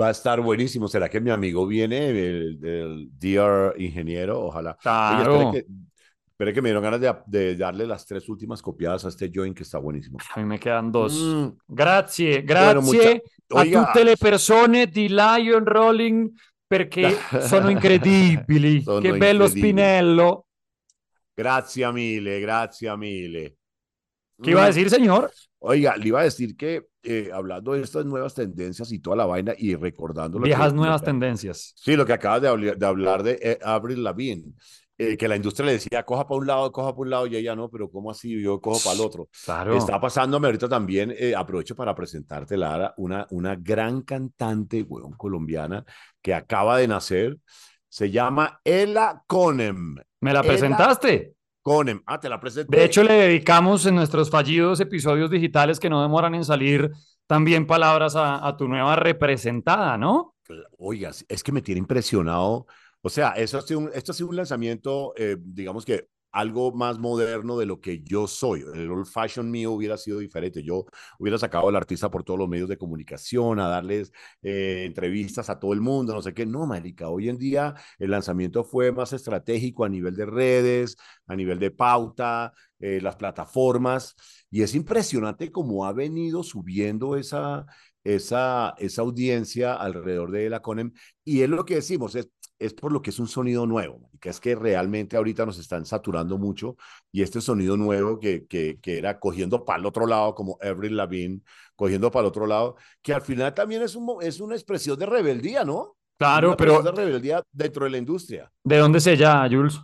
Va 0.00 0.08
a 0.08 0.10
estar 0.10 0.40
buenísimo. 0.40 0.88
¿Será 0.88 1.08
que 1.08 1.20
mi 1.20 1.30
amigo 1.30 1.66
viene, 1.66 2.08
el, 2.08 2.58
el 2.64 3.08
Dear 3.18 3.74
Ingeniero? 3.78 4.40
Ojalá. 4.40 4.70
Oye, 4.70 4.80
Claro. 4.82 5.32
espere 5.34 5.64
que, 5.64 5.72
espere 6.44 6.52
que 6.54 6.62
me 6.62 6.68
dieron 6.68 6.82
ganas 6.82 7.00
de, 7.00 7.14
de 7.26 7.56
darle 7.56 7.86
las 7.86 8.04
tres 8.06 8.28
últimas 8.28 8.60
copiadas 8.60 9.04
a 9.04 9.08
este 9.08 9.30
joint 9.34 9.56
que 9.56 9.62
está 9.62 9.78
buenísimo. 9.78 10.18
A 10.34 10.40
mí 10.40 10.46
me 10.46 10.58
quedan 10.58 10.92
dos. 10.92 11.14
Mm, 11.14 11.48
Grazie, 11.68 12.42
Bueno, 12.42 12.82
mucha- 12.82 12.98
grazie 13.48 13.76
a 13.76 13.84
tutte 13.86 14.04
le 14.04 14.16
persone 14.16 14.86
di 14.86 15.08
Lion 15.08 15.64
Rolling 15.64 16.30
perché 16.66 17.16
sono 17.48 17.70
incredibili. 17.70 18.82
Sono 18.82 19.00
che 19.00 19.12
bello 19.16 19.44
incredibili. 19.44 19.60
Spinello. 19.60 20.46
Gracias 21.36 21.92
mille, 21.92 22.40
gracias 22.40 22.96
mille. 22.98 23.56
¿Qué 24.42 24.50
iba 24.50 24.62
a 24.62 24.64
Mm, 24.64 24.66
decir, 24.68 24.90
señor? 24.90 25.30
Oiga, 25.60 25.96
le 25.96 26.08
iba 26.08 26.20
a 26.20 26.24
decir 26.24 26.56
que 26.56 26.86
eh, 27.02 27.30
hablando 27.32 27.72
de 27.72 27.82
estas 27.82 28.04
nuevas 28.04 28.34
tendencias 28.34 28.90
y 28.92 28.98
toda 28.98 29.16
la 29.16 29.26
vaina 29.26 29.54
y 29.56 29.74
recordando 29.74 30.38
Viejas 30.38 30.72
nuevas 30.74 31.02
tendencias. 31.02 31.72
Sí, 31.76 31.96
lo 31.96 32.04
que 32.06 32.12
acabas 32.12 32.42
de, 32.42 32.50
habl- 32.50 32.76
de 32.76 32.86
hablar 32.86 33.22
de 33.22 33.38
eh, 33.42 33.58
Avril 33.62 34.02
Lavigne, 34.02 34.52
eh, 34.98 35.16
que 35.16 35.26
la 35.28 35.36
industria 35.36 35.66
le 35.66 35.72
decía, 35.72 36.04
coja 36.04 36.26
para 36.26 36.38
un 36.38 36.46
lado, 36.46 36.70
coja 36.72 36.90
para 36.92 37.00
un 37.02 37.10
lado, 37.10 37.26
y 37.26 37.36
ella 37.36 37.56
no, 37.56 37.68
pero 37.68 37.90
¿cómo 37.90 38.10
así? 38.10 38.40
Yo 38.40 38.60
cojo 38.60 38.78
para 38.84 38.94
el 38.94 39.00
otro. 39.00 39.28
Claro. 39.44 39.76
Está 39.76 40.00
pasándome 40.00 40.46
ahorita 40.48 40.68
también, 40.68 41.12
eh, 41.18 41.34
aprovecho 41.36 41.74
para 41.74 41.94
presentarte, 41.94 42.56
Lara, 42.56 42.94
una, 42.98 43.26
una 43.30 43.56
gran 43.56 44.02
cantante, 44.02 44.82
weón, 44.82 45.12
colombiana, 45.12 45.84
que 46.22 46.32
acaba 46.34 46.78
de 46.78 46.88
nacer, 46.88 47.38
se 47.88 48.10
llama 48.10 48.60
Ella 48.64 49.22
Conem. 49.26 49.96
¿Me 50.20 50.32
la 50.32 50.40
Ella- 50.40 50.48
presentaste? 50.48 51.34
Conem, 51.62 52.02
ah, 52.06 52.20
te 52.20 52.28
la 52.28 52.38
presenté. 52.38 52.76
De 52.76 52.84
hecho, 52.84 53.02
le 53.02 53.14
dedicamos 53.14 53.86
en 53.86 53.94
nuestros 53.94 54.28
fallidos 54.28 54.80
episodios 54.80 55.30
digitales 55.30 55.80
que 55.80 55.88
no 55.88 56.02
demoran 56.02 56.34
en 56.34 56.44
salir 56.44 56.90
también 57.26 57.66
palabras 57.66 58.16
a, 58.16 58.46
a 58.46 58.54
tu 58.56 58.68
nueva 58.68 58.96
representada, 58.96 59.96
¿no? 59.96 60.34
Oiga, 60.76 61.10
es 61.26 61.42
que 61.42 61.52
me 61.52 61.62
tiene 61.62 61.78
impresionado. 61.78 62.66
O 63.06 63.10
sea, 63.10 63.32
eso 63.32 63.58
ha 63.58 63.62
sido 63.62 63.80
un, 63.80 63.90
esto 63.92 64.12
ha 64.12 64.14
sido 64.14 64.30
un 64.30 64.36
lanzamiento, 64.36 65.12
eh, 65.18 65.36
digamos 65.38 65.84
que 65.84 66.08
algo 66.32 66.72
más 66.72 66.98
moderno 66.98 67.58
de 67.58 67.66
lo 67.66 67.78
que 67.78 68.02
yo 68.02 68.26
soy. 68.26 68.62
El 68.74 68.90
old 68.90 69.06
fashion 69.06 69.50
mío 69.50 69.72
hubiera 69.72 69.98
sido 69.98 70.20
diferente. 70.20 70.62
Yo 70.62 70.86
hubiera 71.18 71.36
sacado 71.38 71.68
al 71.68 71.76
artista 71.76 72.10
por 72.10 72.24
todos 72.24 72.40
los 72.40 72.48
medios 72.48 72.68
de 72.70 72.78
comunicación, 72.78 73.60
a 73.60 73.68
darles 73.68 74.10
eh, 74.42 74.84
entrevistas 74.86 75.50
a 75.50 75.60
todo 75.60 75.74
el 75.74 75.82
mundo, 75.82 76.14
no 76.14 76.22
sé 76.22 76.32
qué. 76.32 76.46
No, 76.46 76.66
marica, 76.66 77.10
hoy 77.10 77.28
en 77.28 77.36
día 77.36 77.74
el 77.98 78.10
lanzamiento 78.10 78.64
fue 78.64 78.90
más 78.90 79.12
estratégico 79.12 79.84
a 79.84 79.90
nivel 79.90 80.16
de 80.16 80.24
redes, 80.26 80.96
a 81.26 81.36
nivel 81.36 81.58
de 81.58 81.70
pauta, 81.72 82.52
eh, 82.78 83.00
las 83.02 83.16
plataformas. 83.16 84.14
Y 84.50 84.62
es 84.62 84.74
impresionante 84.74 85.52
cómo 85.52 85.84
ha 85.84 85.92
venido 85.92 86.42
subiendo 86.42 87.16
esa, 87.16 87.66
esa, 88.02 88.74
esa 88.78 89.02
audiencia 89.02 89.74
alrededor 89.74 90.30
de 90.30 90.50
la 90.50 90.62
CONEM. 90.62 90.92
Y 91.22 91.42
es 91.42 91.50
lo 91.50 91.64
que 91.64 91.76
decimos, 91.76 92.14
es, 92.14 92.28
es 92.58 92.74
por 92.74 92.92
lo 92.92 93.02
que 93.02 93.10
es 93.10 93.18
un 93.18 93.28
sonido 93.28 93.66
nuevo, 93.66 94.10
que 94.20 94.28
es 94.28 94.40
que 94.40 94.54
realmente 94.54 95.16
ahorita 95.16 95.44
nos 95.44 95.58
están 95.58 95.84
saturando 95.86 96.38
mucho 96.38 96.76
y 97.12 97.22
este 97.22 97.40
sonido 97.40 97.76
nuevo 97.76 98.18
que, 98.18 98.46
que, 98.46 98.78
que 98.80 98.98
era 98.98 99.18
cogiendo 99.18 99.64
para 99.64 99.80
el 99.80 99.86
otro 99.86 100.06
lado, 100.06 100.34
como 100.34 100.58
Avril 100.62 100.96
Lavigne, 100.96 101.40
cogiendo 101.76 102.10
para 102.10 102.22
el 102.22 102.28
otro 102.28 102.46
lado, 102.46 102.76
que 103.02 103.12
al 103.12 103.22
final 103.22 103.52
también 103.54 103.82
es, 103.82 103.94
un, 103.96 104.22
es 104.22 104.40
una 104.40 104.54
expresión 104.54 104.98
de 104.98 105.06
rebeldía, 105.06 105.64
¿no? 105.64 105.96
Claro, 106.16 106.48
Una 106.48 106.56
pero 106.56 106.72
expresión 106.74 106.94
de 106.96 107.02
rebeldía 107.04 107.42
dentro 107.50 107.84
de 107.84 107.90
la 107.90 107.98
industria. 107.98 108.50
¿de 108.62 108.78
dónde 108.78 108.98
es 108.98 109.06
ella, 109.06 109.46
Jules? 109.50 109.80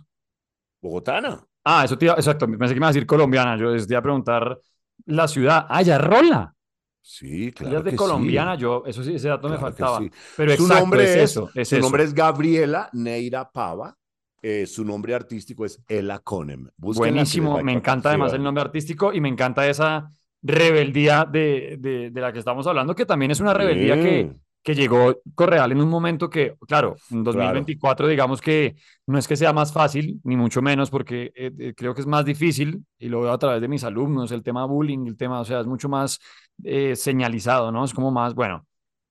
Bogotana. 0.81 1.45
Ah, 1.63 1.85
eso 1.85 1.97
te 1.97 2.05
iba, 2.05 2.15
exacto, 2.15 2.47
pensé 2.47 2.73
que 2.73 2.79
me 2.79 2.85
iba 2.85 2.87
a 2.87 2.93
decir 2.93 3.05
colombiana, 3.05 3.57
yo 3.57 3.69
les 3.71 3.89
iba 3.89 3.99
a 3.99 4.01
preguntar 4.01 4.59
la 5.05 5.27
ciudad. 5.27 5.65
Ah, 5.69 5.81
ya 5.81 5.97
Rola. 5.97 6.53
Sí, 7.01 7.51
Ella 7.63 7.77
claro 7.77 7.79
es 7.79 7.83
de 7.83 7.93
que 7.93 7.95
colombiana, 7.95 8.55
sí. 8.55 8.55
yo, 8.55 8.83
eso 8.85 9.03
sí, 9.03 9.15
ese 9.15 9.27
dato 9.29 9.49
me 9.49 9.57
Claro 9.57 9.59
faltaba. 9.59 10.07
sí. 10.07 10.11
Pero 10.35 10.51
Su 10.55 10.67
exacto, 10.67 10.67
nombre 10.67 11.03
es 11.03 11.15
es, 11.15 11.15
eso, 11.15 11.51
es 11.53 11.71
su 11.71 11.77
eso. 11.77 11.79
nombre 11.79 12.03
es 12.03 12.13
Gabriela 12.13 12.89
Neira 12.93 13.51
Pava. 13.51 13.97
eh, 14.41 14.65
su 14.67 14.83
nombre 14.85 15.13
artístico 15.15 15.65
es 15.65 15.83
Ella 15.87 16.19
Conem. 16.19 16.69
Buenísimo, 16.77 17.61
me 17.61 17.71
encanta 17.73 18.09
además 18.09 18.33
el 18.33 18.43
nombre 18.43 18.61
artístico 18.63 19.13
y 19.13 19.21
me 19.21 19.29
encanta 19.29 19.67
esa 19.69 20.11
rebeldía 20.41 21.25
de, 21.25 21.77
de, 21.79 22.09
de 22.11 22.21
la 22.21 22.33
que 22.33 22.39
estamos 22.39 22.65
hablando, 22.67 22.95
que 22.95 23.05
también 23.05 23.31
es 23.31 23.39
una 23.39 23.53
rebeldía 23.53 23.99
que. 23.99 24.33
Que 24.63 24.75
llegó 24.75 25.15
Correal 25.35 25.71
en 25.71 25.81
un 25.81 25.89
momento 25.89 26.29
que, 26.29 26.55
claro, 26.67 26.95
en 27.09 27.23
Claro. 27.23 27.23
2024 27.23 28.07
digamos 28.07 28.41
que 28.41 28.75
no 29.07 29.17
es 29.17 29.27
que 29.27 29.35
sea 29.35 29.53
más 29.53 29.73
fácil, 29.73 30.19
ni 30.23 30.35
mucho 30.35 30.61
menos, 30.61 30.89
porque 30.89 31.31
eh, 31.35 31.51
eh, 31.59 31.73
creo 31.75 31.93
que 31.95 32.01
es 32.01 32.07
más 32.07 32.25
difícil, 32.25 32.85
y 32.99 33.09
lo 33.09 33.21
veo 33.21 33.31
a 33.31 33.39
través 33.39 33.61
de 33.61 33.67
mis 33.67 33.83
alumnos, 33.83 34.31
el 34.31 34.43
tema 34.43 34.65
bullying, 34.65 35.07
el 35.07 35.17
tema, 35.17 35.39
o 35.41 35.45
sea, 35.45 35.61
es 35.61 35.67
mucho 35.67 35.89
más 35.89 36.19
eh, 36.63 36.95
señalizado, 36.95 37.71
¿no? 37.71 37.83
Es 37.85 37.93
como 37.93 38.11
más, 38.11 38.35
bueno, 38.35 38.65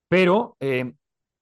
pero 0.09 0.57
eh, 0.61 0.93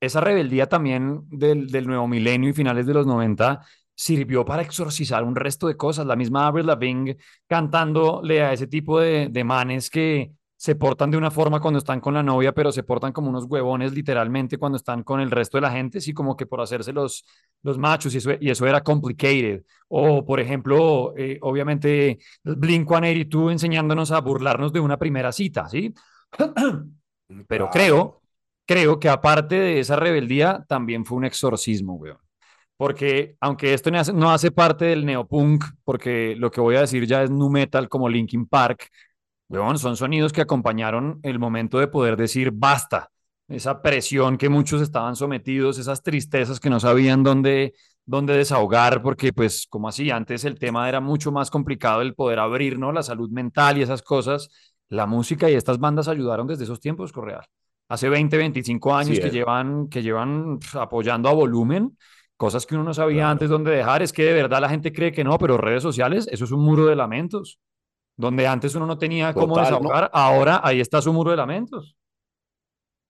esa 0.00 0.20
rebeldía 0.20 0.68
también 0.68 1.22
del, 1.28 1.68
del 1.68 1.86
nuevo 1.86 2.06
milenio 2.08 2.50
y 2.50 2.52
finales 2.52 2.86
de 2.86 2.94
los 2.94 3.06
90 3.06 3.60
sirvió 3.94 4.44
para 4.44 4.62
exorcizar 4.62 5.24
un 5.24 5.34
resto 5.34 5.66
de 5.66 5.76
cosas. 5.76 6.06
La 6.06 6.14
misma 6.16 6.46
Avril 6.46 6.66
Lavigne 6.66 7.16
cantándole 7.48 8.42
a 8.42 8.52
ese 8.52 8.66
tipo 8.68 9.00
de, 9.00 9.28
de 9.30 9.44
manes 9.44 9.90
que 9.90 10.32
se 10.58 10.74
portan 10.74 11.08
de 11.12 11.16
una 11.16 11.30
forma 11.30 11.60
cuando 11.60 11.78
están 11.78 12.00
con 12.00 12.14
la 12.14 12.22
novia, 12.22 12.52
pero 12.52 12.72
se 12.72 12.82
portan 12.82 13.12
como 13.12 13.30
unos 13.30 13.44
huevones 13.44 13.92
literalmente 13.92 14.58
cuando 14.58 14.74
están 14.76 15.04
con 15.04 15.20
el 15.20 15.30
resto 15.30 15.56
de 15.56 15.60
la 15.60 15.70
gente, 15.70 16.00
sí, 16.00 16.12
como 16.12 16.36
que 16.36 16.46
por 16.46 16.60
hacerse 16.60 16.92
los, 16.92 17.24
los 17.62 17.78
machos 17.78 18.12
y 18.12 18.18
eso, 18.18 18.30
y 18.40 18.50
eso 18.50 18.66
era 18.66 18.82
complicated. 18.82 19.62
O, 19.86 20.24
por 20.26 20.40
ejemplo, 20.40 21.14
eh, 21.16 21.38
obviamente 21.42 22.18
Blink-182 22.42 23.52
enseñándonos 23.52 24.10
a 24.10 24.20
burlarnos 24.20 24.72
de 24.72 24.80
una 24.80 24.98
primera 24.98 25.30
cita, 25.30 25.68
¿sí? 25.68 25.94
Pero 27.46 27.70
creo, 27.70 28.20
creo 28.66 28.98
que 28.98 29.08
aparte 29.08 29.54
de 29.54 29.78
esa 29.78 29.94
rebeldía, 29.94 30.64
también 30.66 31.04
fue 31.04 31.18
un 31.18 31.24
exorcismo, 31.24 31.94
weón. 31.94 32.18
Porque 32.76 33.36
aunque 33.40 33.74
esto 33.74 33.90
no 33.92 33.98
hace, 33.98 34.12
no 34.12 34.30
hace 34.30 34.50
parte 34.50 34.86
del 34.86 35.04
neopunk, 35.04 35.64
porque 35.84 36.34
lo 36.36 36.50
que 36.50 36.60
voy 36.60 36.76
a 36.76 36.80
decir 36.80 37.06
ya 37.06 37.22
es 37.22 37.30
nu 37.30 37.48
metal 37.50 37.88
como 37.88 38.08
Linkin 38.08 38.46
Park, 38.46 38.88
weón, 39.48 39.78
son 39.78 39.96
sonidos 39.96 40.32
que 40.32 40.40
acompañaron 40.42 41.20
el 41.22 41.38
momento 41.38 41.78
de 41.78 41.88
poder 41.88 42.16
decir 42.16 42.50
basta. 42.52 43.10
Esa 43.48 43.80
presión 43.80 44.36
que 44.36 44.50
muchos 44.50 44.82
estaban 44.82 45.16
sometidos, 45.16 45.78
esas 45.78 46.02
tristezas 46.02 46.60
que 46.60 46.68
no 46.68 46.80
sabían 46.80 47.22
dónde, 47.22 47.72
dónde 48.04 48.36
desahogar, 48.36 49.00
porque 49.02 49.32
pues 49.32 49.66
como 49.70 49.88
así, 49.88 50.10
antes 50.10 50.44
el 50.44 50.58
tema 50.58 50.86
era 50.88 51.00
mucho 51.00 51.32
más 51.32 51.50
complicado 51.50 52.02
el 52.02 52.14
poder 52.14 52.40
abrir, 52.40 52.78
¿no? 52.78 52.92
La 52.92 53.02
salud 53.02 53.30
mental 53.30 53.78
y 53.78 53.82
esas 53.82 54.02
cosas. 54.02 54.50
La 54.90 55.06
música 55.06 55.48
y 55.50 55.54
estas 55.54 55.78
bandas 55.78 56.08
ayudaron 56.08 56.46
desde 56.46 56.64
esos 56.64 56.80
tiempos, 56.80 57.12
Correal. 57.12 57.44
Hace 57.88 58.10
20, 58.10 58.36
25 58.36 58.94
años 58.94 59.18
que 59.18 59.28
es. 59.28 59.32
llevan, 59.32 59.88
que 59.88 60.02
llevan 60.02 60.58
apoyando 60.74 61.30
a 61.30 61.32
volumen, 61.32 61.96
cosas 62.36 62.66
que 62.66 62.74
uno 62.74 62.84
no 62.84 62.92
sabía 62.94 63.16
Claro. 63.22 63.30
antes 63.32 63.48
dónde 63.50 63.70
dejar. 63.70 64.02
Es 64.02 64.12
que 64.12 64.24
de 64.24 64.32
verdad 64.34 64.60
la 64.60 64.68
gente 64.68 64.92
cree 64.92 65.10
que 65.12 65.24
no, 65.24 65.38
pero 65.38 65.56
redes 65.56 65.82
sociales, 65.82 66.28
eso 66.30 66.44
es 66.44 66.50
un 66.52 66.60
muro 66.60 66.84
de 66.86 66.96
lamentos. 66.96 67.58
Donde 68.18 68.46
antes 68.46 68.74
uno 68.76 68.86
no 68.86 68.98
tenía 68.98 69.36
cómo 69.36 69.58
desahogar, 69.60 70.10
ahora 70.12 70.60
ahí 70.64 70.80
está 70.80 71.00
su 71.02 71.12
muro 71.14 71.32
de 71.32 71.38
lamentos. 71.38 71.96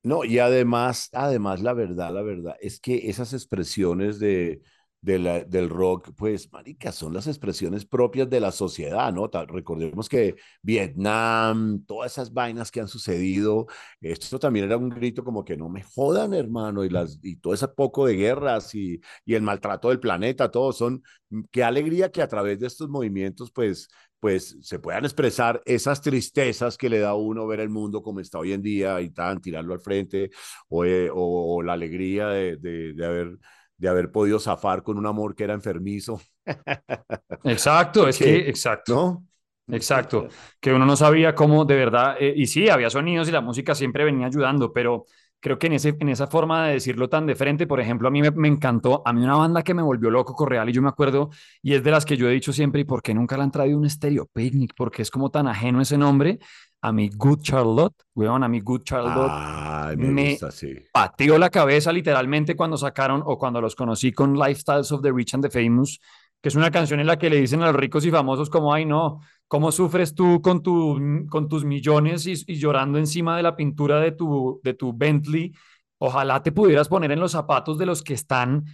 No, 0.03 0.25
y 0.25 0.39
además, 0.39 1.11
además, 1.13 1.61
la 1.61 1.73
verdad, 1.75 2.13
la 2.15 2.23
verdad, 2.23 2.57
es 2.61 2.81
que 2.81 3.09
esas 3.11 3.33
expresiones 3.35 4.19
de, 4.21 4.63
de 5.03 5.19
la- 5.19 5.45
del 5.45 5.69
rock, 5.69 6.11
pues, 6.17 6.51
marica, 6.53 6.93
son 6.93 7.13
las 7.13 7.27
expresiones 7.27 7.85
propias 7.85 8.31
de 8.31 8.41
la 8.41 8.53
sociedad, 8.53 9.13
¿no? 9.13 9.29
Ta- 9.29 9.45
Recordemos 9.47 10.09
que 10.09 10.37
Vietnam, 10.63 11.85
todas 11.85 12.13
esas 12.13 12.33
vainas 12.33 12.71
que 12.71 12.81
han 12.81 12.89
sucedido, 12.89 13.67
esto 14.01 14.39
también 14.39 14.67
era 14.67 14.77
un 14.79 14.89
grito 14.89 15.25
como 15.25 15.45
que 15.45 15.57
no 15.57 15.69
me 15.69 15.83
jodan, 15.83 16.33
hermano, 16.33 16.85
y, 16.85 16.89
las, 16.91 17.19
y 17.23 17.37
todo 17.37 17.53
ese 17.55 17.69
poco 17.69 18.07
de 18.07 18.15
guerras 18.15 18.75
y, 18.75 19.01
y 19.27 19.35
el 19.35 19.43
maltrato 19.43 19.89
del 19.91 20.01
planeta, 20.01 20.51
todo 20.51 20.73
son, 20.73 21.03
qué 21.51 21.65
alegría 21.65 22.11
que 22.11 22.23
a 22.23 22.29
través 22.29 22.59
de 22.61 22.67
estos 22.69 22.89
movimientos, 22.89 23.51
pues, 23.53 23.89
pues 24.21 24.57
se 24.63 24.79
puedan 24.79 25.05
expresar 25.05 25.63
esas 25.65 26.01
tristezas 26.03 26.77
que 26.77 26.89
le 26.89 26.99
da 26.99 27.11
a 27.11 27.15
uno 27.15 27.47
ver 27.47 27.61
el 27.61 27.69
mundo 27.69 28.03
como 28.03 28.21
está 28.21 28.39
hoy 28.39 28.53
en 28.53 28.63
día 28.63 29.01
y 29.01 29.11
tan, 29.11 29.41
tirarlo 29.41 29.75
al 29.75 29.81
frente, 29.81 30.31
o, 30.69 30.85
eh, 30.85 31.11
o, 31.11 31.57
o 31.57 31.63
la 31.63 31.75
alegría 31.75 32.29
de, 32.29 32.57
de, 32.57 32.93
de, 32.95 33.07
haber, 33.07 33.39
de 33.77 33.89
haber 33.89 34.11
podido 34.11 34.41
zafar 34.41 34.83
con 34.83 34.99
un 34.99 35.07
amor 35.07 35.35
que 35.35 35.45
era 35.45 35.55
enfermizo, 35.55 36.21
Exacto, 37.45 38.09
es 38.09 38.19
que, 38.19 38.49
exacto. 38.49 38.95
¿no? 38.95 39.29
Exacto, 39.71 40.29
que 40.61 40.73
uno 40.73 40.87
no 40.87 40.97
sabía 40.97 41.35
cómo 41.35 41.65
de 41.67 41.77
verdad, 41.77 42.17
eh, 42.19 42.33
y 42.35 42.47
sí, 42.47 42.71
había 42.71 42.89
sonidos 42.89 43.29
y 43.29 43.33
la 43.33 43.43
música 43.43 43.75
siempre 43.75 44.05
venía 44.05 44.27
ayudando, 44.27 44.73
pero 44.73 45.05
creo 45.41 45.59
que 45.59 45.69
en, 45.69 45.75
ese, 45.75 45.97
en 46.01 46.09
esa 46.09 46.27
forma 46.27 46.67
de 46.67 46.75
decirlo 46.75 47.09
tan 47.09 47.27
de 47.27 47.35
frente, 47.37 47.67
por 47.67 47.81
ejemplo, 47.81 48.09
a 48.09 48.11
mí 48.11 48.21
me, 48.23 48.31
me 48.33 48.49
encantó, 48.49 49.03
a 49.05 49.13
mí 49.13 49.23
una 49.23 49.37
banda 49.37 49.63
que 49.63 49.75
me 49.75 49.83
volvió 49.83 50.11
loco, 50.11 50.35
Correal, 50.35 50.69
y 50.69 50.73
yo 50.73 50.83
me 50.83 50.89
acuerdo, 50.89 51.31
y 51.63 51.75
es 51.75 51.83
de 51.85 51.91
las 51.91 52.05
que 52.05 52.17
yo 52.17 52.29
he 52.29 52.33
dicho 52.33 52.53
siempre, 52.53 52.81
¿y 52.81 52.85
por 52.85 53.03
qué 53.03 53.15
nunca 53.15 53.37
la 53.37 53.45
han 53.45 53.51
traído 53.51 53.79
un 53.79 53.89
Stereo 53.89 54.27
Picnic? 54.27 54.73
Porque 54.77 55.03
es 55.03 55.11
como 55.11 55.31
tan 55.31 55.47
ajeno 55.47 55.81
ese 55.81 55.97
nombre, 55.99 56.39
a 56.81 56.93
mi 56.93 57.09
Good 57.13 57.41
Charlotte, 57.43 57.95
weón, 58.15 58.45
a 58.45 58.49
mi 58.49 58.61
Good 58.61 58.83
Charlotte 58.85 59.31
Ay, 59.33 59.97
me, 59.97 60.09
me- 60.11 60.31
gusta, 60.31 60.51
sí. 60.51 60.75
pateó 60.93 61.37
la 61.39 61.51
cabeza 61.51 61.93
literalmente 61.93 62.55
cuando 62.55 62.77
sacaron 62.77 63.23
o 63.25 63.37
cuando 63.37 63.61
los 63.61 63.75
conocí 63.75 64.13
con 64.13 64.35
Lifestyles 64.39 64.93
of 64.93 65.03
the 65.03 65.11
Rich 65.13 65.35
and 65.35 65.45
the 65.45 65.51
Famous, 65.51 65.99
que 66.41 66.49
es 66.49 66.55
una 66.55 66.71
canción 66.71 67.01
en 67.01 67.07
la 67.07 67.19
que 67.19 67.31
le 67.31 67.41
dicen 67.41 67.63
a 67.63 67.67
los 67.67 67.77
ricos 67.77 68.05
y 68.05 68.11
famosos 68.11 68.51
como, 68.51 68.73
ay 68.73 68.85
no, 68.85 69.21
¿cómo 69.49 69.73
sufres 69.73 70.15
tú 70.15 70.41
con, 70.41 70.63
tu, 70.63 70.99
con 71.29 71.49
tus 71.49 71.65
millones 71.65 72.27
y, 72.27 72.35
y 72.47 72.57
llorando 72.57 72.99
encima 72.99 73.37
de 73.37 73.43
la 73.43 73.57
pintura 73.57 74.01
de 74.01 74.13
tu, 74.13 74.61
de 74.63 74.75
tu 74.75 74.97
Bentley? 74.97 75.53
Ojalá 75.99 76.43
te 76.43 76.53
pudieras 76.53 76.89
poner 76.89 77.11
en 77.13 77.21
los 77.21 77.33
zapatos 77.33 77.79
de 77.79 77.87
los 77.87 78.03
que 78.03 78.15
están 78.15 78.65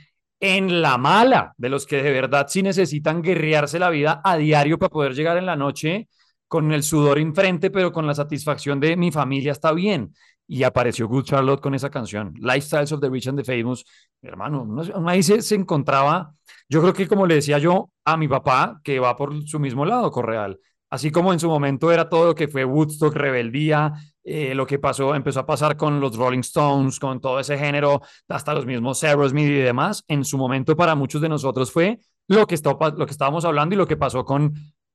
en 0.40 0.82
la 0.82 0.98
mala, 0.98 1.54
de 1.56 1.70
los 1.70 1.86
que 1.86 2.02
de 2.02 2.12
verdad 2.12 2.46
sí 2.48 2.62
necesitan 2.62 3.22
guerrearse 3.22 3.78
la 3.78 3.88
vida 3.90 4.20
a 4.22 4.36
diario 4.36 4.78
para 4.78 4.90
poder 4.90 5.14
llegar 5.14 5.38
en 5.38 5.46
la 5.46 5.56
noche 5.56 6.08
con 6.54 6.70
el 6.70 6.84
sudor 6.84 7.18
enfrente, 7.18 7.68
pero 7.68 7.90
con 7.90 8.06
la 8.06 8.14
satisfacción 8.14 8.78
de 8.78 8.96
mi 8.96 9.10
familia 9.10 9.50
está 9.50 9.72
bien 9.72 10.14
y 10.46 10.62
apareció 10.62 11.08
Good 11.08 11.24
Charlotte 11.24 11.60
con 11.60 11.74
esa 11.74 11.90
canción, 11.90 12.32
Lifestyles 12.36 12.92
of 12.92 13.00
the 13.00 13.10
Rich 13.10 13.26
and 13.26 13.42
the 13.42 13.44
Famous. 13.44 13.84
Hermano, 14.22 14.64
ahí 15.04 15.20
se, 15.24 15.42
se, 15.42 15.56
encontraba, 15.56 16.32
yo 16.68 16.80
creo 16.80 16.92
que 16.92 17.08
como 17.08 17.26
le 17.26 17.34
decía 17.34 17.58
yo 17.58 17.90
a 18.04 18.16
mi 18.16 18.28
papá, 18.28 18.80
que 18.84 19.00
va 19.00 19.16
por 19.16 19.44
su 19.48 19.58
mismo 19.58 19.84
lado, 19.84 20.12
Correal, 20.12 20.60
así 20.90 21.10
como 21.10 21.32
en 21.32 21.40
su 21.40 21.48
momento 21.48 21.90
era 21.90 22.08
todo 22.08 22.26
lo 22.26 22.34
que 22.36 22.46
fue 22.46 22.64
Woodstock, 22.64 23.16
rebeldía, 23.16 23.92
eh, 24.22 24.54
lo 24.54 24.64
que 24.64 24.78
pasó, 24.78 25.16
empezó 25.16 25.40
a 25.40 25.46
pasar 25.46 25.76
con 25.76 25.98
los 25.98 26.16
Rolling 26.16 26.38
Stones, 26.38 27.00
con 27.00 27.20
todo 27.20 27.40
ese 27.40 27.58
género, 27.58 28.00
hasta 28.28 28.54
los 28.54 28.64
mismos 28.64 29.02
Aerosmith 29.02 29.48
y 29.48 29.54
demás, 29.54 30.04
en 30.06 30.24
su 30.24 30.38
momento 30.38 30.76
para 30.76 30.94
muchos 30.94 31.20
de 31.20 31.28
nosotros 31.28 31.72
fue 31.72 31.98
lo 32.28 32.46
que, 32.46 32.54
está, 32.54 32.70
lo 32.96 33.06
que 33.06 33.12
estábamos 33.12 33.44
hablando 33.44 33.74
y 33.74 33.78
lo 33.78 33.88
que 33.88 33.96
pasó 33.96 34.24
con 34.24 34.54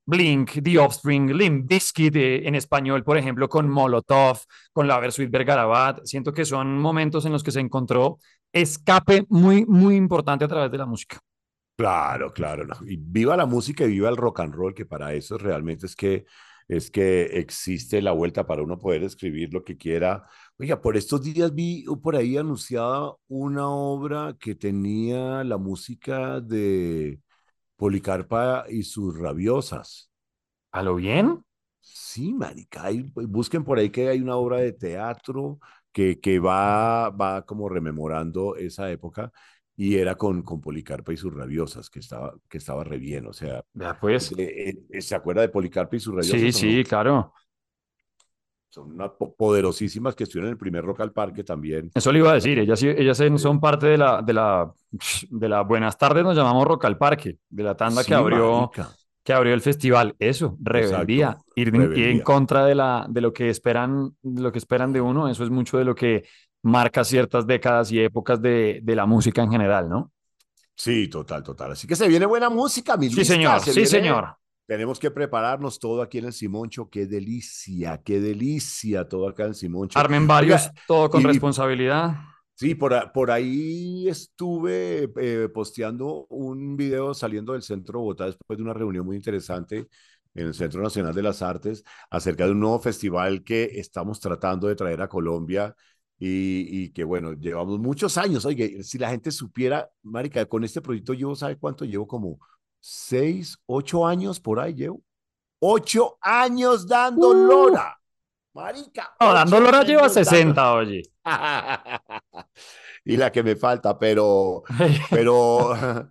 Blink, 0.10 0.64
The 0.64 0.80
Offspring, 0.80 1.32
Limp 1.38 1.70
Bizkit 1.70 2.16
eh, 2.16 2.48
en 2.48 2.56
español, 2.56 3.04
por 3.04 3.18
ejemplo, 3.18 3.48
con 3.48 3.70
Molotov, 3.70 4.40
con 4.74 4.88
la 4.88 5.00
Versuit 5.00 5.30
Vergarabat. 5.30 6.04
Siento 6.04 6.34
que 6.34 6.46
son 6.46 6.80
momentos 6.80 7.26
en 7.26 7.32
los 7.32 7.44
que 7.44 7.52
se 7.52 7.60
encontró 7.60 8.18
escape 8.52 9.26
muy, 9.30 9.66
muy 9.66 9.96
importante 9.96 10.46
a 10.46 10.48
través 10.48 10.72
de 10.72 10.80
la 10.80 10.88
música. 10.88 11.20
Claro, 11.78 12.34
claro. 12.34 12.66
No. 12.66 12.76
Y 12.88 12.98
viva 12.98 13.38
la 13.38 13.46
música 13.46 13.86
y 13.86 13.90
viva 13.90 14.10
el 14.10 14.18
rock 14.18 14.40
and 14.42 14.54
roll, 14.54 14.74
que 14.74 14.86
para 14.86 15.14
eso 15.14 15.38
realmente 15.38 15.86
es 15.86 15.96
que, 15.96 16.26
es 16.68 16.90
que 16.90 17.24
existe 17.40 18.02
la 18.02 18.12
vuelta 18.12 18.46
para 18.46 18.64
uno 18.64 18.80
poder 18.80 19.04
escribir 19.04 19.54
lo 19.54 19.64
que 19.64 19.78
quiera. 19.78 20.26
Oiga, 20.58 20.82
por 20.82 20.98
estos 20.98 21.22
días 21.22 21.54
vi 21.54 21.86
por 22.02 22.16
ahí 22.16 22.36
anunciada 22.36 23.14
una 23.28 23.70
obra 23.70 24.36
que 24.40 24.56
tenía 24.56 25.44
la 25.44 25.58
música 25.58 26.42
de 26.42 27.20
Policarpa 27.80 28.66
y 28.70 28.84
sus 28.84 29.18
rabiosas. 29.18 30.12
¿A 30.74 30.84
lo 30.84 30.96
bien? 30.96 31.42
Sí, 31.80 32.34
marica. 32.34 32.84
Hay, 32.84 33.10
busquen 33.16 33.64
por 33.64 33.80
ahí 33.80 33.90
que 33.90 34.10
hay 34.10 34.22
una 34.22 34.36
obra 34.36 34.58
de 34.58 34.74
teatro 34.74 35.60
que, 35.94 36.20
que 36.20 36.40
va, 36.40 37.10
va 37.10 37.46
como 37.46 37.70
rememorando 37.70 38.58
esa 38.58 38.92
época 38.92 39.32
y 39.78 39.96
era 39.96 40.16
con, 40.16 40.42
con 40.42 40.60
Policarpa 40.60 41.14
y 41.14 41.18
sus 41.18 41.34
rabiosas, 41.34 41.90
que 41.90 42.00
estaba, 42.00 42.36
que 42.50 42.58
estaba 42.58 42.84
re 42.84 42.98
bien. 42.98 43.26
O 43.28 43.34
sea, 43.34 43.64
ya 43.74 43.98
pues. 43.98 44.34
eh, 44.38 44.76
¿se 45.00 45.16
acuerda 45.16 45.42
de 45.42 45.50
Policarpa 45.50 45.96
y 45.96 46.02
sus 46.02 46.14
rabiosas? 46.14 46.42
Sí, 46.42 46.52
no? 46.52 46.52
sí, 46.52 46.84
claro. 46.84 47.34
Son 48.70 48.92
unas 48.94 49.12
po- 49.18 49.34
poderosísimas 49.36 50.16
que 50.16 50.24
estuvieron 50.26 50.50
en 50.50 50.54
el 50.54 50.58
primer 50.58 50.84
Rock 50.86 51.02
al 51.02 51.12
Parque 51.12 51.44
también. 51.44 51.92
Eso 51.94 52.12
le 52.12 52.20
iba 52.20 52.32
a 52.32 52.36
decir, 52.36 52.60
ellas, 52.60 52.82
ellas 52.84 53.18
son- 53.38 53.60
parte 53.60 53.88
de 53.88 53.98
la, 53.98 54.22
de 54.22 54.34
la, 54.34 54.72
de 55.30 55.50
la 55.50 55.62
Buenas 55.62 55.98
tardes, 55.98 56.24
nos 56.24 56.36
llamamos 56.36 56.66
Rock 56.68 56.86
al 56.86 56.98
Parque, 56.98 57.38
de 57.50 57.64
la 57.64 57.76
tanda 57.76 58.04
Sí, 58.04 58.10
que 58.10 58.16
abrió, 58.16 58.62
marica. 58.62 58.90
que 59.24 59.34
abrió 59.34 59.54
el 59.54 59.62
festival. 59.62 60.16
Eso, 60.20 60.56
rebeldía, 60.62 61.38
ir, 61.56 61.70
en- 61.70 61.76
ir 61.76 61.82
en 61.82 61.90
rebeldía. 61.90 62.24
contra 62.24 62.66
de, 62.66 62.76
la, 62.76 63.06
de 63.10 63.22
lo 63.22 63.34
que 63.34 63.50
esperan, 63.50 64.16
de 64.22 64.42
lo 64.42 64.52
que 64.52 64.60
esperan 64.60 64.94
de 64.94 65.02
uno, 65.02 65.28
eso 65.28 65.44
es 65.44 65.50
mucho 65.50 65.78
de 65.78 65.86
lo 65.86 65.96
que 65.96 66.24
marca 66.62 67.04
ciertas 67.04 67.48
décadas 67.48 67.92
y 67.92 68.00
épocas 68.00 68.42
de, 68.42 68.82
de 68.84 68.96
la 68.96 69.06
música 69.06 69.42
en 69.42 69.52
general, 69.52 69.90
¿no? 69.90 70.12
Sí, 70.76 71.08
total, 71.10 71.44
total. 71.44 71.72
Así 71.74 71.88
que 71.88 71.96
se 71.96 72.08
viene 72.08 72.26
buena 72.26 72.50
música, 72.50 72.96
mi 72.98 73.10
Sí, 73.10 73.16
Luisca, 73.16 73.34
señor, 73.34 73.60
se 73.60 73.72
sí, 73.74 73.80
viene- 73.82 73.90
señor. 73.90 74.36
Tenemos 74.70 75.00
que 75.00 75.10
prepararnos 75.10 75.80
todo 75.80 76.04
aquí 76.04 76.20
en 76.20 76.26
el 76.26 76.34
Simoncho. 76.34 76.92
Qué 76.92 77.08
delicia, 77.08 78.00
qué 78.06 78.20
delicia 78.20 79.08
todo 79.10 79.28
acá 79.28 79.46
en 79.46 79.50
el 79.50 79.56
Simoncho. 79.56 79.98
Armen 79.98 80.28
varios, 80.28 80.68
Oiga, 80.68 80.74
todo 80.86 81.10
con 81.10 81.22
y- 81.22 81.26
responsabilidad. 81.26 82.18
Sí, 82.54 82.76
por, 82.76 83.12
por 83.12 83.32
ahí 83.32 84.08
estuve 84.08 85.10
eh, 85.18 85.50
posteando 85.52 86.28
un 86.30 86.78
video 86.78 87.16
saliendo 87.16 87.54
del 87.54 87.64
centro 87.64 87.94
de 87.94 88.04
Bogotá 88.04 88.26
después 88.28 88.58
de 88.58 88.64
una 88.64 88.74
reunión 88.74 89.08
muy 89.08 89.16
interesante 89.16 89.88
en 90.36 90.48
el 90.48 90.54
Centro 90.54 90.84
Nacional 90.84 91.16
de 91.16 91.24
las 91.24 91.42
Artes 91.42 91.84
acerca 92.12 92.46
de 92.46 92.52
un 92.52 92.60
nuevo 92.60 92.78
festival 92.80 93.44
que 93.44 93.64
estamos 93.80 94.20
tratando 94.20 94.68
de 94.68 94.76
traer 94.76 95.02
a 95.02 95.08
Colombia 95.08 95.74
y, 96.20 96.84
y 96.84 96.90
que 96.92 97.04
bueno, 97.04 97.34
llevamos 97.34 97.80
muchos 97.80 98.20
años. 98.20 98.46
Oye, 98.46 98.84
si 98.84 99.00
la 99.00 99.10
gente 99.10 99.32
supiera, 99.32 99.90
Marica, 100.04 100.46
con 100.46 100.64
este 100.64 100.80
proyecto 100.80 101.14
llevo, 101.14 101.36
¿sabe 101.36 101.56
cuánto? 101.58 101.86
Llevo 101.86 102.06
como 102.08 102.40
seis, 102.80 103.58
ocho 103.66 104.06
años 104.08 104.40
por 104.40 104.60
ahí 104.60 104.74
llevo. 104.74 105.02
Ocho 105.62 106.18
años 106.22 106.88
dando 106.88 107.30
Uh. 107.30 107.34
lora. 107.34 107.96
Marica. 108.54 109.14
No, 109.22 109.34
dando 109.34 109.60
Lora 109.60 109.84
lleva 109.84 110.02
años 110.04 110.16
dando- 110.16 110.30
60, 110.32 110.74
oye. 110.76 111.02
y 113.06 113.18
la 113.18 113.32
que 113.32 113.44
me 113.44 113.56
falta, 113.56 113.98
pero, 113.98 114.64
pero, 115.10 115.74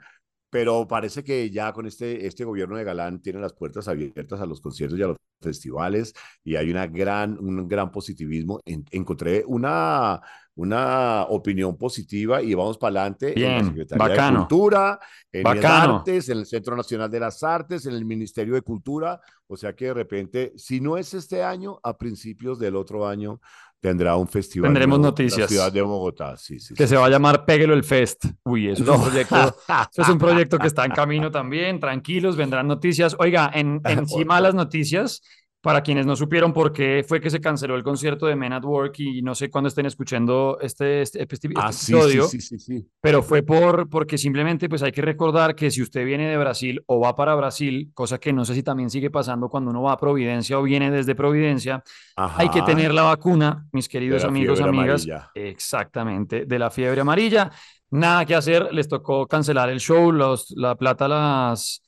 pero 0.50 0.86
parece 0.88 1.22
que 1.24 1.50
ya 1.50 1.72
con 1.72 1.86
este, 1.86 2.26
este 2.26 2.44
gobierno 2.44 2.76
de 2.76 2.84
Galán 2.84 3.20
tiene 3.20 3.40
las 3.40 3.52
puertas 3.52 3.88
abiertas 3.88 4.40
a 4.40 4.46
los 4.46 4.60
conciertos 4.60 4.98
y 4.98 5.02
a 5.02 5.08
los 5.08 5.16
festivales 5.40 6.14
y 6.44 6.56
hay 6.56 6.70
una 6.70 6.86
gran, 6.86 7.38
un 7.38 7.68
gran 7.68 7.90
positivismo. 7.90 8.60
En- 8.64 8.84
encontré 8.90 9.44
una, 9.46 10.20
una 10.58 11.22
opinión 11.28 11.76
positiva 11.76 12.42
y 12.42 12.52
vamos 12.52 12.78
para 12.78 13.02
adelante 13.02 13.32
en 13.32 13.58
la 13.58 13.64
Secretaría 13.64 14.08
bacano. 14.08 14.30
de 14.30 14.46
Cultura, 14.46 15.00
en 15.30 15.42
Bacano. 15.44 15.96
Artes, 15.98 16.28
en 16.30 16.38
el 16.38 16.46
Centro 16.46 16.76
Nacional 16.76 17.08
de 17.08 17.20
las 17.20 17.44
Artes, 17.44 17.86
en 17.86 17.94
el 17.94 18.04
Ministerio 18.04 18.54
de 18.54 18.62
Cultura. 18.62 19.20
O 19.46 19.56
sea 19.56 19.76
que 19.76 19.84
de 19.86 19.94
repente, 19.94 20.52
si 20.56 20.80
no 20.80 20.96
es 20.96 21.14
este 21.14 21.44
año, 21.44 21.78
a 21.84 21.96
principios 21.96 22.58
del 22.58 22.74
otro 22.74 23.06
año 23.06 23.40
tendrá 23.78 24.16
un 24.16 24.26
festival. 24.26 24.68
Tendremos 24.68 24.98
nuevo 24.98 25.10
en 25.10 25.22
noticias. 25.22 25.42
La 25.42 25.46
ciudad 25.46 25.72
de 25.72 25.82
Bogotá, 25.82 26.36
sí, 26.36 26.58
sí. 26.58 26.74
que 26.74 26.88
sí, 26.88 26.90
se 26.90 26.96
va 26.96 27.06
a 27.06 27.08
llamar 27.08 27.44
Péguelo 27.44 27.72
el 27.72 27.84
Fest. 27.84 28.24
Uy, 28.42 28.68
eso 28.68 28.82
es 28.82 28.88
un 28.88 29.00
proyecto, 29.00 29.56
eso 29.92 30.02
es 30.02 30.08
un 30.08 30.18
proyecto 30.18 30.58
que 30.58 30.66
está 30.66 30.84
en 30.84 30.90
camino 30.90 31.30
también. 31.30 31.78
Tranquilos, 31.78 32.36
vendrán 32.36 32.66
noticias. 32.66 33.14
Oiga, 33.20 33.48
en, 33.54 33.80
encima 33.84 34.36
de 34.36 34.42
las 34.42 34.54
noticias, 34.56 35.22
para 35.68 35.82
quienes 35.82 36.06
no 36.06 36.16
supieron 36.16 36.54
por 36.54 36.72
qué 36.72 37.04
fue 37.06 37.20
que 37.20 37.28
se 37.28 37.42
canceló 37.42 37.76
el 37.76 37.82
concierto 37.82 38.24
de 38.24 38.34
Men 38.34 38.54
at 38.54 38.64
Work 38.64 39.00
y 39.00 39.20
no 39.20 39.34
sé 39.34 39.50
cuándo 39.50 39.68
estén 39.68 39.84
escuchando 39.84 40.56
este, 40.62 41.02
este, 41.02 41.22
este 41.30 41.48
Ah, 41.56 41.70
sí, 41.74 41.92
episodio, 41.92 42.24
sí, 42.26 42.40
sí, 42.40 42.58
sí, 42.58 42.88
pero 43.02 43.22
fue 43.22 43.42
por, 43.42 43.86
porque 43.90 44.16
simplemente 44.16 44.66
pues 44.70 44.82
hay 44.82 44.92
que 44.92 45.02
recordar 45.02 45.54
que 45.54 45.70
si 45.70 45.82
usted 45.82 46.06
viene 46.06 46.26
de 46.26 46.38
Brasil 46.38 46.82
o 46.86 47.00
va 47.00 47.14
para 47.14 47.34
Brasil, 47.34 47.90
cosa 47.92 48.16
que 48.16 48.32
no 48.32 48.46
sé 48.46 48.54
si 48.54 48.62
también 48.62 48.88
sigue 48.88 49.10
pasando 49.10 49.50
cuando 49.50 49.70
uno 49.70 49.82
va 49.82 49.92
a 49.92 49.98
Providencia 49.98 50.58
o 50.58 50.62
viene 50.62 50.90
desde 50.90 51.14
Providencia, 51.14 51.82
hay 52.16 52.48
que 52.48 52.60
Ajá, 52.60 52.64
tener 52.64 52.94
la 52.94 53.02
vacuna, 53.02 53.66
mis 53.72 53.90
queridos 53.90 54.24
amigos, 54.24 54.62
amigas. 54.62 55.02
amarilla. 55.02 55.30
Exactamente, 55.34 56.46
de 56.46 56.58
la 56.58 56.70
fiebre 56.70 57.02
amarilla. 57.02 57.50
Nada 57.90 58.24
que 58.24 58.34
hacer, 58.34 58.72
les 58.72 58.88
tocó 58.88 59.26
cancelar 59.26 59.68
el 59.68 59.80
show, 59.80 60.12
los, 60.12 60.50
la 60.56 60.76
plata 60.76 61.08
las, 61.08 61.82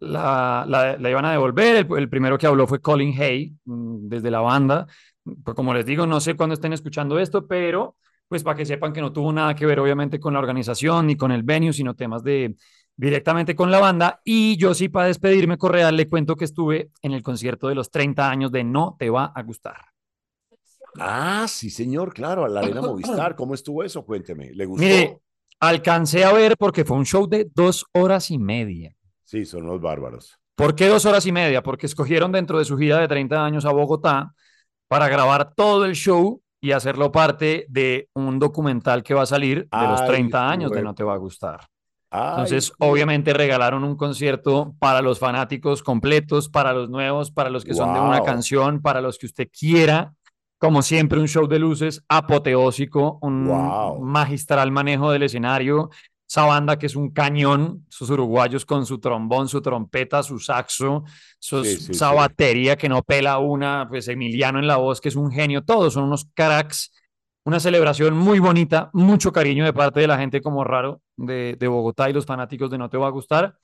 la, 0.00 0.64
la, 0.68 0.96
la 0.96 1.10
iban 1.10 1.24
a 1.24 1.32
devolver. 1.32 1.76
El, 1.76 1.98
el 1.98 2.08
primero 2.08 2.38
que 2.38 2.46
habló 2.46 2.66
fue 2.66 2.80
Colin 2.80 3.20
Hay, 3.20 3.54
mm, 3.64 4.08
desde 4.08 4.30
la 4.30 4.40
banda. 4.40 4.86
Pues 5.44 5.54
como 5.54 5.74
les 5.74 5.86
digo, 5.86 6.06
no 6.06 6.20
sé 6.20 6.36
cuándo 6.36 6.54
estén 6.54 6.72
escuchando 6.72 7.18
esto, 7.18 7.46
pero 7.46 7.96
pues 8.28 8.42
para 8.42 8.56
que 8.56 8.66
sepan 8.66 8.92
que 8.92 9.00
no 9.00 9.12
tuvo 9.12 9.32
nada 9.32 9.54
que 9.54 9.66
ver 9.66 9.78
obviamente 9.78 10.18
con 10.18 10.32
la 10.32 10.40
organización 10.40 11.06
ni 11.06 11.16
con 11.16 11.30
el 11.30 11.42
venue, 11.42 11.72
sino 11.72 11.94
temas 11.94 12.22
de 12.22 12.56
directamente 12.96 13.54
con 13.54 13.70
la 13.70 13.78
banda. 13.78 14.20
Y 14.24 14.56
yo 14.56 14.74
sí, 14.74 14.88
para 14.88 15.06
despedirme, 15.06 15.58
Correal, 15.58 15.96
le 15.96 16.08
cuento 16.08 16.36
que 16.36 16.44
estuve 16.44 16.90
en 17.02 17.12
el 17.12 17.22
concierto 17.22 17.68
de 17.68 17.74
los 17.74 17.90
30 17.90 18.28
años 18.28 18.50
de 18.50 18.64
No 18.64 18.96
Te 18.98 19.10
Va 19.10 19.26
a 19.26 19.42
Gustar. 19.42 19.80
Ah, 20.98 21.46
sí, 21.48 21.68
señor, 21.68 22.14
claro, 22.14 22.44
a 22.44 22.48
la 22.48 22.60
Arena 22.60 22.80
Movistar. 22.80 23.36
¿Cómo 23.36 23.54
estuvo 23.54 23.82
eso? 23.82 24.04
Cuénteme. 24.04 24.52
¿Le 24.54 24.64
gustó? 24.64 24.82
Mire, 24.82 25.20
alcancé 25.60 26.24
a 26.24 26.32
ver 26.32 26.56
porque 26.56 26.84
fue 26.84 26.96
un 26.96 27.04
show 27.04 27.26
de 27.26 27.50
dos 27.54 27.84
horas 27.92 28.30
y 28.30 28.38
media. 28.38 28.96
Sí, 29.26 29.44
son 29.44 29.64
unos 29.64 29.80
bárbaros. 29.80 30.38
¿Por 30.54 30.74
qué 30.76 30.86
dos 30.86 31.04
horas 31.04 31.26
y 31.26 31.32
media? 31.32 31.62
Porque 31.62 31.86
escogieron 31.86 32.30
dentro 32.30 32.58
de 32.58 32.64
su 32.64 32.78
gira 32.78 32.98
de 32.98 33.08
30 33.08 33.44
años 33.44 33.64
a 33.64 33.72
Bogotá 33.72 34.32
para 34.88 35.08
grabar 35.08 35.52
todo 35.54 35.84
el 35.84 35.94
show 35.94 36.40
y 36.60 36.70
hacerlo 36.72 37.10
parte 37.10 37.66
de 37.68 38.08
un 38.14 38.38
documental 38.38 39.02
que 39.02 39.14
va 39.14 39.22
a 39.22 39.26
salir 39.26 39.68
de 39.70 39.86
los 39.86 40.00
Ay, 40.00 40.06
30 40.06 40.48
años 40.48 40.70
de 40.70 40.82
No 40.82 40.94
Te 40.94 41.02
Va 41.04 41.14
a 41.14 41.18
Gustar. 41.18 41.66
Ay, 42.10 42.30
Entonces, 42.30 42.72
obviamente 42.78 43.34
regalaron 43.34 43.82
un 43.82 43.96
concierto 43.96 44.74
para 44.78 45.02
los 45.02 45.18
fanáticos 45.18 45.82
completos, 45.82 46.48
para 46.48 46.72
los 46.72 46.88
nuevos, 46.88 47.32
para 47.32 47.50
los 47.50 47.64
que 47.64 47.74
son 47.74 47.92
de 47.92 48.00
una 48.00 48.22
canción, 48.22 48.80
para 48.80 49.00
los 49.00 49.18
que 49.18 49.26
usted 49.26 49.48
quiera. 49.50 50.14
Como 50.58 50.82
siempre, 50.82 51.18
un 51.18 51.28
show 51.28 51.48
de 51.48 51.58
luces 51.58 52.02
apoteósico, 52.08 53.18
un 53.22 53.46
Wow. 53.46 54.00
magistral 54.00 54.70
manejo 54.70 55.10
del 55.10 55.24
escenario. 55.24 55.90
Esa 56.28 56.44
banda 56.44 56.78
que 56.78 56.86
es 56.86 56.96
un 56.96 57.10
cañón, 57.10 57.86
sus 57.88 58.10
uruguayos 58.10 58.64
con 58.66 58.84
su 58.84 58.98
trombón, 58.98 59.48
su 59.48 59.62
trompeta, 59.62 60.22
su 60.22 60.38
saxo, 60.40 61.04
Sí, 61.60 61.76
sí, 61.78 61.92
esa 61.92 62.10
sí. 62.10 62.14
batería 62.14 62.76
que 62.76 62.88
no 62.88 63.02
pela 63.02 63.38
una, 63.38 63.86
pues 63.88 64.08
Emiliano 64.08 64.58
en 64.58 64.66
la 64.66 64.76
voz, 64.76 65.00
que 65.00 65.08
es 65.08 65.16
un 65.16 65.30
genio. 65.30 65.62
Todos 65.64 65.94
son 65.94 66.04
unos 66.04 66.26
cracks 66.34 66.92
una 67.44 67.60
celebración 67.60 68.14
muy 68.16 68.40
bonita, 68.40 68.90
mucho 68.92 69.32
cariño 69.32 69.64
de 69.64 69.72
parte 69.72 70.00
de 70.00 70.08
la 70.08 70.18
gente 70.18 70.40
como 70.40 70.64
raro 70.64 71.00
de, 71.16 71.56
de 71.58 71.68
Bogotá 71.68 72.10
y 72.10 72.12
los 72.12 72.26
fanáticos 72.26 72.70
de 72.70 72.78
No 72.78 72.90
Te 72.90 72.96
Va 72.96 73.06
a 73.06 73.10
Gustar. 73.10 73.54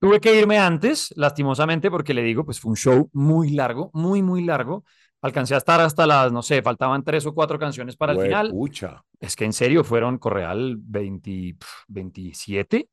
Tuve 0.00 0.20
que 0.20 0.34
irme 0.36 0.58
antes, 0.58 1.12
lastimosamente, 1.16 1.90
porque 1.90 2.14
le 2.14 2.22
digo, 2.22 2.44
pues 2.44 2.60
fue 2.60 2.70
un 2.70 2.76
show 2.76 3.08
muy 3.12 3.50
largo, 3.50 3.90
muy, 3.94 4.22
muy 4.22 4.42
largo. 4.44 4.84
Alcancé 5.20 5.54
a 5.54 5.58
estar 5.58 5.80
hasta 5.80 6.06
las, 6.06 6.30
no 6.32 6.42
sé, 6.42 6.62
faltaban 6.62 7.02
tres 7.02 7.26
o 7.26 7.34
cuatro 7.34 7.58
canciones 7.58 7.96
para 7.96 8.12
el 8.12 8.20
final. 8.20 8.46
Huepucha. 8.52 9.02
Es 9.18 9.34
que 9.34 9.44
en 9.44 9.52
serio 9.52 9.82
fueron 9.84 10.18
Correal 10.18 10.76
20, 10.78 11.56
pf, 11.58 11.72
27, 11.88 12.88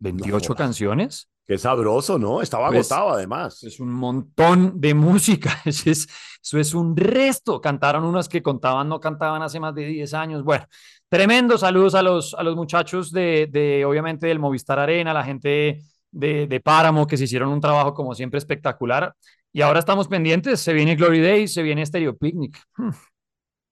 28 0.00 0.48
jodas. 0.48 0.58
canciones. 0.58 1.28
Qué 1.46 1.56
sabroso, 1.56 2.18
¿no? 2.18 2.42
Estaba 2.42 2.68
Pues, 2.68 2.90
agotado 2.92 3.14
además. 3.16 3.62
Es 3.62 3.80
un 3.80 3.90
montón 3.92 4.80
de 4.80 4.92
música. 4.94 5.56
Eso 5.64 5.90
es, 5.90 6.06
eso 6.42 6.58
es 6.58 6.74
un 6.74 6.96
resto. 6.96 7.60
Cantaron 7.60 8.04
unas 8.04 8.28
que 8.28 8.42
contaban, 8.42 8.88
no 8.88 9.00
cantaban 9.00 9.40
hace 9.42 9.58
más 9.60 9.74
de 9.74 9.86
10 9.86 10.12
años. 10.14 10.42
Bueno, 10.44 10.66
tremendo. 11.08 11.56
Saludos 11.56 11.94
a 11.94 12.02
los, 12.02 12.34
a 12.34 12.42
los 12.42 12.54
muchachos 12.56 13.10
de, 13.12 13.48
de, 13.50 13.84
obviamente, 13.84 14.26
del 14.26 14.38
Movistar 14.40 14.78
Arena, 14.78 15.14
la 15.14 15.24
gente 15.24 15.78
de, 16.10 16.46
de 16.46 16.60
Páramo, 16.60 17.06
que 17.06 17.16
se 17.16 17.24
hicieron 17.24 17.48
un 17.50 17.60
trabajo, 17.60 17.94
como 17.94 18.14
siempre, 18.14 18.36
espectacular. 18.38 19.14
Y 19.52 19.62
ahora 19.62 19.80
estamos 19.80 20.08
pendientes. 20.08 20.60
Se 20.60 20.72
viene 20.72 20.94
Glory 20.96 21.20
Days, 21.20 21.54
se 21.54 21.62
viene 21.62 21.84
Stereo 21.84 22.16
Picnic. 22.16 22.58
Hmm. 22.76 22.90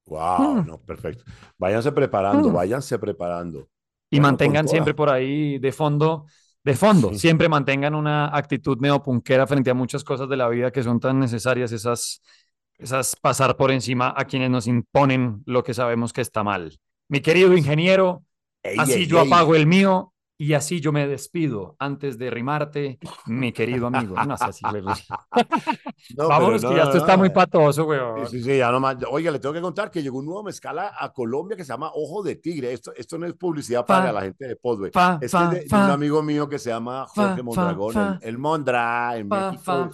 Wow, 0.06 0.62
Mm. 0.62 0.66
no, 0.66 0.78
perfecto. 0.80 1.24
Váyanse 1.58 1.90
preparando, 1.92 2.48
Mm. 2.50 2.52
váyanse 2.54 2.98
preparando. 2.98 3.68
Y 4.10 4.16
Bueno, 4.18 4.28
mantengan 4.28 4.68
siempre 4.68 4.94
por 4.94 5.10
ahí 5.10 5.58
de 5.58 5.72
fondo, 5.72 6.26
de 6.62 6.74
fondo, 6.76 7.10
Sí. 7.12 7.18
siempre 7.20 7.48
mantengan 7.48 7.94
una 7.94 8.26
actitud 8.36 8.78
neopunquera 8.80 9.46
frente 9.46 9.70
a 9.70 9.74
muchas 9.74 10.04
cosas 10.04 10.28
de 10.28 10.36
la 10.36 10.48
vida 10.48 10.70
que 10.70 10.82
son 10.84 11.00
tan 11.00 11.18
necesarias, 11.18 11.72
esas, 11.72 12.22
esas 12.78 13.16
pasar 13.16 13.56
por 13.56 13.70
encima 13.72 14.14
a 14.16 14.24
quienes 14.26 14.48
nos 14.50 14.66
imponen 14.68 15.42
lo 15.44 15.64
que 15.64 15.74
sabemos 15.74 16.12
que 16.12 16.20
está 16.20 16.44
mal. 16.44 16.78
Mi 17.08 17.20
querido 17.20 17.56
ingeniero, 17.56 18.22
Ey, 18.62 18.76
así 18.78 18.92
ey, 18.94 19.06
yo 19.06 19.20
ey. 19.20 19.26
apago 19.26 19.56
el 19.56 19.66
mío 19.66 20.12
y 20.38 20.52
así 20.52 20.80
yo 20.80 20.92
me 20.92 21.06
despido 21.08 21.76
antes 21.78 22.18
de 22.18 22.30
rimarte, 22.30 22.98
mi 23.26 23.52
querido 23.52 23.86
amigo. 23.86 24.14
No 24.24 24.36
sé 24.36 24.52
si 24.52 24.64
le. 24.72 24.82
No, 26.16 26.28
Vámonos, 26.28 26.60
pero 26.60 26.70
que 26.72 26.76
no, 26.76 26.76
ya 26.76 26.84
no, 26.84 26.90
esto 26.90 26.98
está 26.98 27.12
no, 27.12 27.18
muy 27.18 27.30
patoso, 27.30 27.84
weón. 27.84 28.28
Sí, 28.28 28.42
sí, 28.42 28.58
ya 28.58 28.70
nomás. 28.70 28.96
Oiga, 29.10 29.30
le 29.30 29.38
tengo 29.38 29.54
que 29.54 29.60
contar 29.60 29.90
que 29.90 30.02
llegó 30.02 30.18
un 30.18 30.26
nuevo 30.26 30.42
mezcal 30.42 30.78
a, 30.78 31.12
Colombia 31.12 31.56
que 31.56 31.64
se 31.64 31.72
llama 31.72 31.90
Ojo 31.94 32.22
de 32.22 32.36
Tigre. 32.36 32.72
Esto, 32.72 32.92
esto 32.94 33.18
no 33.18 33.26
es 33.26 33.32
publicidad 33.34 33.80
Fa, 33.80 33.98
para 33.98 34.12
la 34.12 34.22
gente 34.22 34.46
de 34.46 34.56
Podway. 34.56 34.90
fa, 34.92 35.18
Es 35.20 35.32
fa, 35.32 35.50
que 35.50 35.58
es 35.58 35.68
de, 35.68 35.76
un 35.76 35.90
amigo 35.90 36.22
mío 36.22 36.48
que 36.48 36.58
se 36.58 36.70
llama 36.70 37.06
Jorge 37.08 37.42
Mondragón, 37.42 37.96
el, 37.96 38.28
el 38.28 38.38
Mondra 38.38 39.16
en 39.16 39.28
México. 39.28 39.90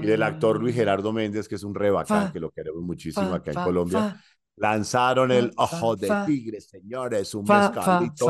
Y 0.00 0.06
del 0.06 0.22
actor 0.22 0.60
Luis 0.60 0.74
Gerardo 0.74 1.12
Méndez, 1.12 1.48
que 1.48 1.54
es 1.56 1.64
un 1.64 1.74
re 1.74 1.90
bacán, 1.90 2.26
Fa, 2.26 2.32
que 2.32 2.40
lo 2.40 2.50
queremos 2.50 2.82
muchísimo 2.82 3.34
acá 3.34 3.50
en 3.50 3.64
Colombia. 3.64 4.20
Lanzaron 4.60 5.32
el 5.32 5.50
Ojo 5.56 5.96
de. 5.96 6.08
Tigre, 6.26 6.60
señores, 6.60 7.34
un 7.34 7.44
mezcalito. 7.44 8.26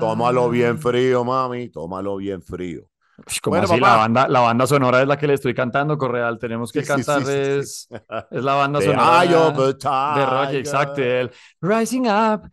Tómalo 0.00 0.48
bien 0.48 0.78
frío, 0.78 1.22
mami, 1.24 1.68
tómalo 1.68 2.16
bien 2.16 2.40
frío. 2.42 2.82
Uy, 3.18 3.24
¿cómo 3.42 3.56
Bueno, 3.56 3.72
así? 3.72 3.80
La 3.80 3.96
banda, 3.96 4.28
la 4.28 4.40
banda 4.40 4.66
sonora 4.66 5.00
es 5.02 5.08
la 5.08 5.16
que 5.18 5.26
le 5.26 5.34
estoy 5.34 5.54
cantando, 5.54 5.96
Correal. 5.96 6.38
Tenemos 6.38 6.72
que 6.72 6.82
Sí, 6.82 6.86
cantar, 6.88 7.20
sí, 7.20 7.26
sí. 7.26 7.32
es, 7.32 7.88
es 8.30 8.42
la 8.44 8.54
banda 8.54 8.78
The 8.78 8.86
sonora 8.86 9.24
Eye 9.24 9.34
of 9.34 9.56
the 9.56 9.62
de 9.62 10.26
Rocky, 10.26 10.46
Tiger. 10.46 10.56
exacto. 10.56 11.02
El 11.02 11.30
Rising 11.60 12.06
Up, 12.08 12.50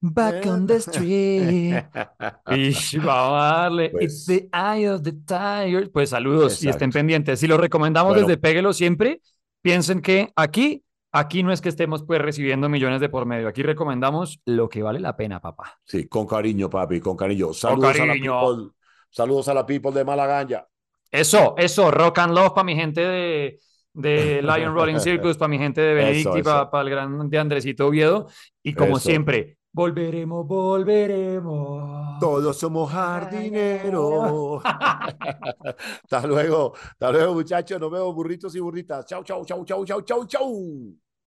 Back 0.00 0.46
on 0.46 0.66
the 0.66 0.76
Street. 0.76 1.84
Y 2.50 2.98
vamos 2.98 3.42
a 3.42 3.46
darle 3.62 3.90
Pues- 3.90 4.04
It's 4.04 4.26
the 4.26 4.48
Eye 4.52 4.88
of 4.90 5.02
the 5.02 5.12
Tiger. 5.12 5.90
Pues 5.90 6.10
saludos 6.10 6.52
y 6.62 6.68
estén 6.68 6.88
Exacto. 6.88 6.92
pendientes. 6.98 7.40
Si 7.40 7.46
lo 7.46 7.56
recomendamos 7.58 8.12
Bueno. 8.12 8.26
desde 8.26 8.38
Péguelo 8.40 8.72
siempre, 8.72 9.20
piensen 9.62 10.00
que 10.00 10.30
aquí, 10.36 10.84
aquí 11.12 11.42
no 11.42 11.52
es 11.52 11.60
que 11.60 11.68
estemos 11.68 12.04
pues 12.04 12.20
recibiendo 12.20 12.68
millones 12.68 13.00
de 13.00 13.08
por 13.08 13.26
medio. 13.26 13.48
Aquí 13.48 13.62
recomendamos 13.62 14.40
lo 14.44 14.68
que 14.68 14.82
vale 14.82 15.00
la 15.00 15.16
pena, 15.16 15.40
papá. 15.40 15.78
Sí, 15.84 16.08
con 16.08 16.26
cariño, 16.26 16.68
papi, 16.70 17.00
con 17.00 17.16
cariño. 17.16 17.52
Saludos 17.52 17.98
a 18.00 18.06
la 18.06 18.12
people. 18.14 18.70
Saludos 19.10 19.48
a 19.48 19.54
la 19.54 19.66
people 19.66 19.92
de 19.92 20.04
Malaganja. 20.04 20.66
Eso, 21.10 21.54
eso, 21.56 21.90
rock 21.90 22.18
and 22.18 22.34
love 22.34 22.52
para 22.52 22.64
mi 22.64 22.74
gente 22.74 23.00
de, 23.00 23.58
de 23.94 24.42
Lion 24.42 24.74
Rolling 24.74 24.98
Circus, 25.00 25.36
para 25.38 25.48
mi 25.48 25.58
gente 25.58 25.80
de 25.80 25.94
Benedict 25.94 26.28
Eso, 26.28 26.38
y 26.38 26.42
para, 26.42 26.62
eso. 26.64 26.80
el 26.80 26.90
gran 26.90 27.30
de 27.30 27.38
Andresito 27.38 27.86
Oviedo. 27.86 28.28
Y 28.62 28.74
como 28.74 28.98
Eso. 28.98 29.08
siempre, 29.08 29.57
volveremos, 29.78 30.44
volveremos. 30.44 32.18
Todos 32.18 32.58
somos 32.58 32.90
jardineros. 32.90 34.60
hasta 36.02 36.26
luego, 36.26 36.74
hasta 36.74 37.12
luego, 37.12 37.34
muchachos. 37.34 37.80
Nos 37.80 37.90
vemos, 37.92 38.12
burritos 38.12 38.54
y 38.56 38.60
burritas. 38.60 39.06
Chau, 39.06 39.22
chau, 39.22 39.44
chau, 39.44 39.64
chau, 39.64 39.84
chau, 39.84 40.02
chau, 40.02 40.26
chau. 40.26 41.07